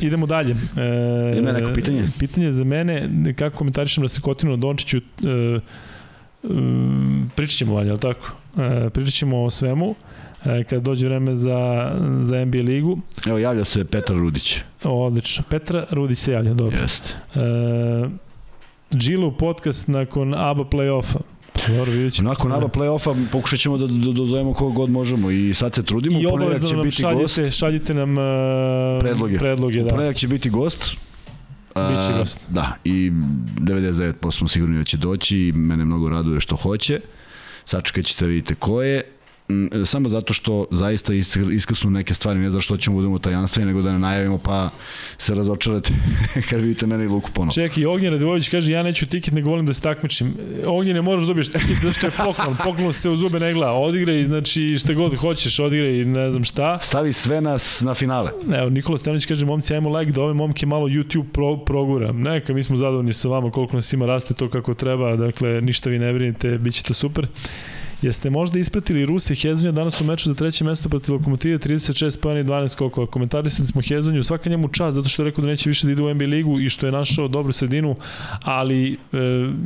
[0.00, 0.56] idemo dalje.
[0.76, 2.08] E, Ima neko pitanje?
[2.18, 5.00] Pitanje za mene, kako komentarišem da se Kotinu Dončiću e,
[7.34, 8.32] pričat ćemo vanje, ali tako?
[8.58, 9.94] E, pričat ćemo o svemu
[10.44, 12.98] e, kad dođe vreme za, za NBA ligu.
[13.26, 14.60] Evo, javlja se Petra Rudić.
[14.84, 15.44] O, odlično.
[15.50, 16.78] Petra Rudić se javlja, dobro.
[16.82, 17.10] Jeste.
[17.34, 18.24] E,
[18.96, 21.18] Džilu podcast nakon ABA play-offa.
[21.68, 22.28] Dobro, vidjet ćemo.
[22.28, 26.20] Nakon ABA play-offa pokušat ćemo da, da dozovemo koga god možemo i sad se trudimo.
[26.20, 27.58] I obavezno će nam biti šaljite, gost.
[27.58, 28.24] šaljite nam uh,
[29.00, 29.38] predloge.
[29.38, 29.90] predloge da.
[29.90, 30.96] Ponedjeljak će biti gost.
[31.74, 32.46] Biće gost.
[32.50, 37.00] Da, i 99% smo sigurni da će doći i mene mnogo raduje što hoće.
[37.64, 39.02] Sačekat ćete da vidite ko je
[39.84, 41.14] samo zato što zaista
[41.52, 44.70] iskrsnu neke stvari, ne zato što ćemo budemo tajanstveni, nego da ne najavimo pa
[45.18, 45.92] se razočarate
[46.50, 47.52] kad vidite mene i Luku ponovo.
[47.52, 50.34] Čekaj, Ognjen Radivojević kaže ja neću tiket, nego volim da se takmičim.
[50.66, 53.52] Ognjen ne možeš da dobiješ tiket zato što je poklon, poklon se u zube ne
[53.52, 53.72] gleda.
[53.72, 56.78] Odigraj, znači šta god hoćeš, odigraj ne znam šta.
[56.80, 58.30] Stavi sve nas na finale.
[58.54, 62.12] Evo, Nikola Stanović kaže, momci, ajmo like da ove momke malo YouTube pro, progura.
[62.12, 65.90] Neka, mi smo zadovoljni sa vama, koliko nas ima, raste to kako treba, dakle, ništa
[65.90, 67.26] vi ne brinite, bit će to super.
[68.04, 72.40] Jeste možda ispratili Ruse Hezonja danas u meču za treće mesto protiv Lokomotive 36 pojena
[72.40, 73.06] i 12 skokova.
[73.06, 76.02] Komentarisali smo Hezonju, svaka njemu čast zato što je rekao da neće više da ide
[76.02, 77.96] u NBA ligu i što je našao dobru sredinu,
[78.42, 78.96] ali e,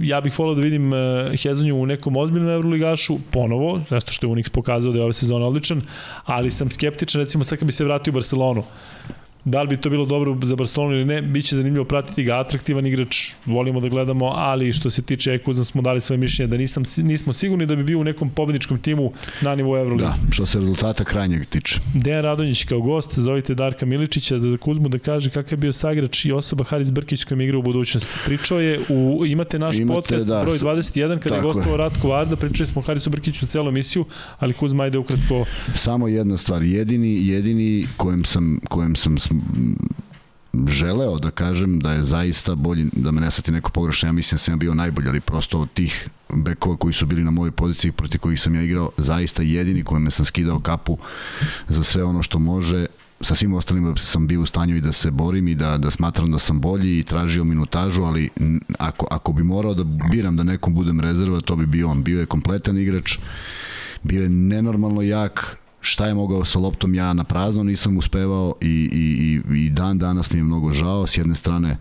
[0.00, 0.96] ja bih volao da vidim e,
[1.42, 5.44] Hezonju u nekom ozbiljnom Euroligašu ponovo, zato što je Unix pokazao da je ove sezone
[5.44, 5.82] odličan,
[6.24, 8.64] ali sam skeptičan recimo sad kad bi se vratio u Barcelonu
[9.50, 12.86] Da li bi to bilo dobro za Barcelonu ili ne, biće zanimljivo pratiti ga, atraktivan
[12.86, 16.82] igrač, volimo da gledamo, ali što se tiče Ekuzan smo dali svoje mišljenje da nisam,
[16.96, 20.02] nismo sigurni da bi bio u nekom pobedničkom timu na nivou Euroligi.
[20.02, 21.80] Da, što se rezultata krajnjeg tiče.
[21.94, 26.24] Dejan Radonjić kao gost, zovite Darka Miličića za Kuzmu da kaže kakav je bio sagrač
[26.24, 28.14] i osoba Haris Brkić kojim igra u budućnosti.
[28.24, 32.36] Pričao je, u, imate naš imate, podcast da, broj 21 kada je gostovao Ratko Varda,
[32.36, 34.04] pričali smo Harisu Brkiću celu emisiju,
[34.38, 35.44] ali Kuzma ajde ukratko.
[35.74, 39.16] Samo jedna stvar, jedini, jedini kojem sam, kojem sam
[40.66, 44.36] želeo da kažem da je zaista bolji, da me ne sati neko pogrešno, ja mislim
[44.36, 47.50] da sam ja bio najbolji, ali prosto od tih bekova koji su bili na mojoj
[47.50, 50.98] poziciji protiv kojih sam ja igrao, zaista jedini kojima sam skidao kapu
[51.68, 52.86] za sve ono što može,
[53.20, 56.30] sa svim ostalima sam bio u stanju i da se borim i da, da smatram
[56.30, 58.30] da sam bolji i tražio minutažu, ali
[58.78, 62.02] ako, ako bi morao da biram da nekom budem rezerva, to bi bio on.
[62.02, 63.18] Bio je kompletan igrač,
[64.02, 68.66] bio je nenormalno jak, šta je mogao sa loptom ja na prazno nisam uspevao i,
[68.66, 71.06] i, i, i dan danas mi je mnogo žao.
[71.06, 71.76] S jedne strane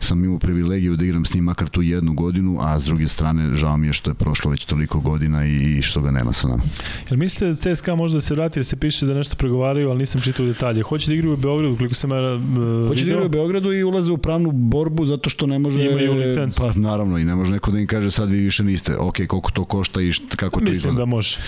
[0.00, 3.56] sam imao privilegiju da igram s njim makar tu jednu godinu, a s druge strane
[3.56, 6.62] žao mi je što je prošlo već toliko godina i što ga nema sa nama.
[7.10, 9.98] Jel mislite da CSKA može da se vrati jer se piše da nešto pregovaraju, ali
[9.98, 10.82] nisam čitao detalje.
[10.82, 13.84] Hoće da igraju u Beogradu, koliko sam ja uh, Hoće da igraju u Beogradu i
[13.84, 15.84] ulaze u pravnu borbu zato što ne može...
[15.84, 16.60] Imaju licencu.
[16.60, 18.96] Pa naravno i ne može neko da im kaže sad vi više niste.
[18.96, 20.98] Ok, koliko to košta i šta, kako to Mislim izgleda.
[20.98, 21.38] da može.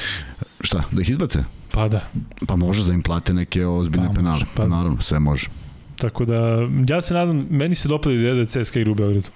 [0.61, 1.45] Šta, da ih izbace?
[1.73, 2.01] Pa da.
[2.47, 4.33] Pa može da im plate neke ozbiljne Pa, penale.
[4.33, 4.63] može, pa.
[4.63, 5.49] Pa naravno, sve može.
[5.97, 6.59] Tako da,
[6.89, 9.29] ja se nadam, meni se dopada ideja da CSKA igra u Beogradu.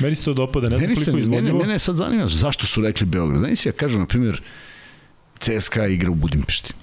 [0.00, 1.58] Meni se to dopada, ne znam Meni koliko je mene, izvodljivo.
[1.58, 3.38] mene sad zanima zašto su rekli Beograd.
[3.38, 4.42] Znaš ja kažu, na primjer,
[5.38, 6.74] CSKA igra u Budimpešti.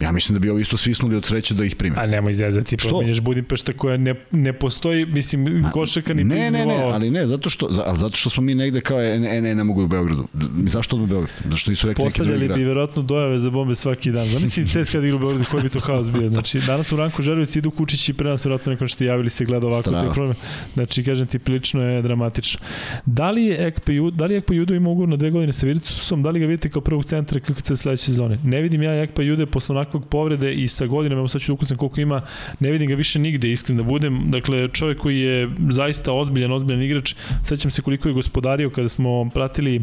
[0.00, 1.96] Ja mislim da bi ovo isto svisnuli od sreće da ih prime.
[1.98, 2.90] A nemoj izjezati, Što?
[2.90, 6.94] pominješ Budimpešta koja ne, ne postoji, mislim, košaka ni ne, ne, ne, nivoa.
[6.94, 9.54] ali ne, zato što, za- ali zato što smo mi negde kao, e, ne, ne,
[9.54, 10.28] ne mogu u Beogradu.
[10.66, 11.30] Zašto u Beograd?
[11.44, 12.58] Zašto nisu rekli neki drugi Postavljali grad?
[12.58, 14.26] bi verovatno dojave za bombe svaki dan.
[14.28, 16.30] Zamisli CSKA da igra u Beogradu, koji bi to haos bio.
[16.30, 19.44] Znači, danas u Ranku Žerovici idu Kučić i pre nas verovatno neko što javili se
[19.44, 19.82] gleda ovako.
[19.82, 20.00] Strava.
[20.00, 20.36] To je problem.
[20.74, 22.60] Znači, kažem ti, prilično je dramatično.
[23.06, 26.22] Da li je Ekpe da li Ekpe Judo ima ugovor na dve godine sa Virtusom,
[26.22, 28.38] da li ga vidite kao prvog centra kako se sledeće sezone?
[28.44, 31.54] Ne vidim ja Ekpe Jude posle onakvog povrede i sa godinama, evo sad ću da
[31.54, 32.22] ukucam koliko ima,
[32.60, 34.30] ne vidim ga više nigde, iskren da budem.
[34.30, 39.30] Dakle, čovjek koji je zaista ozbiljan, ozbiljan igrač, sećam se koliko je gospodario kada smo
[39.34, 39.82] pratili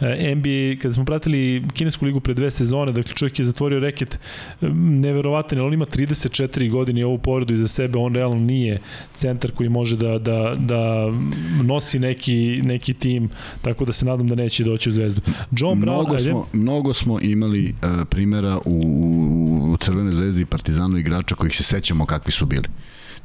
[0.00, 4.14] eh, NBA, kada smo pratili kinesku ligu pre dve sezone, dakle čovjek je zatvorio reket
[4.14, 8.80] eh, neverovatan, on ima 34 godine i ovu povredu iza sebe, on realno nije
[9.12, 11.12] centar koji može da, da, da
[11.64, 13.30] nosi neki, neki tim,
[13.62, 15.20] tako da se nadam da neće doći u zvezdu.
[15.50, 16.30] John Brown, Mnogo ajde.
[16.30, 19.37] smo, mnogo smo imali uh, primera u, u,
[19.72, 22.68] u Crvene zvezdi i Partizanu igrača kojih se sećamo kakvi su bili.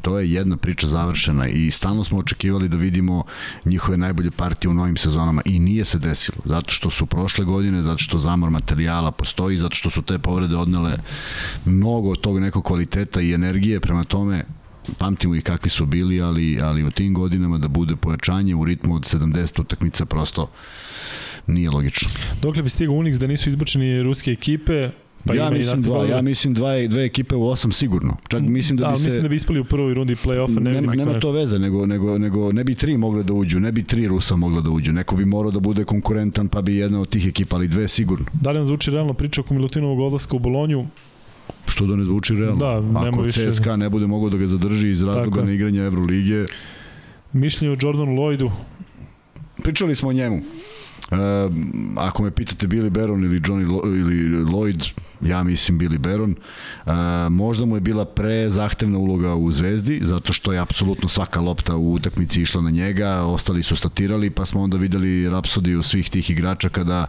[0.01, 3.23] To je jedna priča završena i stalno smo očekivali da vidimo
[3.65, 6.37] njihove najbolje partije u novim sezonama i nije se desilo.
[6.45, 10.55] Zato što su prošle godine, zato što zamor materijala postoji, zato što su te povrede
[10.55, 10.97] odnele
[11.65, 14.45] mnogo tog nekog kvaliteta i energije, prema tome
[14.97, 18.95] pamtimo ih kakvi su bili, ali, ali u tim godinama da bude pojačanje u ritmu
[18.95, 20.49] od 70 utakmica prosto
[21.47, 22.09] nije logično.
[22.41, 24.89] Dokle bi stigao Unix da nisu izbačeni ruske ekipe,
[25.25, 28.17] pa ja mislim dva, ja mislim dva, dve ekipe u osam sigurno.
[28.27, 29.03] Čak mislim da bi ali se...
[29.03, 32.17] mislim da bi ispali u prvoj rundi play-offa, ne nema, nema to veze, nego, nego,
[32.17, 34.93] nego ne bi tri mogle da uđu, ne bi tri Rusa mogla da uđu.
[34.93, 38.25] Neko bi morao da bude konkurentan, pa bi jedna od tih ekipa, ali dve sigurno.
[38.33, 40.85] Da li vam zvuči realno priča oko Milutinovog odlaska u Bolonju?
[41.67, 42.55] Što da ne zvuči realno.
[42.55, 45.51] Da, nema Ako više- CSKA ne bude mogao da ga zadrži iz razloga Tako na
[45.51, 46.45] igranje Evrolige,
[47.33, 48.51] Mišljenje o Jordanu Lloydu,
[49.63, 50.35] pričali smo o njemu.
[50.35, 51.15] E,
[51.95, 54.93] ako me pitate Billy Baron ili Johnny Lo, ili Lloyd,
[55.25, 56.35] ja mislim Billy Baron.
[56.85, 56.91] E,
[57.29, 61.75] možda mu je bila pre zahtevna uloga u Zvezdi, zato što je apsolutno svaka lopta
[61.75, 66.29] u utakmici išla na njega, ostali su statirali, pa smo onda videli rapsodiju svih tih
[66.29, 67.05] igrača kada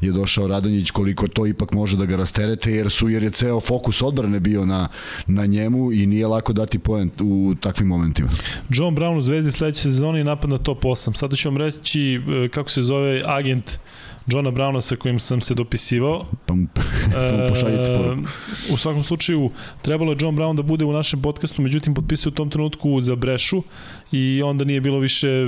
[0.00, 3.60] je došao Radonjić koliko to ipak može da ga rasterete, jer su jer je ceo
[3.60, 4.88] fokus odbrane bio na,
[5.26, 8.28] na njemu i nije lako dati poen u takvim momentima.
[8.68, 11.16] John Brown u Zvezdi sledeće sezone i napad na top 8.
[11.16, 13.78] Sada ću vam reći e, kako se zove agent
[14.26, 16.26] Johna Browna sa kojim sam se dopisivao.
[16.46, 18.28] Pa mu, pa mu pošaljite poruku.
[18.72, 19.50] u svakom slučaju,
[19.82, 23.16] trebalo je John Brown da bude u našem podcastu, međutim potpisao u tom trenutku za
[23.16, 23.62] Brešu
[24.12, 25.46] i onda nije bilo više e,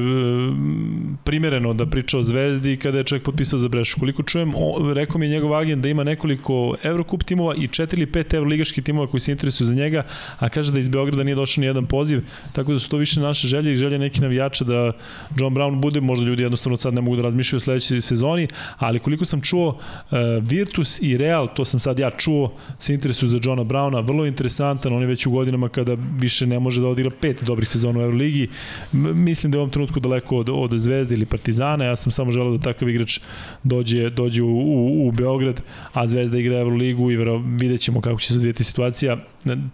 [1.24, 4.00] primereno da priča o Zvezdi kada je čovjek potpisao za Brešu.
[4.00, 7.94] Koliko čujem, o, rekao mi je njegov agent da ima nekoliko Eurocup timova i 4
[7.94, 10.02] ili 5 Euroligaških timova koji se interesuju za njega,
[10.38, 12.22] a kaže da iz Beograda nije došao ni jedan poziv,
[12.52, 14.92] tako da su to više naše želje i želje neki navijača da
[15.36, 18.48] John Brown bude, možda ljudi jednostavno sad ne mogu da razmišljaju o sledećoj sezoni,
[18.78, 23.28] ali koliko sam čuo, uh, Virtus i Real, to sam sad ja čuo, se interesuju
[23.28, 26.88] za Johna Browna, vrlo interesantan, on je već u godinama kada više ne može da
[26.88, 28.48] odigra pet dobrih sezona u Euroligi,
[28.92, 32.32] mislim da je u ovom trenutku daleko od, od Zvezde ili Partizana, ja sam samo
[32.32, 33.20] želeo da takav igrač
[33.62, 35.62] dođe, dođe u, u, u Beograd,
[35.92, 39.16] a Zvezda igra Euroligu i vero, vidjet ćemo kako će se odvijeti situacija.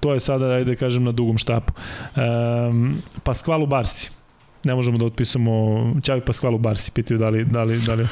[0.01, 1.73] To je sada, ajde da kažem, na dugom štapu.
[2.17, 4.11] Um, Pasquale u Barsi.
[4.65, 5.53] Ne možemo da otpisamo
[6.03, 6.23] Ćavi
[6.55, 8.07] u Barsi, pitaju da li, da li, da li...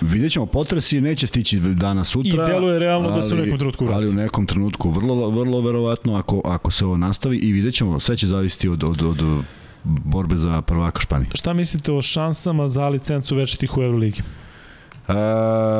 [0.00, 2.44] Vidjet ćemo, potresi neće stići danas sutra.
[2.44, 3.96] I deluje realno da se u nekom trenutku vrati.
[3.96, 8.00] Ali u nekom trenutku vrlo, vrlo verovatno ako, ako se ovo nastavi i vidjet ćemo,
[8.00, 9.22] sve će zavisiti od, od, od
[9.84, 11.30] borbe za prvaka Španije.
[11.34, 14.22] Šta mislite o šansama za licencu večitih u Euroligi?
[15.08, 15.14] E,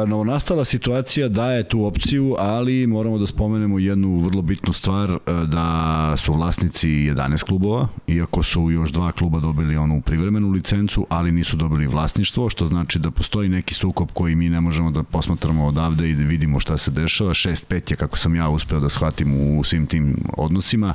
[0.07, 6.32] novonastala situacija daje tu opciju, ali moramo da spomenemo jednu vrlo bitnu stvar, da su
[6.32, 11.86] vlasnici 11 klubova, iako su još dva kluba dobili onu privremenu licencu, ali nisu dobili
[11.86, 16.15] vlasništvo, što znači da postoji neki sukob koji mi ne možemo da posmatramo odavde i
[16.15, 17.31] da vidimo šta se dešava.
[17.31, 20.94] 6-5 je, kako sam ja uspeo da shvatim u svim tim odnosima.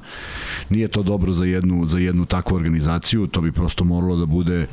[0.69, 4.67] Nije to dobro za jednu, za jednu takvu organizaciju, to bi prosto moralo da bude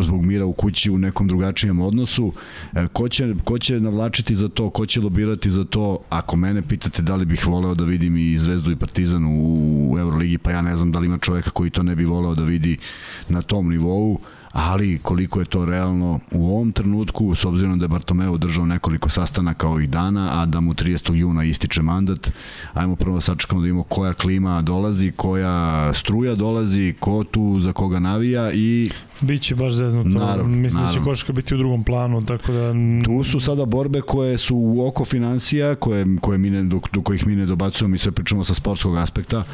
[0.00, 2.32] zbog mira u kući u nekom drugačijem odnosu odnosu,
[2.74, 6.62] e, ko će, ko će navlačiti za to, ko će lobirati za to, ako mene
[6.62, 10.62] pitate da li bih voleo da vidim i Zvezdu i Partizan u Euroligi, pa ja
[10.62, 12.78] ne znam da li ima čoveka koji to ne bi voleo da vidi
[13.28, 14.20] na tom nivou,
[14.52, 19.08] ali koliko je to realno u ovom trenutku, s obzirom da je Bartomeu držao nekoliko
[19.08, 21.14] sastanaka ovih dana, a da mu 30.
[21.14, 22.32] juna ističe mandat,
[22.74, 27.98] ajmo prvo sačekamo da vidimo koja klima dolazi, koja struja dolazi, ko tu za koga
[27.98, 28.90] navija i
[29.20, 30.08] Biće baš zeznuto.
[30.08, 31.00] Naravno, Mislim naravno.
[31.00, 32.72] da će koška biti u drugom planu, tako da...
[33.04, 37.02] Tu su sada borbe koje su u oko financija, koje, koje mi ne, do, do
[37.02, 39.44] kojih mi ne dobacujemo i sve pričamo sa sportskog aspekta,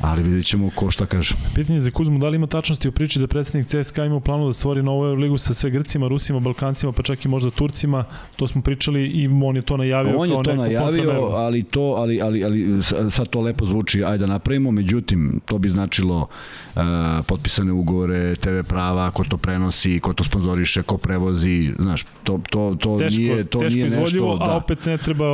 [0.00, 1.34] ali vidjet ćemo ko šta kaže.
[1.54, 4.46] Pitanje za Kuzmu, da li ima tačnosti u priči da predsednik CSKA ima u planu
[4.46, 8.04] da stvori novu ligu sa sve Grcima, Rusima, Balkancima, pa čak i možda Turcima,
[8.36, 11.80] to smo pričali i on je to najavio on kao je to najavio, ali to,
[11.80, 16.26] ali, ali, ali sad to lepo zvuči, ajde da napravimo, međutim, to bi značilo
[16.74, 16.82] uh,
[17.26, 22.76] potpisane ugovore, TV prava, ko to prenosi, ko to sponzoriše, ko prevozi, znaš, to, to,
[22.80, 24.36] to teško, nije, to teško nije nešto...
[24.38, 25.24] Da, a opet ne treba...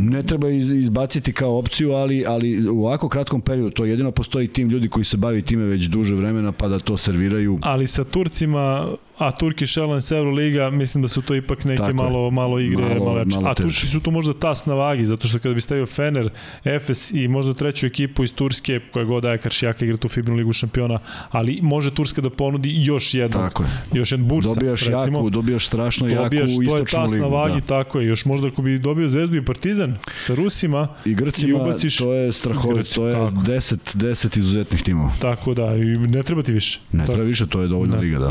[0.00, 4.48] Ne treba iz, izbaciti kao opciju, ali, ali u ovako kratkom periodu, to jedino postoji
[4.48, 7.58] tim ljudi koji se bavi time već duže vremena, pa da to serviraju.
[7.62, 12.30] Ali sa Turcima a Turkish Airlines Euroliga, mislim da su to ipak neke Tako malo,
[12.30, 15.38] malo igre, malo, malo, malo a Turci su to možda tas na vagi, zato što
[15.38, 16.30] kada bi stavio Fener,
[16.64, 20.52] Efes i možda treću ekipu iz Turske, koja god daje Karšijaka igra tu Fibnu ligu
[20.52, 20.98] šampiona,
[21.30, 23.68] ali može Turska da ponudi još jednog, tako je.
[23.92, 24.54] još jedan bursa.
[24.54, 26.72] Dobijaš recimo, jaku, dobijaš strašno dobijaš, jaku istočnu ligu.
[26.72, 27.66] To je tas ligu, na vagi, da.
[27.66, 28.06] tako je.
[28.06, 32.12] Još možda ako bi dobio Zvezdu i Partizan sa Rusima i Grcima, i ubaciš, to
[32.12, 35.10] je strahovito, to je 10, 10 izuzetnih timova.
[35.20, 36.80] Tako da, i ne treba ti više.
[36.92, 38.00] Ne treba više, to je dovoljna da.
[38.00, 38.30] liga, da.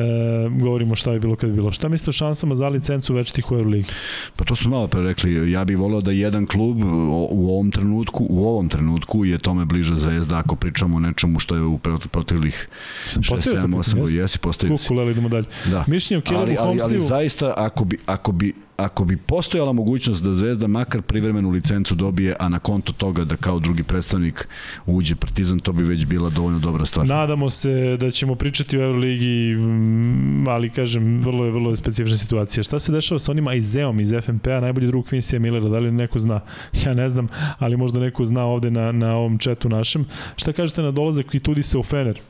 [0.00, 1.72] E, govorimo šta je bilo kad je bilo.
[1.72, 3.88] Šta mislite o šansama za licencu večitih u Euroligi?
[4.36, 5.50] Pa to smo malo pre rekli.
[5.50, 6.84] Ja bih voleo da jedan klub
[7.30, 11.54] u ovom trenutku, u ovom trenutku je tome bliža Zvezda ako pričamo o nečemu što
[11.54, 11.78] je u
[12.10, 12.68] proteklih
[13.06, 14.20] 6, 7, 8 godina.
[14.20, 14.84] Jesi postavio si.
[14.84, 15.46] Kukulele, idemo dalje.
[15.70, 15.84] Da.
[15.86, 18.54] Mišljenje o Caleb ali, ali, ali zaista ako bi, ako bi
[18.84, 23.36] ako bi postojala mogućnost da Zvezda makar privremenu licencu dobije, a na konto toga da
[23.36, 24.48] kao drugi predstavnik
[24.86, 27.06] uđe Partizan, to bi već bila dovoljno dobra stvar.
[27.06, 32.16] Nadamo se da ćemo pričati o Euroligi, mm, ali kažem, vrlo je, vrlo je specifična
[32.16, 32.62] situacija.
[32.62, 36.18] Šta se dešava sa onim Aizeom iz FNP-a, najbolji drug Quincy Millera, da li neko
[36.18, 36.40] zna?
[36.86, 37.28] Ja ne znam,
[37.58, 40.04] ali možda neko zna ovde na, na ovom četu našem.
[40.36, 42.20] Šta kažete na dolazak i tudi se u Fener?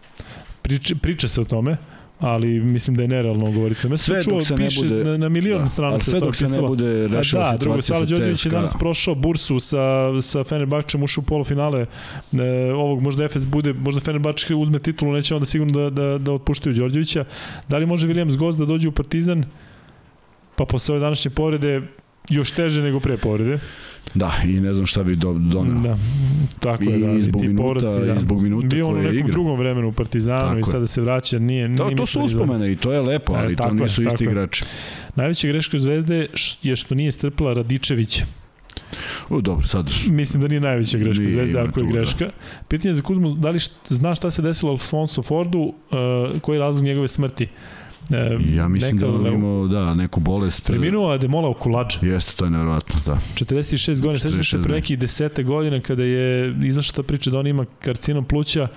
[0.63, 1.77] Priča, priča se o tome
[2.23, 3.89] ali mislim da je nerealno govoriti.
[3.89, 6.37] Me sve dok se piše, ne bude na, na milion da, strana se sve dok
[6.37, 9.81] se ne bude rešila da, drugo, Sala Đorđević je danas prošao bursu sa,
[10.23, 11.87] sa Fenerbahčem, ušao u polufinale
[12.33, 16.33] e, ovog, možda Efes bude, možda Fenerbahče uzme titulu, neće onda sigurno da, da, da
[16.33, 17.25] otpuštaju Đorđevića.
[17.69, 19.45] Da li može Williams Goz da dođe u Partizan?
[20.57, 21.83] Pa posle ove današnje povrede
[22.29, 23.59] još teže nego pre povrede.
[24.15, 25.75] Da, i ne znam šta bi do, donao.
[25.83, 25.97] Da,
[26.61, 27.13] tako je, da.
[27.13, 28.15] I zbog minuta, poraci, da.
[28.15, 29.33] i zbog minuta Bio on u nekom igra.
[29.33, 31.77] drugom vremenu u Partizanu tako i sada se vraća, nije...
[31.77, 34.25] To, to su da- uspomene i to je lepo, ali e, to nisu je, isti
[34.25, 34.65] igrači.
[35.17, 36.29] Najveća greška Zvezde
[36.63, 38.25] je što nije strpila Radičevića.
[39.29, 39.91] U, dobro, sad...
[40.07, 41.93] Mislim da nije najveća greška nije, Zvezde ako je da.
[41.93, 42.25] greška.
[42.25, 42.31] Da.
[42.69, 43.59] Pitanje za Kuzmu, da li
[43.89, 47.49] znaš šta se desilo Alfonso Fordu, uh, koji je razlog njegove smrti?
[48.11, 50.67] E, ja mislim neka, da on imao da, neku bolest.
[50.67, 51.99] Preminuo Ademola Okulađa.
[52.03, 53.19] Jeste, to je nevjerojatno, da.
[53.35, 57.47] 46 godina, sveća se pre nekih desete godina kada je izašla ta priča da on
[57.47, 58.69] ima karcinom pluća,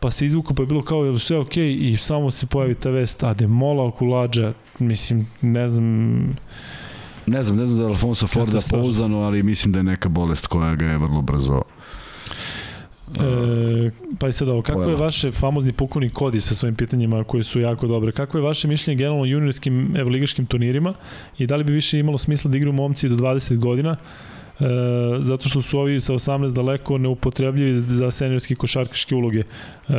[0.00, 1.92] pa se izvuku pa je bilo kao, je li sve okej okay?
[1.92, 6.18] i samo se pojavi ta vest, Ademola Okulađa, mislim, ne znam...
[7.26, 10.74] Ne znam, ne znam za Alfonso Forda pouzdano, ali mislim da je neka bolest koja
[10.74, 11.62] ga je vrlo brzo
[13.14, 17.42] E, pa i sad ovo, kako je vaše famozni pukovnik Kodi sa svojim pitanjima koje
[17.42, 18.12] su jako dobre?
[18.12, 20.94] Kako je vaše mišljenje generalno o juniorskim evoligaškim turnirima
[21.38, 23.96] i da li bi više imalo smisla da igraju momci do 20 godina?
[24.60, 24.64] E,
[25.20, 29.42] zato što su ovi sa 18 daleko neupotrebljivi za seniorske košarkaške uloge.
[29.88, 29.94] E,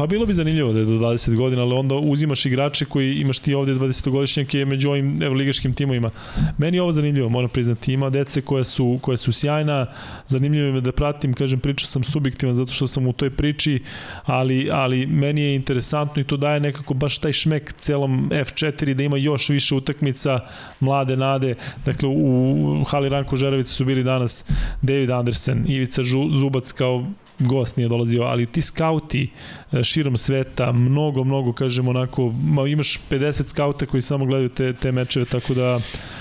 [0.00, 3.38] Pa bilo bi zanimljivo da je do 20 godina, ali onda uzimaš igrače koji imaš
[3.38, 6.10] ti ovde 20-godišnjake među ovim evo, ligaškim timovima.
[6.58, 7.92] Meni je ovo zanimljivo, moram priznati.
[7.92, 9.86] Ima dece koje su, koje su sjajna,
[10.28, 13.82] zanimljivo je da pratim, kažem, priča sam subjektivan zato što sam u toj priči,
[14.24, 19.02] ali, ali meni je interesantno i to daje nekako baš taj šmek celom F4 da
[19.02, 20.40] ima još više utakmica,
[20.80, 21.54] mlade nade.
[21.84, 24.44] Dakle, u, Hali Ranko Žerovica su bili danas
[24.82, 26.02] David Andersen, Ivica
[26.32, 27.06] Zubac kao
[27.40, 29.30] gost nije dolazio, ali ti skauti
[29.72, 34.72] e, širom sveta, mnogo, mnogo, kažem onako, ma, imaš 50 skauta koji samo gledaju te,
[34.72, 35.80] te mečeve, tako da...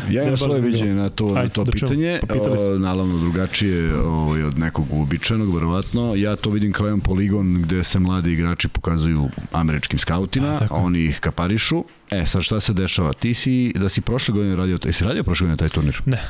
[0.10, 2.36] Ja imam svoje viđenje na to, Ajde, na to da pitanje, Pa
[2.78, 6.16] naravno drugačije ovaj, od nekog uobičajenog, verovatno.
[6.16, 10.76] Ja to vidim kao jedan poligon gde se mladi igrači pokazuju američkim skautima, A, tako
[10.76, 11.84] oni ih kaparišu.
[12.12, 13.14] E, sad šta se dešava?
[13.14, 16.02] Ti si, da si prošle godine radio, jesi radio prošle godine taj turnir?
[16.06, 16.22] Ne.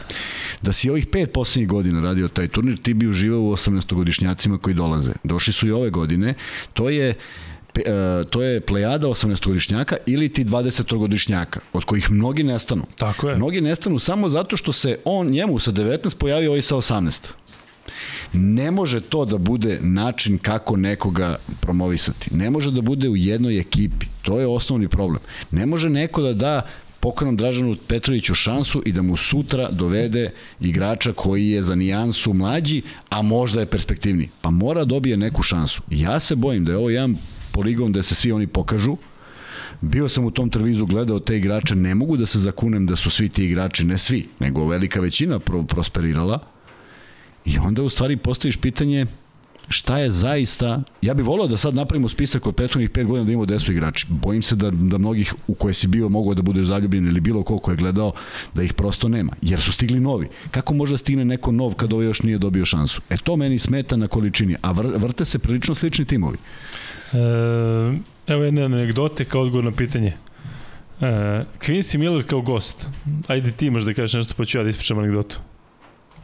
[0.61, 4.73] Da si ovih pet poslednjih godina radio taj turnir, ti bi uživao u 18-godišnjacima koji
[4.73, 5.11] dolaze.
[5.23, 6.33] Došli su i ove godine.
[6.73, 7.15] To je
[7.75, 12.85] e, to je plejada 18-godišnjaka ili ti 20-godišnjaka, od kojih mnogi nestanu.
[12.95, 13.35] Tako je.
[13.35, 17.31] Mnogi nestanu samo zato što se on njemu sa 19 pojavio ovaj sa 18.
[18.33, 22.35] Ne može to da bude način kako nekoga promovisati.
[22.35, 24.05] Ne može da bude u jednoj ekipi.
[24.21, 25.21] To je osnovni problem.
[25.51, 26.61] Ne može neko da da
[26.99, 32.81] pokojnom Dražanu Petroviću šansu i da mu sutra dovede igrača koji je za nijansu mlađi,
[33.09, 34.29] a možda je perspektivni.
[34.41, 35.81] Pa mora dobije neku šansu.
[35.89, 37.15] Ja se bojim da je ovo jedan
[37.51, 38.97] poligon da se svi oni pokažu,
[39.81, 43.09] Bio sam u tom televizu gledao te igrače, ne mogu da se zakunem da su
[43.09, 46.39] svi ti igrači, ne svi, nego velika većina pro prosperirala.
[47.45, 49.05] I onda u stvari postaviš pitanje
[49.69, 53.31] šta je zaista, ja bih volao da sad napravimo spisak od prethodnih pet godina da
[53.31, 54.05] imamo gde su igrači.
[54.09, 57.43] Bojim se da, da mnogih u koje si bio mogao da budeš zaljubljen ili bilo
[57.43, 58.11] ko ko je gledao,
[58.53, 59.33] da ih prosto nema.
[59.41, 60.27] Jer su stigli novi.
[60.51, 63.01] Kako može da stigne neko nov kad ovo još nije dobio šansu?
[63.09, 64.55] E to meni smeta na količini.
[64.61, 66.37] A vr, vrte se prilično slični timovi.
[67.13, 67.17] E,
[68.27, 70.13] evo jedne anegdote kao odgovor na pitanje.
[71.01, 71.05] E,
[71.59, 72.87] Quincy Miller kao gost.
[73.27, 75.39] Ajde ti imaš da kažeš nešto, pa ću ja da ispričam anegdotu.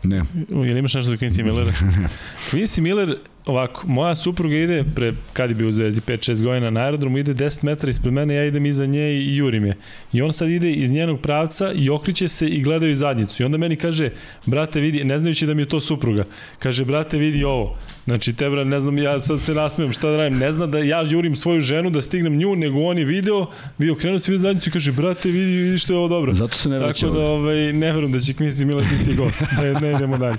[0.06, 0.24] Ne.
[0.50, 1.74] Jel imaš nešto za Quincy Millera?
[2.52, 6.80] Quincy Miller, ovako, moja supruga ide, pre, kad je bio u Zvezdi, 5-6 godina na
[6.80, 9.78] aerodromu, ide 10 metara ispred mene, ja idem iza nje i jurim je.
[10.14, 13.44] I on sad ide iz njenog pravca i okriće se i gledaju zadnjicu.
[13.44, 14.10] I onda meni kaže,
[14.46, 16.26] brate vidi, ne znajući da mi je to supruga,
[16.60, 17.78] kaže, brate vidi ovo.
[18.06, 20.80] Znači, te bra, ne znam, ja sad se nasmijem šta da radim, ne zna da
[20.80, 23.46] ja jurim svoju ženu da stignem nju, nego on je video,
[23.78, 26.34] vi okrenuo se vidio zadnjicu i kaže, brate vidi, vidi što je ovo dobro.
[26.34, 29.44] Zato se ne vraća Tako da ovaj, ne verujem da će Quincy Miller biti gost.
[29.62, 30.38] Ne, ne idemo dalje.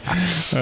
[0.53, 0.59] E,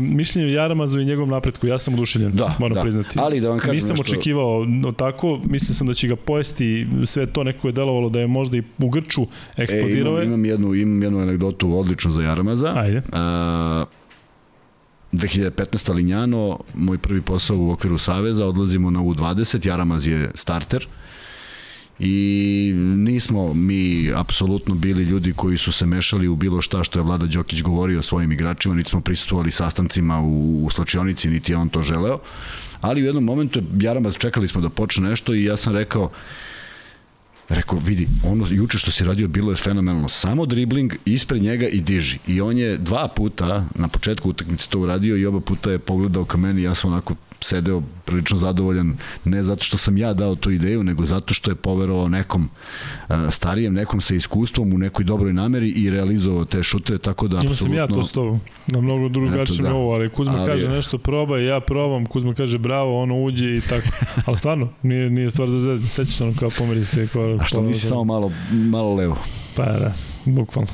[0.00, 2.82] mišljenje o Jaramazu i njegovom napretku, ja sam oduševljen, Da, moram da.
[2.82, 3.08] priznati.
[3.16, 6.86] Ali da vam kažem Nisam nešto- očekivao no, tako, mislio sam da će ga pojesti,
[7.04, 9.22] sve to neko je delovalo da je možda i u grču
[9.56, 10.24] E, eksplodirao imam, je.
[10.24, 12.72] imam, jednu, imam jednu anegdotu odličnu za Jaramaza.
[12.76, 13.02] Ajde.
[13.12, 13.84] A,
[15.18, 15.94] 2015.
[15.94, 20.86] Linjano, moj prvi posao u okviru Saveza, odlazimo na U20, Jaramaz je starter
[21.98, 27.02] i nismo mi apsolutno bili ljudi koji su se mešali u bilo šta što je
[27.02, 31.56] Vlada Đokić govorio o svojim igračima, niti smo prisustvovali sastancima u, u slačionici, niti je
[31.56, 32.18] on to želeo,
[32.80, 36.10] ali u jednom momentu Jaramaz čekali smo da počne nešto i ja sam rekao
[37.48, 40.08] Rekao, vidi, ono juče što si radio bilo je fenomenalno.
[40.08, 42.18] Samo dribling ispred njega i diži.
[42.26, 46.24] I on je dva puta na početku utakmice to uradio i oba puta je pogledao
[46.24, 46.62] ka meni.
[46.62, 47.14] Ja sam onako
[47.44, 51.54] sedeo prilično zadovoljan, ne zato što sam ja dao tu ideju, nego zato što je
[51.54, 52.48] poverovao nekom
[53.30, 57.54] starijem, nekom sa iskustvom u nekoj dobroj nameri i realizovao te šuteve, tako da Imao
[57.54, 59.74] sam ja to s tobom, na mnogo drugačije da.
[59.74, 63.60] ovo, ali Kuzma Ali- kaže nešto probaj, ja probam, Kuzma kaže bravo, ono uđe i
[63.60, 63.88] tako.
[64.26, 65.86] Ali stvarno, nije, nije stvar za zvezdu.
[65.88, 67.08] Sećaš se ono kao pomeri se.
[67.12, 69.18] Kao, A što nisi samo malo, malo levo?
[69.56, 69.92] Pa da,
[70.24, 70.70] bukvalno.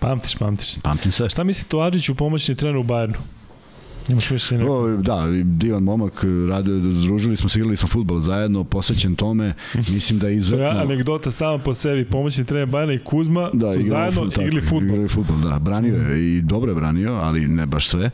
[0.00, 0.78] Pamtiš, pamtiš.
[0.82, 1.28] Pamtim se.
[1.28, 3.16] Šta mislite o Adžiću pomoćni trener u Bayernu?
[4.08, 4.64] Imaš mišljenje?
[4.64, 6.12] O, da, divan momak,
[6.48, 6.72] rade,
[7.02, 10.66] družili smo se, igrali smo futbol zajedno, posvećen tome, mislim da je To je izuzetno...
[10.66, 12.04] anegdota sama po sebi.
[12.04, 14.84] Pomoćni trener Bajana i Kuzma Da, su igrali zajedno fut- tako, igrali futbol.
[14.84, 15.58] Igrali futbol, da.
[15.58, 18.10] Branio je i dobro je branio, ali ne baš sve.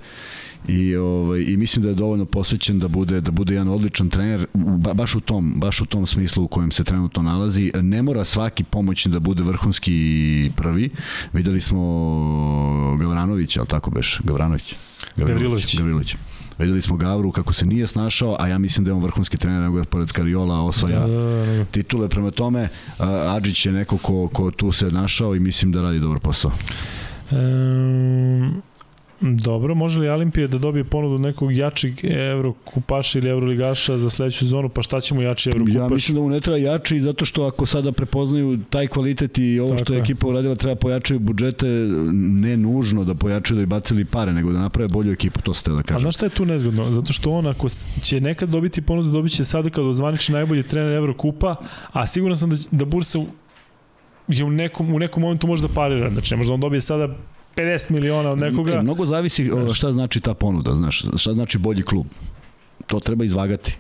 [0.68, 4.47] I ovaj i mislim da je dovoljno posvećen da bude da bude jedan odličan trener
[4.55, 7.72] ba, baš u tom baš u tom smislu u kojem se trenutno nalazi.
[7.74, 10.90] Ne mora svaki pomoćni da bude vrhunski prvi.
[11.32, 14.74] Videli smo Gavranović, al tako beš, Gavranović.
[15.16, 15.76] Gavrilović.
[15.76, 16.16] Gavrilović.
[16.59, 19.62] Videli smo Gavru kako se nije snašao, a ja mislim da je on vrhunski trener,
[19.62, 21.64] nego pored Skariola osvaja Da, da, da.
[21.64, 22.09] titule.
[22.09, 22.68] Prema tome,
[23.28, 26.52] Adžić je neko ko, ko tu se našao i mislim da radi dobar posao.
[27.30, 28.48] Ehm,
[29.20, 34.69] dobro, može li Olimpija da dobije ponudu nekog jačeg evrokupaša ili evroligaša za sledeću sezonu,
[34.69, 35.74] pa šta će mu jači evrokupaš?
[35.74, 39.61] Ja mislim da mu ne treba jači zato što ako sada prepoznaju taj kvalitet i
[39.61, 41.66] ovo Tako što je ekipa uradila treba pojačaju budžete,
[42.12, 45.70] ne nužno da pojačaju da bi bacili pare, nego da naprave bolju ekipu, to ste
[45.70, 46.01] da A kažem.
[46.01, 46.93] znaš šta je tu nezgodno?
[46.93, 47.69] Zato što on ako
[48.03, 51.57] će nekad dobiti ponudu, dobit će sada kad ozvaniči najbolji trener Evrokupa,
[51.93, 53.19] a siguran sam da, da Bursa
[54.28, 56.11] je u nekom, u nekom momentu može da parira.
[56.11, 57.16] Znači, ne može da on dobije sada
[57.59, 58.72] 50 miliona od nekoga.
[58.72, 62.06] E, Mnogo zavisi šta znači ta ponuda, znaš, šta znači bolji klub.
[62.86, 63.76] To treba izvagati.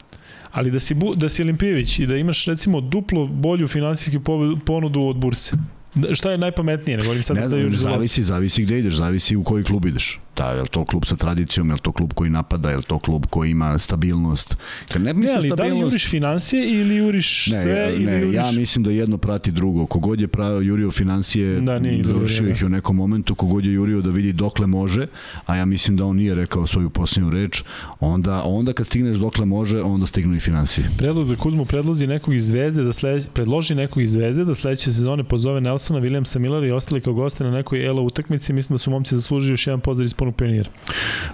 [0.52, 5.02] Ali da si, da si Olimpijević i da imaš recimo duplo bolju finansijsku po- ponudu
[5.02, 5.56] od Burse.
[5.94, 6.96] Da, šta je najpametnije?
[6.96, 9.86] Ne govorim sad Ne da znam, za- zavisi, zavisi gde ideš, zavisi u koji klub
[9.86, 10.20] ideš.
[10.38, 12.82] Da, je li to klub sa tradicijom, je li to klub koji napada, je li
[12.82, 14.56] to klub koji ima stabilnost?
[14.92, 15.82] Kad ne Ne, ali da li stabilnost...
[15.82, 18.34] juriš financije ili juriš Ne, sve ja, ili ne, juriš...
[18.34, 19.86] ja mislim da jedno prati drugo.
[19.86, 24.00] Kogod je pravio jurio financije, Da, nije završio ih u nekom momentu, kogod je jurio
[24.00, 25.06] da vidi dokle može,
[25.46, 27.62] a ja mislim da on nije rekao svoju posljednju reč,
[28.00, 30.90] onda, onda kad stigneš dokle može, onda stignu i financije.
[30.98, 34.84] Predlog za Kuzmu predlozi nekog iz Zvezde da slede, predloži nekog iz Zvezde da sledeće
[34.84, 38.52] sezone pozove Nelsona, Williamsa Millera i ostali kao goste na nekoj ELO utakmici.
[38.52, 40.70] Mislim da su momci zaslužili još jedan pozdrav iz Ponu pionira.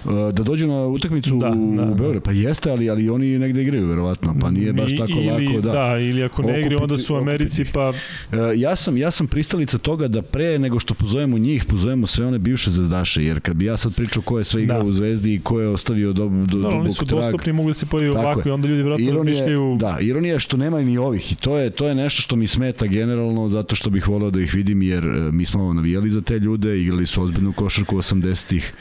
[0.05, 1.95] Uh, Da dođu na utakmicu Da, u, da, u da.
[1.95, 5.61] Beograd, pa jeste, ali, ali oni negde igraju, verovatno, pa nije baš tako ili, lako.
[5.61, 5.73] Da.
[5.73, 7.93] da, ili ako ne igri, onda su u Okupiti- Americi, pa
[8.33, 12.27] E, ja sam ja sam pristalica toga da pre nego što pozovemo njih, pozovemo sve
[12.27, 14.89] one bivše zvezdaše, jer kad bi ja sad pričao ko je sve igrao Da.
[14.89, 17.21] u Zvezdi i ko je ostavio do, do, da, oni dubok su trag.
[17.21, 18.45] dostupni, mogu da se pojavi ovako je.
[18.47, 19.77] i onda ljudi vjerojatno razmišljaju...
[19.77, 22.47] da, ironija je što nema ni ovih i to je to je nešto što mi
[22.47, 26.21] smeta generalno zato što bih voleo da ih vidim jer e, mi smo navijali za
[26.21, 28.73] te ljude, igrali su ozbiljnu košarku 80-ih.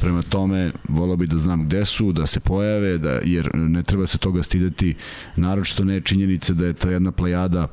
[0.00, 4.06] Prema tome voleo bih da znam gde su, da se pojave, da jer ne treba
[4.06, 4.94] se toga stideti,
[5.36, 7.68] naročito ne činjenice da je ta jedna plejada e,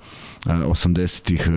[0.46, 1.52] 80-ih e,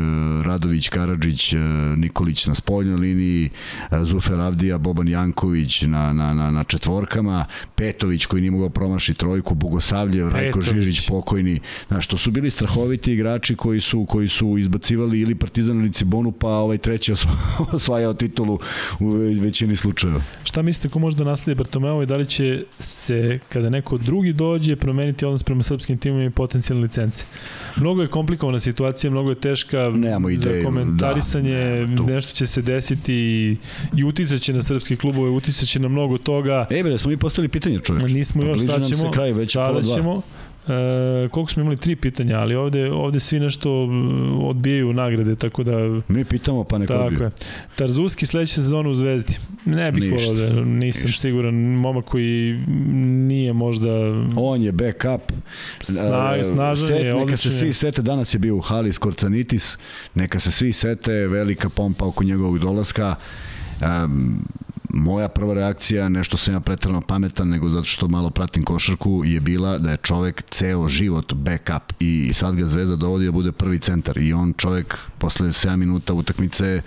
[0.46, 1.58] Radović, Karadžić, e,
[1.96, 3.50] Nikolić na spoljnoj liniji,
[3.90, 7.44] e, Zufer Avdija, Boban Janković na, na, na, na četvorkama,
[7.74, 10.60] Petović koji nije mogao promaši trojku, Bogosavljev, Rajko.
[10.60, 11.60] Žižić pokojni.
[11.88, 16.32] Znaš, to su bili strahoviti igrači koji su koji su izbacivali ili Partizan ili Cibonu,
[16.32, 17.36] pa ovaj treći osva-
[17.76, 18.58] osvajao titulu
[19.00, 20.20] u većini slučajeva.
[20.44, 24.32] Šta mislite ko može da nasledi Bartomeu i da li će se, kada neko drugi
[24.32, 27.24] dođe, promeniti odnos prema srpskim timima i potencijalne licence?
[27.76, 28.73] Mnogo je komplikovana situacija,
[29.10, 32.06] mnogo je teška Nemamo za ideju, komentarisanje, da, nema tu.
[32.06, 33.56] nešto će se desiti i,
[33.96, 36.66] i uticaće na srpske klubove, uticaće na mnogo toga.
[36.70, 38.12] E, bre, smo mi postavili pitanje, čoveč.
[38.12, 40.22] Nismo još, Bliži sad ćemo, kraj, već sada ćemo.
[40.68, 43.88] E, koliko smo imali tri pitanja, ali ovde, ovde svi nešto
[44.42, 47.30] odbijaju nagrade, tako da Mi pitamo, pa neko Tako je.
[47.76, 49.36] Tarzuski sledeće sezonu u Zvezdi.
[49.64, 51.20] Ne bih volao da nisam Ništa.
[51.20, 51.54] siguran.
[51.54, 52.52] Momak koji
[53.28, 53.88] nije možda
[54.36, 55.32] On je backup.
[55.82, 59.78] Snag, E, snažan set, je, Neka se svi sete, danas je bio u hali Skorcanitis,
[60.14, 63.14] neka se svi sete, velika pompa oko njegovog dolaska.
[64.04, 64.44] Um,
[64.94, 69.40] moja prva reakcija, nešto sam ja pretrano pametan, nego zato što malo pratim košarku, je
[69.40, 73.78] bila da je čovek ceo život backup i sad ga Zvezda dovodi da bude prvi
[73.78, 76.82] centar i on čovek posle 7 minuta utakmice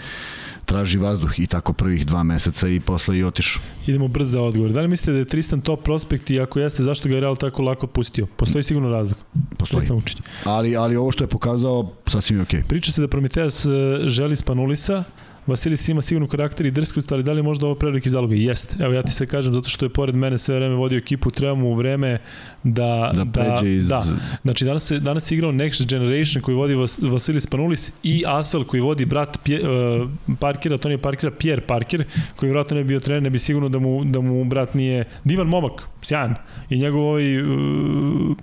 [0.68, 3.62] traži vazduh i tako prvih dva meseca i posle i otišao.
[3.88, 4.72] idemo brzo za odgovor.
[4.72, 7.36] Da li mislite da je Tristan top prospekt i ako jeste, zašto ga je Real
[7.36, 8.26] tako lako pustio?
[8.26, 9.18] Postoji sigurno razlog.
[9.58, 9.80] Postoji.
[9.80, 10.18] Tristan Vučić.
[10.44, 12.64] Ali, ali ovo što je pokazao, sasvim je okej.
[12.64, 13.70] Priča se da Prometeus e,
[14.06, 15.04] želi Spanulisa,
[15.48, 18.38] Vasilis ima sigurno karakter i drskost, ali da li je možda ovo preveliki zalog?
[18.38, 18.76] Jeste.
[18.84, 21.56] Evo ja ti se kažem, zato što je pored mene sve vreme vodio ekipu, treba
[21.56, 22.18] mu vreme
[22.64, 23.12] da...
[23.16, 23.88] Da pređe iz...
[23.88, 24.04] Da,
[24.44, 28.64] Znači, danas se, danas se igrao Next Generation koji vodi Vas, Vasilis Panulis i Asvel
[28.64, 30.10] koji vodi brat Pje, uh,
[30.40, 32.04] Parkera, Tonija Parkera, Pierre Parker,
[32.36, 35.06] koji vjerojatno ne bi bio trener, ne bi sigurno da mu, da mu brat nije
[35.24, 36.36] divan momak, sjajan.
[36.70, 37.48] I njegov ovaj uh,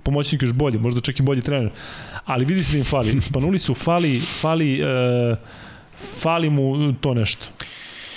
[0.03, 1.69] pomoćnik još bolji, možda čak i bolji trener.
[2.25, 3.21] Ali vidi se da im fali.
[3.21, 5.37] Spanulisu fali, fali, uh,
[6.21, 7.47] fali mu to nešto.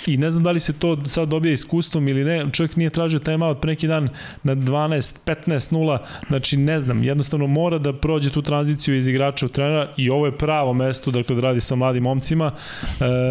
[0.07, 3.19] I ne znam da li se to sad dobija iskustvom ili ne, čovjek nije tražio
[3.19, 4.09] timeout pre neki dan
[4.43, 5.97] na 12, 15, 0,
[6.27, 10.25] znači ne znam, jednostavno mora da prođe tu tranziciju iz igrača u trenera i ovo
[10.25, 12.51] je pravo mesto, dakle da radi sa mladim momcima.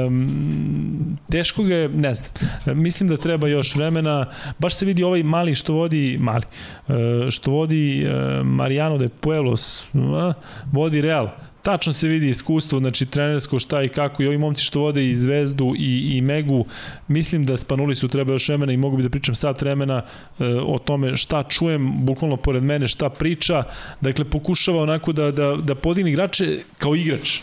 [0.06, 2.32] Um, teško ga je, ne znam,
[2.66, 4.26] mislim da treba još vremena,
[4.58, 6.44] baš se vidi ovaj mali što vodi, mali,
[6.88, 6.94] uh,
[7.30, 9.86] što vodi uh, Mariano de Pueblos,
[10.72, 11.28] vodi Real,
[11.68, 15.14] tačno se vidi iskustvo, znači trenersko šta i kako i ovi momci što vode i
[15.14, 16.64] Zvezdu i, i Megu,
[17.08, 20.44] mislim da Spanuli su treba još vremena i mogu bi da pričam sat vremena e,
[20.46, 23.62] o tome šta čujem, bukvalno pored mene šta priča,
[24.00, 27.40] dakle pokušava onako da, da, da podigne igrače kao igrač,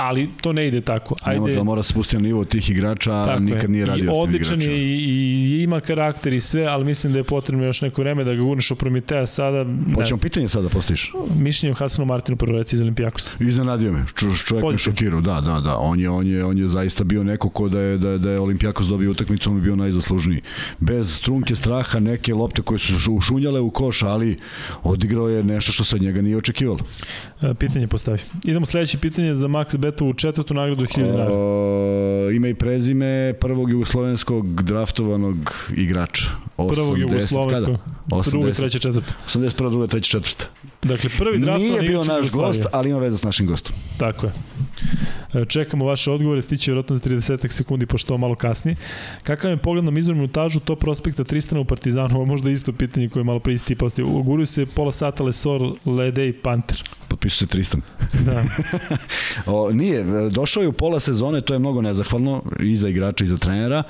[0.00, 1.14] ali to ne ide tako.
[1.26, 3.68] Ne može, mora spustiti na nivo tih igrača, a nikad je.
[3.68, 7.12] nije radio I s tim odličan je i, i, ima karakter i sve, ali mislim
[7.12, 9.64] da je potrebno još neko vreme da ga gurneš u Prometeja sada.
[9.64, 10.18] Hoćemo znam.
[10.18, 11.12] pitanje sada da postaviš?
[11.38, 13.36] Mišljenje o Hasanu Martinu prvo reci iz Olimpijakosa.
[13.40, 14.04] Iznenadio me.
[14.06, 14.78] Čo, čovjek me Pozitivno.
[14.96, 15.20] šokirao.
[15.20, 15.76] Da, da, da.
[15.76, 18.40] On je, on je, on je zaista bio neko ko da je, da, da je
[18.40, 20.40] Olimpijakos dobio utakmicu, on bi bio najzaslužniji.
[20.78, 24.38] Bez strunke straha, neke lopte koje su šu- ušunjale u koš, ali
[24.82, 26.78] odigrao je nešto što se od njega nije očekivalo.
[27.42, 28.18] E, Pitanje postavi.
[28.44, 31.30] Idemo sledeće pitanje za Max Betovu četvrtu nagradu od 1000 dinara.
[31.32, 35.36] O, ime i prezime prvog jugoslovenskog draftovanog
[35.76, 36.24] igrača.
[36.58, 37.76] 80, Prvog jugoslovenskog,
[38.06, 38.30] kada?
[38.30, 39.14] druga, 80, treća, četvrta.
[39.28, 40.44] 81, druga, treća, četvrta.
[40.82, 42.48] Dakle, prvi draft Nije bio naš Jugoslavije.
[42.48, 43.76] gost, ali ima veze s našim gostom.
[43.98, 44.32] Tako je.
[45.34, 48.76] E, Čekamo vaše odgovore, stiće vjerojatno za 30 sekundi, pošto malo kasni.
[49.22, 52.24] Kakav je pogled na izvornu minutažu to prospekta Tristana u Partizanu?
[52.26, 54.10] Možda isto pitanje koje je malo pre isti postavio.
[54.10, 56.82] Uguruju se pola sata Lesor, Lede i Panter.
[56.90, 57.80] Pa potpisao se Tristan.
[58.24, 58.44] Da.
[59.52, 63.28] o, nije, došao je u pola sezone, to je mnogo nezahvalno i za igrača i
[63.28, 63.82] za trenera.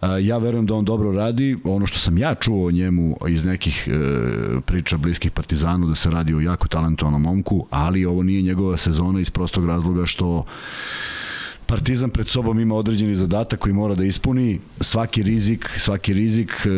[0.00, 1.56] A, ja verujem da on dobro radi.
[1.64, 6.10] Ono što sam ja čuo o njemu iz nekih e, priča bliskih Partizanu, da se
[6.10, 10.44] radi o jako talentovanom momku, ali ovo nije njegova sezona iz prostog razloga što
[11.66, 14.60] Partizan pred sobom ima određeni zadatak koji mora da ispuni.
[14.80, 16.68] Svaki rizik, svaki rizik e,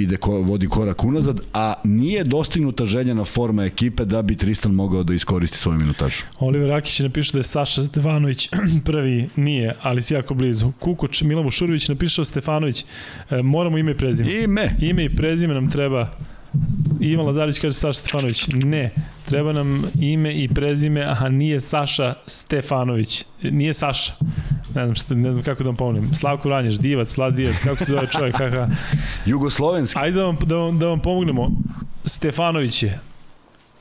[0.00, 5.02] ide ko, vodi korak unazad, a nije dostignuta željena forma ekipe da bi Tristan mogao
[5.02, 6.24] da iskoristi svoju minutažu.
[6.38, 8.48] Oliver Akić napiše da je Saša Stefanović
[8.84, 10.72] prvi, nije, ali si jako blizu.
[10.78, 12.84] Kukoč Milavu Šurović napišao Stefanović,
[13.30, 14.42] e, moramo ime i prezime.
[14.42, 14.76] Ime!
[14.80, 16.10] Ime i prezime nam treba
[17.00, 18.48] Ivan Lazarić kaže Saša Stefanović.
[18.48, 18.90] Ne,
[19.28, 23.24] treba nam ime i prezime, aha, nije Saša Stefanović.
[23.42, 24.12] Nije Saša.
[24.74, 26.14] Ne znam, šta, ne znam kako da vam pomognem.
[26.14, 28.68] Slavko Vranješ, divac, Slav divac, kako se zove čovjek, kaka.
[29.26, 29.98] Jugoslovenski.
[29.98, 31.50] Ajde da vam, da vam, da vam pomognemo.
[32.04, 33.00] Stefanović je.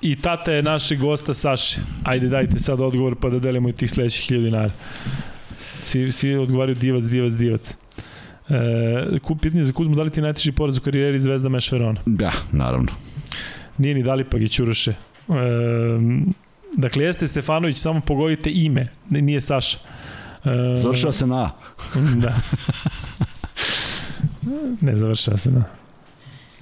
[0.02, 1.80] I tata je našeg gosta Saše.
[2.04, 4.72] Ajde dajte sad odgovor pa da delimo i tih sledećih hiljada dinara.
[5.84, 7.76] Svi, svi odgovaraju divac, divac, divac.
[8.50, 12.02] E, pitanje za Kuzmu, da li ti je najteži poraz u karijeri Zvezda Meš Verona?
[12.06, 12.92] Da, naravno.
[13.78, 14.92] Nije ni Dalipag i Ćuroše.
[14.92, 14.96] E,
[16.78, 19.78] dakle, jeste Stefanović, samo pogodite ime, nije Saša.
[20.46, 21.50] E, Završava se na A.
[22.16, 22.36] da.
[24.82, 25.64] Ne završava se na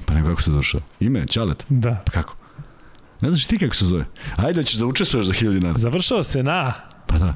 [0.06, 0.84] Pa nego kako se završava?
[1.00, 1.66] Ime, Ćalet?
[1.70, 2.02] Da.
[2.06, 2.36] Pa kako?
[3.22, 4.06] Ne znaš ti kako se zove?
[4.36, 5.78] Ajde, ćeš da učestvuješ za 1000 dinara.
[5.78, 6.74] Završava se na
[7.08, 7.34] Pa da.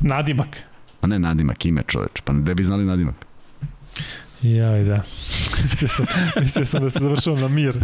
[0.00, 0.58] Nadimak.
[1.00, 2.20] A ne nadimak, ime čoveč.
[2.24, 3.14] Pa ne bi znali nadimak.
[4.42, 5.02] Jaj, da.
[5.62, 6.06] mislio, sam,
[6.40, 7.78] mislio sam da se završao na mir.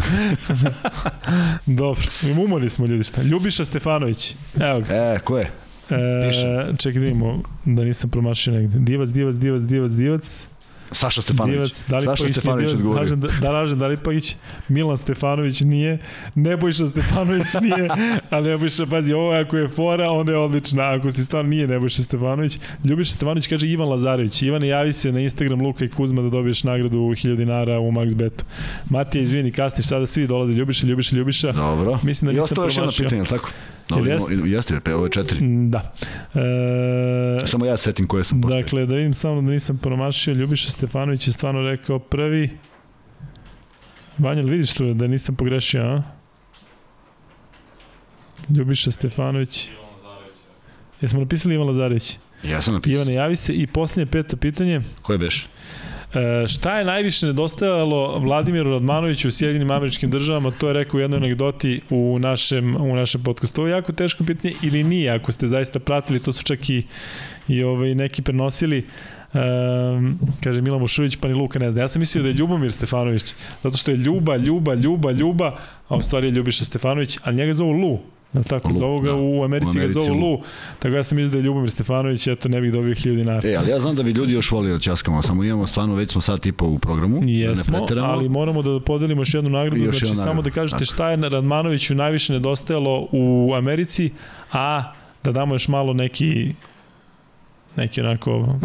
[1.81, 2.03] Dobro,
[2.45, 3.23] umorni smo ljudi šta.
[3.23, 4.95] Ljubiša Stefanović, evo ga.
[4.95, 5.51] E, ko je?
[5.91, 8.79] E, čekaj da vidimo da nisam promašio negde.
[8.79, 10.49] Divac, divac, divac, divac, divac.
[10.93, 11.55] Saša Stefanović.
[11.55, 13.05] Divac, da li Saša Stefanović odgovorio.
[13.05, 14.36] Dražen, da, Dražen Dalipagić,
[14.69, 15.98] Milan Stefanović nije,
[16.35, 17.89] Nebojša Stefanović nije,
[18.31, 22.02] a Nebojša, pazi, ovo ako je fora, onda je odlična, ako si stvarno nije Nebojša
[22.02, 22.59] Stefanović.
[22.85, 24.43] Ljubiša Stefanović kaže Ivan Lazarević.
[24.43, 28.15] Ivan, javi se na Instagram Luka i Kuzma da dobiješ nagradu 1000 dinara u Max
[28.15, 28.44] Betu.
[28.90, 30.52] Matija, izvini, kasniš, sada svi dolaze.
[30.52, 31.52] Ljubiša, Ljubiša, Ljubiša.
[31.52, 31.98] Dobro.
[32.02, 33.05] Mislim da I nisam ostalo još jedno promašio.
[33.05, 33.51] pitanje, tako?
[33.89, 34.35] Dobro, jeste?
[34.44, 34.81] jeste?
[34.81, 35.39] pe, ovo je četiri.
[35.69, 35.93] Da.
[36.35, 38.62] E, Samo ja setim koje sam postavio.
[38.62, 42.51] Dakle, da vidim samo da nisam promašio, Ljubiša Stefanović je stvarno rekao prvi.
[44.19, 46.02] Vanja, li vidiš tu da nisam pogrešio, a?
[48.56, 49.70] Ljubiša Stefanović.
[51.01, 52.19] Jesmo napisali Ivan Lazarević?
[52.43, 52.97] Ja sam napisao.
[52.97, 53.52] Ivane, javi se.
[53.52, 54.81] I posljednje peto pitanje.
[55.02, 55.47] Ko je beš?
[56.15, 60.51] E, šta je najviše nedostajalo Vladimiru Radmanoviću u Sjedinim američkim državama?
[60.51, 63.61] To je rekao u jednoj anegdoti u našem, u našem podcastu.
[63.61, 66.83] Ovo je jako teško pitanje ili nije, ako ste zaista pratili, to su čak i,
[67.49, 68.87] i ovaj, neki prenosili.
[69.35, 71.81] Um, kaže Milan Mušović, pa ni Luka ne zna.
[71.81, 75.59] Ja sam mislio da je Ljubomir Stefanović, zato što je Ljuba, Ljuba, Ljuba, Ljuba,
[75.89, 78.01] a u stvari je Ljubiša Stefanović, ali njega zovu Lu.
[78.33, 78.69] Jel tako?
[78.69, 79.17] Lu, zovu ga da.
[79.17, 80.31] u Americi, U Americi ga zovu Lu.
[80.31, 80.41] Lu.
[80.79, 83.49] Tako ja sam mislio da je Ljubomir Stefanović, eto ne bih dobio 1000 dinara.
[83.49, 86.13] E, ali ja znam da bi ljudi još volili da ćaskamo, samo imamo stvarno, već
[86.13, 87.21] smo sat i po u programu.
[87.21, 90.51] da ne Jesmo, ali moramo da podelimo još jednu nagradu, Još znači jednu samo da
[90.51, 90.95] kažete tako.
[90.95, 94.11] šta je Radmanoviću najviše nedostajalo u Americi,
[94.53, 94.93] a
[95.25, 96.55] da damo još malo neki
[97.77, 98.59] neki onako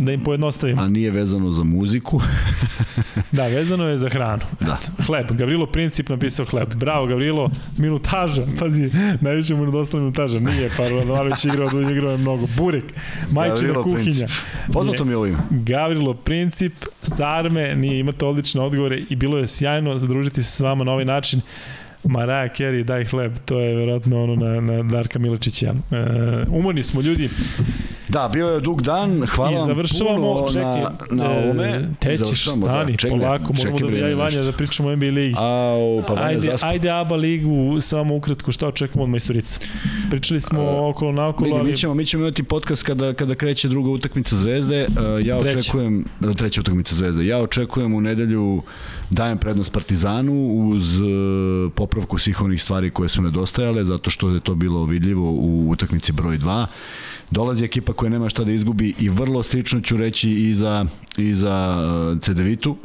[0.00, 0.82] da im pojednostavimo.
[0.82, 2.20] A nije vezano za muziku.
[3.32, 4.42] Da, vezano je za hranu.
[4.60, 4.78] Da.
[5.06, 5.32] Hleb.
[5.32, 6.74] Gavrilo Princip napisao hleb.
[6.74, 7.50] Bravo, Gavrilo.
[7.76, 8.46] Minutaža.
[8.58, 8.90] Pazi,
[9.20, 10.40] najviše mu nedostala minutaža.
[10.40, 12.46] Nije, pa Radmanović igrao, igrao je mnogo.
[12.56, 12.84] Burek.
[13.30, 14.02] Majčina Gavrilo kuhinja.
[14.02, 14.28] Princip.
[14.72, 15.38] Poznato mi je ovo ime.
[15.50, 16.72] Gavrilo Princip,
[17.02, 21.04] Sarme, nije, imate odlične odgovore i bilo je sjajno zadružiti se s vama na ovaj
[21.04, 21.40] način.
[22.04, 25.74] Maraja Kerry, daj hleb, to je verovatno ono na, na Darka Milačića.
[25.90, 25.96] E,
[26.48, 27.28] umorni smo ljudi
[28.10, 31.68] Da, bio je dug dan, hvala i vam završavamo, puno čekaj, na, na ovome.
[31.68, 34.14] e, tećeš, Završavamo, stani, čekaj, polako, moramo čekaj, da bre, ja i.
[34.14, 35.34] Vanja da pričamo o NBA ligi.
[35.38, 36.66] Au, pa Ajde, zaspa.
[36.68, 39.60] ajde ABA ligu, samo ukratko, šta očekujemo od majstorica?
[40.10, 43.68] Pričali smo okolo naokolo, Vidi, ali mi ćemo, mi ćemo imati podcast kada, kada kreće
[43.68, 44.86] druga utakmica Zvezde.
[44.88, 45.58] Uh, ja Treća.
[45.58, 47.26] očekujem, uh, treća utakmica Zvezde.
[47.26, 48.62] Ja očekujem u nedelju
[49.10, 51.06] dajem prednost Partizanu uz uh,
[51.74, 56.12] popravku svih onih stvari koje su nedostajale, zato što je to bilo vidljivo u utakmici
[56.12, 56.66] broj 2.
[57.30, 60.86] Dolazi ekipa koja nema šta da izgubi i vrlo slično ću reći i za,
[61.16, 61.76] i za
[62.12, 62.76] uh, CDV-tu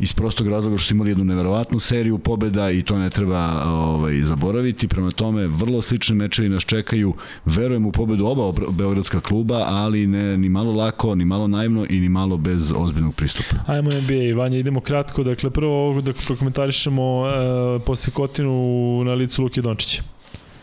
[0.00, 4.22] iz prostog razloga što su imali jednu neverovatnu seriju pobeda i to ne treba ovaj,
[4.22, 4.88] zaboraviti.
[4.88, 7.14] Prema tome, vrlo slični mečevi nas čekaju.
[7.44, 12.00] Verujem u pobedu oba beogradska kluba, ali ne ni malo lako, ni malo naivno i
[12.00, 13.56] ni malo bez ozbiljnog pristupa.
[13.66, 15.24] Ajmo NBA, Vanja, idemo kratko.
[15.24, 20.02] Dakle, prvo ovo da prokomentarišemo e, posle Kotinu na licu Luke Dončića.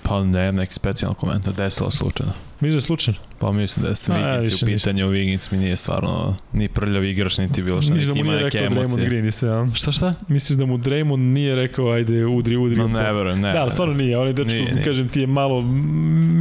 [0.04, 2.34] Pa ne, neki specijalan komentar, desilo slučajno.
[2.60, 3.20] Misliš da je slučajno?
[3.40, 7.64] Pa mislim da jeste više u pitanju, Viginc mi nije stvarno ni prljav igrač, niti
[7.64, 9.10] bilo što, Misliš da niti mu ima nije neke rekao Draymond emocije.
[9.10, 9.68] Green i sve, a?
[9.74, 10.14] Šta šta?
[10.28, 12.78] Misliš da mu Draymond nije rekao ajde udri, udri.
[12.78, 12.90] No, to?
[12.90, 13.54] ne verujem, ne.
[13.54, 14.84] Da, stvarno nije, on je dečko, Nije, nije.
[14.84, 15.62] kažem ti je malo,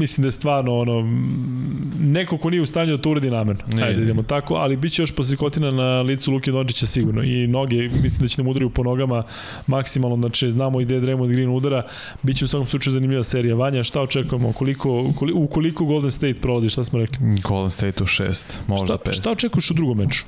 [0.00, 1.02] mislim da je stvarno ono,
[2.00, 3.62] neko ko nije u stanju da to uradi namerno.
[3.72, 4.04] Nije, Ajde, nije.
[4.04, 8.22] idemo tako, ali bit će još posikotina na licu Luke Dončića sigurno i noge, mislim
[8.22, 9.22] da će nam udariju po nogama
[9.66, 11.82] maksimalno, znači znamo i gde Draymond Green udara,
[12.22, 13.54] bit će u svakom slučaju zanimljiva serija.
[13.54, 14.52] Vanja, šta očekujemo?
[14.52, 17.18] Koliko, koliko, u koliko Golden State prolazi, šta smo rekli?
[17.42, 19.14] Golden State u šest, možda Šta, pet.
[19.14, 20.24] šta očekuješ u drugom meču?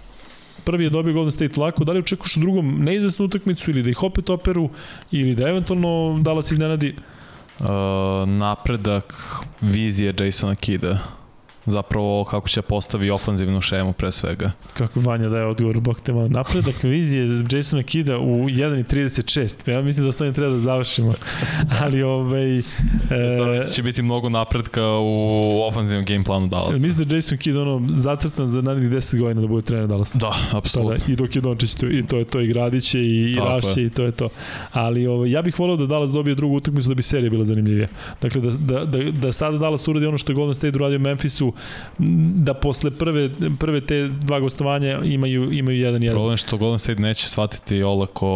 [0.64, 3.90] Prvi je dobio Golden State lako, da li očekuješ u drugom neizvesnu utakmicu ili da
[3.90, 4.70] ih opet operu
[5.12, 6.94] ili da eventualno Dallas iznenadi?
[7.60, 7.66] Uh,
[8.28, 9.14] napredak
[9.60, 10.98] vizije Jasona Kida.
[11.70, 14.52] Zapravo kako će postavi ofanzivnu šemu pre svega.
[14.74, 16.28] Kako Vanja daje odgovor, bok te malo.
[16.28, 19.70] Napredak vizije Jasona Kida u 1.36.
[19.70, 21.14] Ja mislim da s ovim treba da završimo.
[21.82, 22.58] Ali, ovaj...
[22.58, 22.62] E,
[23.10, 26.86] E, će biti mnogo napredka u ofanzivnom game planu Dallasa.
[26.86, 30.18] mislim da Jason Kidd ono zacrtan za narednih 10 godina da bude trener Dallasa.
[30.18, 30.98] Da, apsolutno.
[30.98, 33.82] Tada, I dok je Dončić to, i to je to, i Gradiće, i, i Rašće,
[33.82, 34.28] i to je to.
[34.72, 37.88] Ali ovaj, ja bih voleo da Dallas dobije drugu utakmicu da bi serija bila zanimljivija.
[38.22, 41.52] Dakle, da, da, da, da sada Dallas uradi ono što je Golden State uradio Memphisu,
[42.34, 46.16] da posle prve, prve te dva gostovanja imaju, imaju jedan jedan.
[46.16, 48.28] Problem što Golden State neće shvatiti olako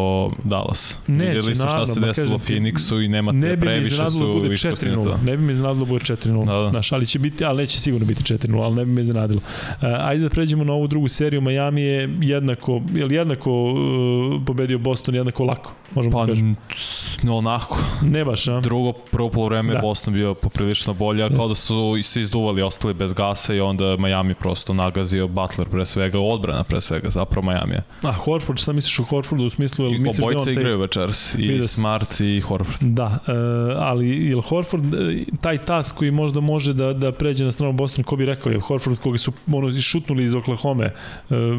[0.45, 0.99] Dallas.
[1.07, 3.61] Neće, Vidjeli su šta se ma desilo u kažem Phoenixu i nemate ne bi mi
[3.61, 5.05] previše da su bude iskusni na 4-0.
[5.05, 5.19] to.
[5.25, 6.47] Ne bi mi iznenadilo da bude 4-0.
[6.47, 6.71] Da, da.
[6.71, 9.41] Znaš, ali će biti, ali neće sigurno biti 4-0, ali ne bi me iznenadilo.
[9.71, 11.41] Uh, ajde da pređemo na ovu drugu seriju.
[11.41, 13.79] Miami je jednako, je li jednako uh,
[14.47, 16.55] pobedio Boston jednako lako, možemo Pa, da kažemo.
[17.23, 17.79] n- onako.
[18.03, 18.61] Ne baš, a?
[18.61, 19.75] Drugo, prvo polovreme Da.
[19.75, 19.81] da.
[19.83, 24.35] Boston bio poprilično bolje, kao da su se izduvali, ostali bez gasa i onda Miami
[24.35, 27.73] prosto nagazio Butler pre svega, odbrana pre svega, zapravo Miami.
[27.73, 27.83] je.
[28.03, 30.53] A Horford, šta misliš o Horfordu u smislu, jel I misliš da obojica on taj...
[30.53, 31.69] igraju večeras, i sam.
[31.69, 32.79] Smart i Horford.
[32.81, 33.33] Da, e,
[33.79, 37.73] ali je li Horford e, taj tas koji možda može da, da pređe na stranu
[37.73, 40.93] Boston, ko bi rekao je Horford koga su ono, šutnuli iz Oklahoma, e,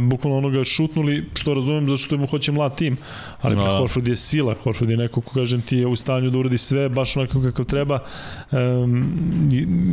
[0.02, 2.98] bukvalno onoga šutnuli, što razumem zato što mu hoće mlad tim,
[3.42, 3.64] ali Da.
[3.64, 3.78] da.
[3.78, 6.90] Horford je sila, Horford je neko ko kažem ti je u stanju da uradi sve
[6.90, 8.00] baš onako kakav treba.
[8.52, 8.58] E,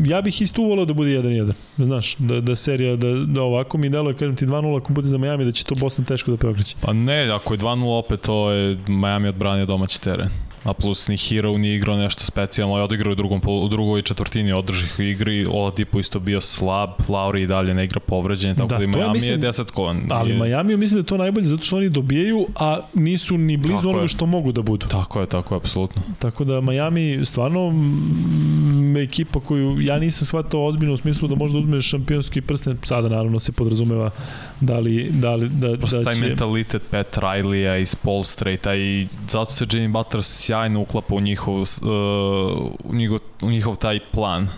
[0.06, 3.88] ja bih isto uvolao da bude 1-1, znaš, da, da serija, da, da ovako mi
[3.88, 6.76] deluje, kažem ti 2-0 ako bude za Miami, da će to Boston teško da preokreće.
[6.80, 10.28] Pa ne, ako je 2-0 opet, to je Miami odbranio domaći teren.
[10.62, 14.52] A plus ni Hero nije igrao nešto specijalno, je odigrao u, drugom, u drugoj četvrtini
[14.52, 18.78] održih igri, Oladipo isto bio slab, Lauri i dalje ne igra povređen, tako Da, da,
[18.78, 20.02] da i to je, Miami mislim- je desetkovan.
[20.10, 23.56] Ali Nije- Miami mislim da je to najbolje zato što oni dobijaju, a nisu ni
[23.56, 24.08] blizu Tako onoga je.
[24.08, 24.86] što mogu da budu.
[24.86, 26.02] Tako je, tako je, apsolutno.
[26.18, 31.58] Tako da Miami stvarno mm, ekipa koju ja nisam shvatao ozbiljno u smislu da možda
[31.58, 34.10] uzmeš šampionski prsten, sada naravno se podrazumeva
[34.60, 36.20] da li, da li da, Prosto da taj će...
[36.20, 41.60] mentalitet Pat Riley-a iz Paul Straita i zato se Jimmy Butler sjajno uklapa u njihov,
[41.60, 41.66] uh,
[42.84, 44.48] u njihov, u njihov taj plan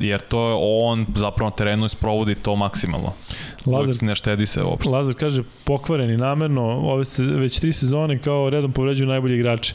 [0.00, 3.12] jer to je on zapravo na terenu sprovodi to maksimalno.
[3.66, 4.90] Lazar, Lazar, ne štedi se uopšte.
[4.90, 9.74] Lazar kaže pokvareni namerno, ove se već tri sezone kao redom povređuju najbolji igrači.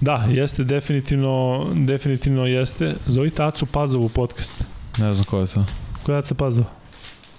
[0.00, 2.94] Da, jeste definitivno, definitivno jeste.
[3.06, 4.64] Zovi Tacu Pazovu u podcast.
[4.98, 5.64] Ne znam ko je to.
[6.02, 6.68] Koja je Taca Pazova?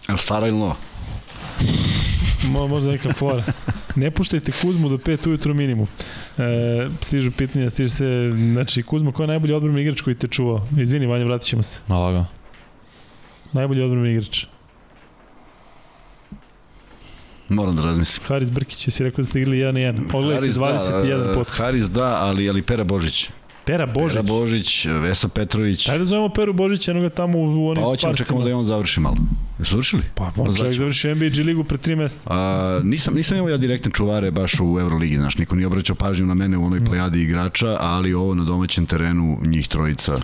[0.07, 0.75] Jel stara ili nova?
[2.51, 3.43] Mo, možda neka fora.
[3.95, 5.87] Ne puštajte Kuzmu do 5 ujutru minimum.
[6.37, 10.67] E, stižu pitanja, stiže se, znači Kuzma, ko je najbolji odbrani igrač koji te čuvao?
[10.77, 11.79] Izvini, Vanja, vratit ćemo se.
[11.87, 12.25] Malaga.
[13.53, 14.45] Najbolji odbrani igrač.
[17.49, 18.27] Moram da razmislim.
[18.27, 20.11] Haris Brkić, jesi rekao da ste igrali 1 na 1.
[20.11, 21.63] Pogledajte Haris 21 da, podcast.
[21.63, 23.29] Haris da, ali, ali Pera Božić.
[23.65, 24.13] Pera Božić.
[24.13, 25.89] Pera Božić, Vesa Petrović.
[25.89, 28.13] Ajde da zovemo Peru Božića, jednoga tamo u, onim Pa sparsima.
[28.13, 29.17] čekamo da i on završi malo.
[29.59, 30.01] Jesu završili?
[30.15, 30.57] Pa, on znači.
[30.57, 32.29] čovjek završio NBA G ligu pre 3 meseca.
[32.33, 36.25] A, nisam, nisam imao ja direktne čuvare baš u Euroligi, znaš, niko nije obraćao pažnju
[36.25, 40.15] na mene u onoj plejadi igrača, ali ovo na domaćem terenu njih trojica.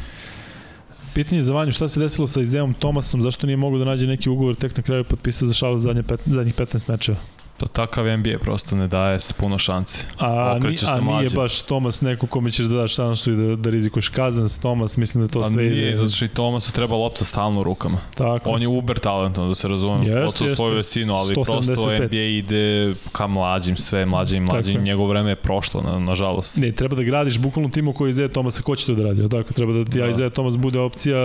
[1.14, 4.30] Pitanje za Vanju, šta se desilo sa Izeom Tomasom, zašto nije mogao da nađe neki
[4.30, 7.18] ugovor, tek na kraju je potpisao za šalu zadnje pet, zadnjih 15 mečeva?
[7.58, 10.06] To takav NBA prosto ne daje s puno šanse.
[10.18, 13.56] A, ni, Okreće a nije baš Tomas neko kome ćeš da daš šansu i da,
[13.56, 15.98] da rizikuješ Kazans, Tomas, mislim da to Pa sve nije, ide.
[15.98, 17.98] zato što i Tomasu treba lopta stalno u rukama.
[18.16, 18.50] Tako.
[18.50, 20.56] On je uber talentan, da se razumem, jeste, jeste.
[20.56, 21.36] svoju vesinu, ali 175.
[21.36, 24.82] prosto NBA ide ka mlađim, sve mlađim, Tako mlađim, je.
[24.82, 26.58] njegovo vreme je prošlo, na, nažalost.
[26.58, 29.54] Ne, treba da gradiš bukvalno timu koji Izeja Tomasa, ko će to da radi, tako?
[29.54, 30.08] Treba da ti Da.
[30.08, 31.18] Izeja Tomas bude opcija,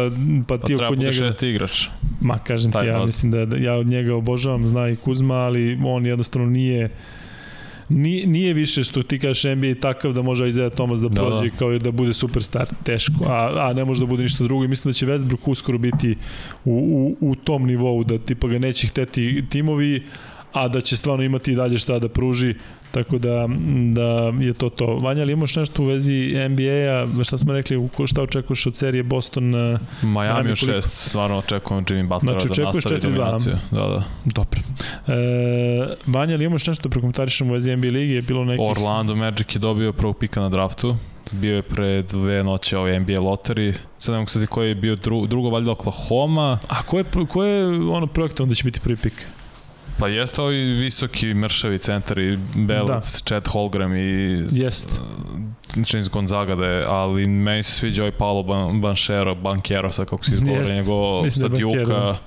[0.49, 1.13] pa Pa ti treba oko njega...
[1.13, 1.89] šesti igrač.
[2.21, 3.07] Ma, kažem ti, Taj ja baz.
[3.07, 6.91] mislim da, da ja od njega obožavam, zna i Kuzma, ali on jednostavno nije
[7.89, 11.51] nije, nije više što ti kažeš NBA takav da može Isaiah Thomas da Da, prođe
[11.51, 11.57] da.
[11.57, 14.69] kao i da bude superstar, teško, a, a ne može da bude ništa drugo i
[14.69, 16.17] mislim da će Westbrook uskoro biti
[16.65, 20.03] u, u, u tom nivou da tipa ga neće hteti timovi,
[20.53, 22.55] a da će stvarno imati i dalje šta da pruži
[22.93, 23.49] Tako da,
[23.93, 24.87] da je to to.
[24.87, 27.25] Vanja, ali imaš nešto u vezi NBA-a?
[27.25, 29.55] Šta smo rekli, šta očekuješ od serije Boston?
[29.55, 33.03] eh, Miami u šest, stvarno očekujem Jimmy Butlera Znači, da nastavi 4-2.
[33.03, 33.53] dominaciju.
[33.71, 34.03] Da, da.
[34.25, 34.61] Dobro.
[35.09, 38.13] E, Vanja, ali imaš nešto da prekomentarišemo u vezi NBA ligi?
[38.13, 38.67] Je bilo nekih...
[38.69, 40.97] Orlando Magic je dobio prvog pika na draftu.
[41.33, 43.75] Bio je pre dve noće ovaj NBA loteri.
[43.99, 46.59] Sad ne mogu koji je bio dru, drugo valjda Oklahoma.
[46.69, 49.27] A ko je, ko je ono projektovan da će biti prvi pik?
[50.03, 53.01] Pa jeste ovi visoki mršavi centari, Belic, da.
[53.29, 54.01] Chad Holgram i
[54.51, 55.01] Jest.
[55.77, 60.25] James Gonzaga da je, ali meni se sviđa ovaj Paolo Ban Banchero, Banchero, sad kako
[60.25, 60.77] se izgovori, Jest.
[60.77, 62.19] nego Mislim sad je Banchero, Juka, da.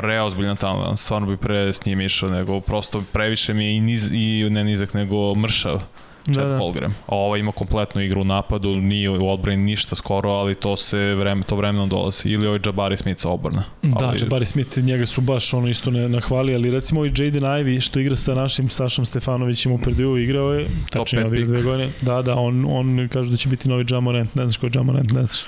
[0.00, 4.10] preozbiljna tamo, stvarno bi pre s njim išao, nego prosto previše mi je i, niz,
[4.12, 5.82] i ne nizak, nego mršav.
[6.24, 6.58] Chad Da, da.
[6.58, 6.94] Holgram.
[7.06, 11.14] A ovaj ima kompletnu igru u napadu, nije u odbrani ništa skoro, ali to se
[11.14, 12.28] vreme, to vremenom dolazi.
[12.28, 13.64] Ili ovaj Jabari Smith sa obrna.
[13.82, 17.42] Da, ali, Jabari Smith, njega su baš ono isto ne nahvali, ali recimo i Jaden
[17.42, 21.62] Ivey što igra sa našim Sašom Stefanovićem u Purdue igrao je, tačnije pet ovih dve
[21.62, 21.92] godine.
[22.00, 25.12] Da, da, on, on kaže da će biti novi Jamorant, ne znaš ko je Jamorant,
[25.12, 25.44] ne znaš.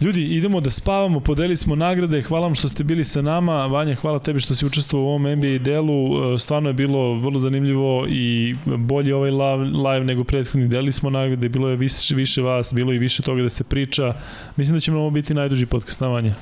[0.00, 3.94] Ljudi, idemo da spavamo, podelili smo nagrade, hvala vam što ste bili sa nama, Vanja,
[3.94, 8.06] hvala tebi što si učestvovao u ovom NBA delu, E, stvarno je bilo vrlo zanimljivo
[8.08, 12.92] i bolje ovaj live, nego prethodni, delili smo nagrade, bilo je više, više vas, bilo
[12.92, 14.14] je i više toga da se priča,
[14.56, 16.34] mislim da će nam ovo biti najduži podcast na Vanja.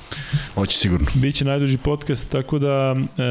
[0.53, 1.07] Hoće sigurno.
[1.13, 3.23] Biće najduži podcast, tako da e,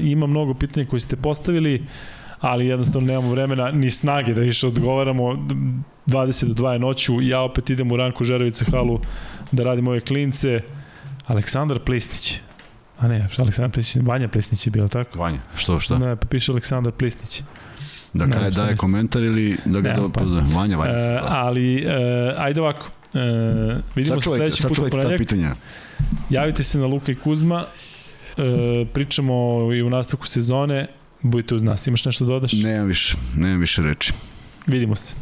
[0.00, 1.82] ima mnogo pitanja koje ste postavili,
[2.40, 5.46] ali jednostavno nemamo vremena ni snage da više odgovaramo.
[6.06, 9.00] 20 do 2 je noću, ja opet idem u Ranko Žerovice halu
[9.52, 10.60] da radim ove klince.
[11.26, 12.40] Aleksandar Plisnić.
[12.98, 15.18] A ne, šta Aleksandar Plisnić, Vanja Plisnić je bio, tako?
[15.18, 15.98] Vanja, što, šta?
[15.98, 17.42] Ne, pa piše Aleksandar Plisnić.
[18.12, 18.78] Da šta daje misliš?
[18.78, 20.28] komentar ili da ga Nemam do, pojma.
[20.28, 20.42] pozove?
[20.56, 20.92] Vanja, Vanja.
[20.92, 21.88] E, ali, e,
[22.38, 23.18] ajde ovako, e,
[23.94, 25.18] vidimo se Sačuvajte, sledeći put u ponedjeljak.
[25.18, 25.54] pitanja.
[26.30, 27.64] Javite se na Luka i Kuzma,
[28.36, 29.34] e, pričamo
[29.74, 30.86] i u nastavku sezone,
[31.22, 31.86] budite uz nas.
[31.86, 32.52] Imaš nešto da dodaš?
[32.52, 34.12] Nemam više, nemam više reči.
[34.66, 35.14] Vidimo se.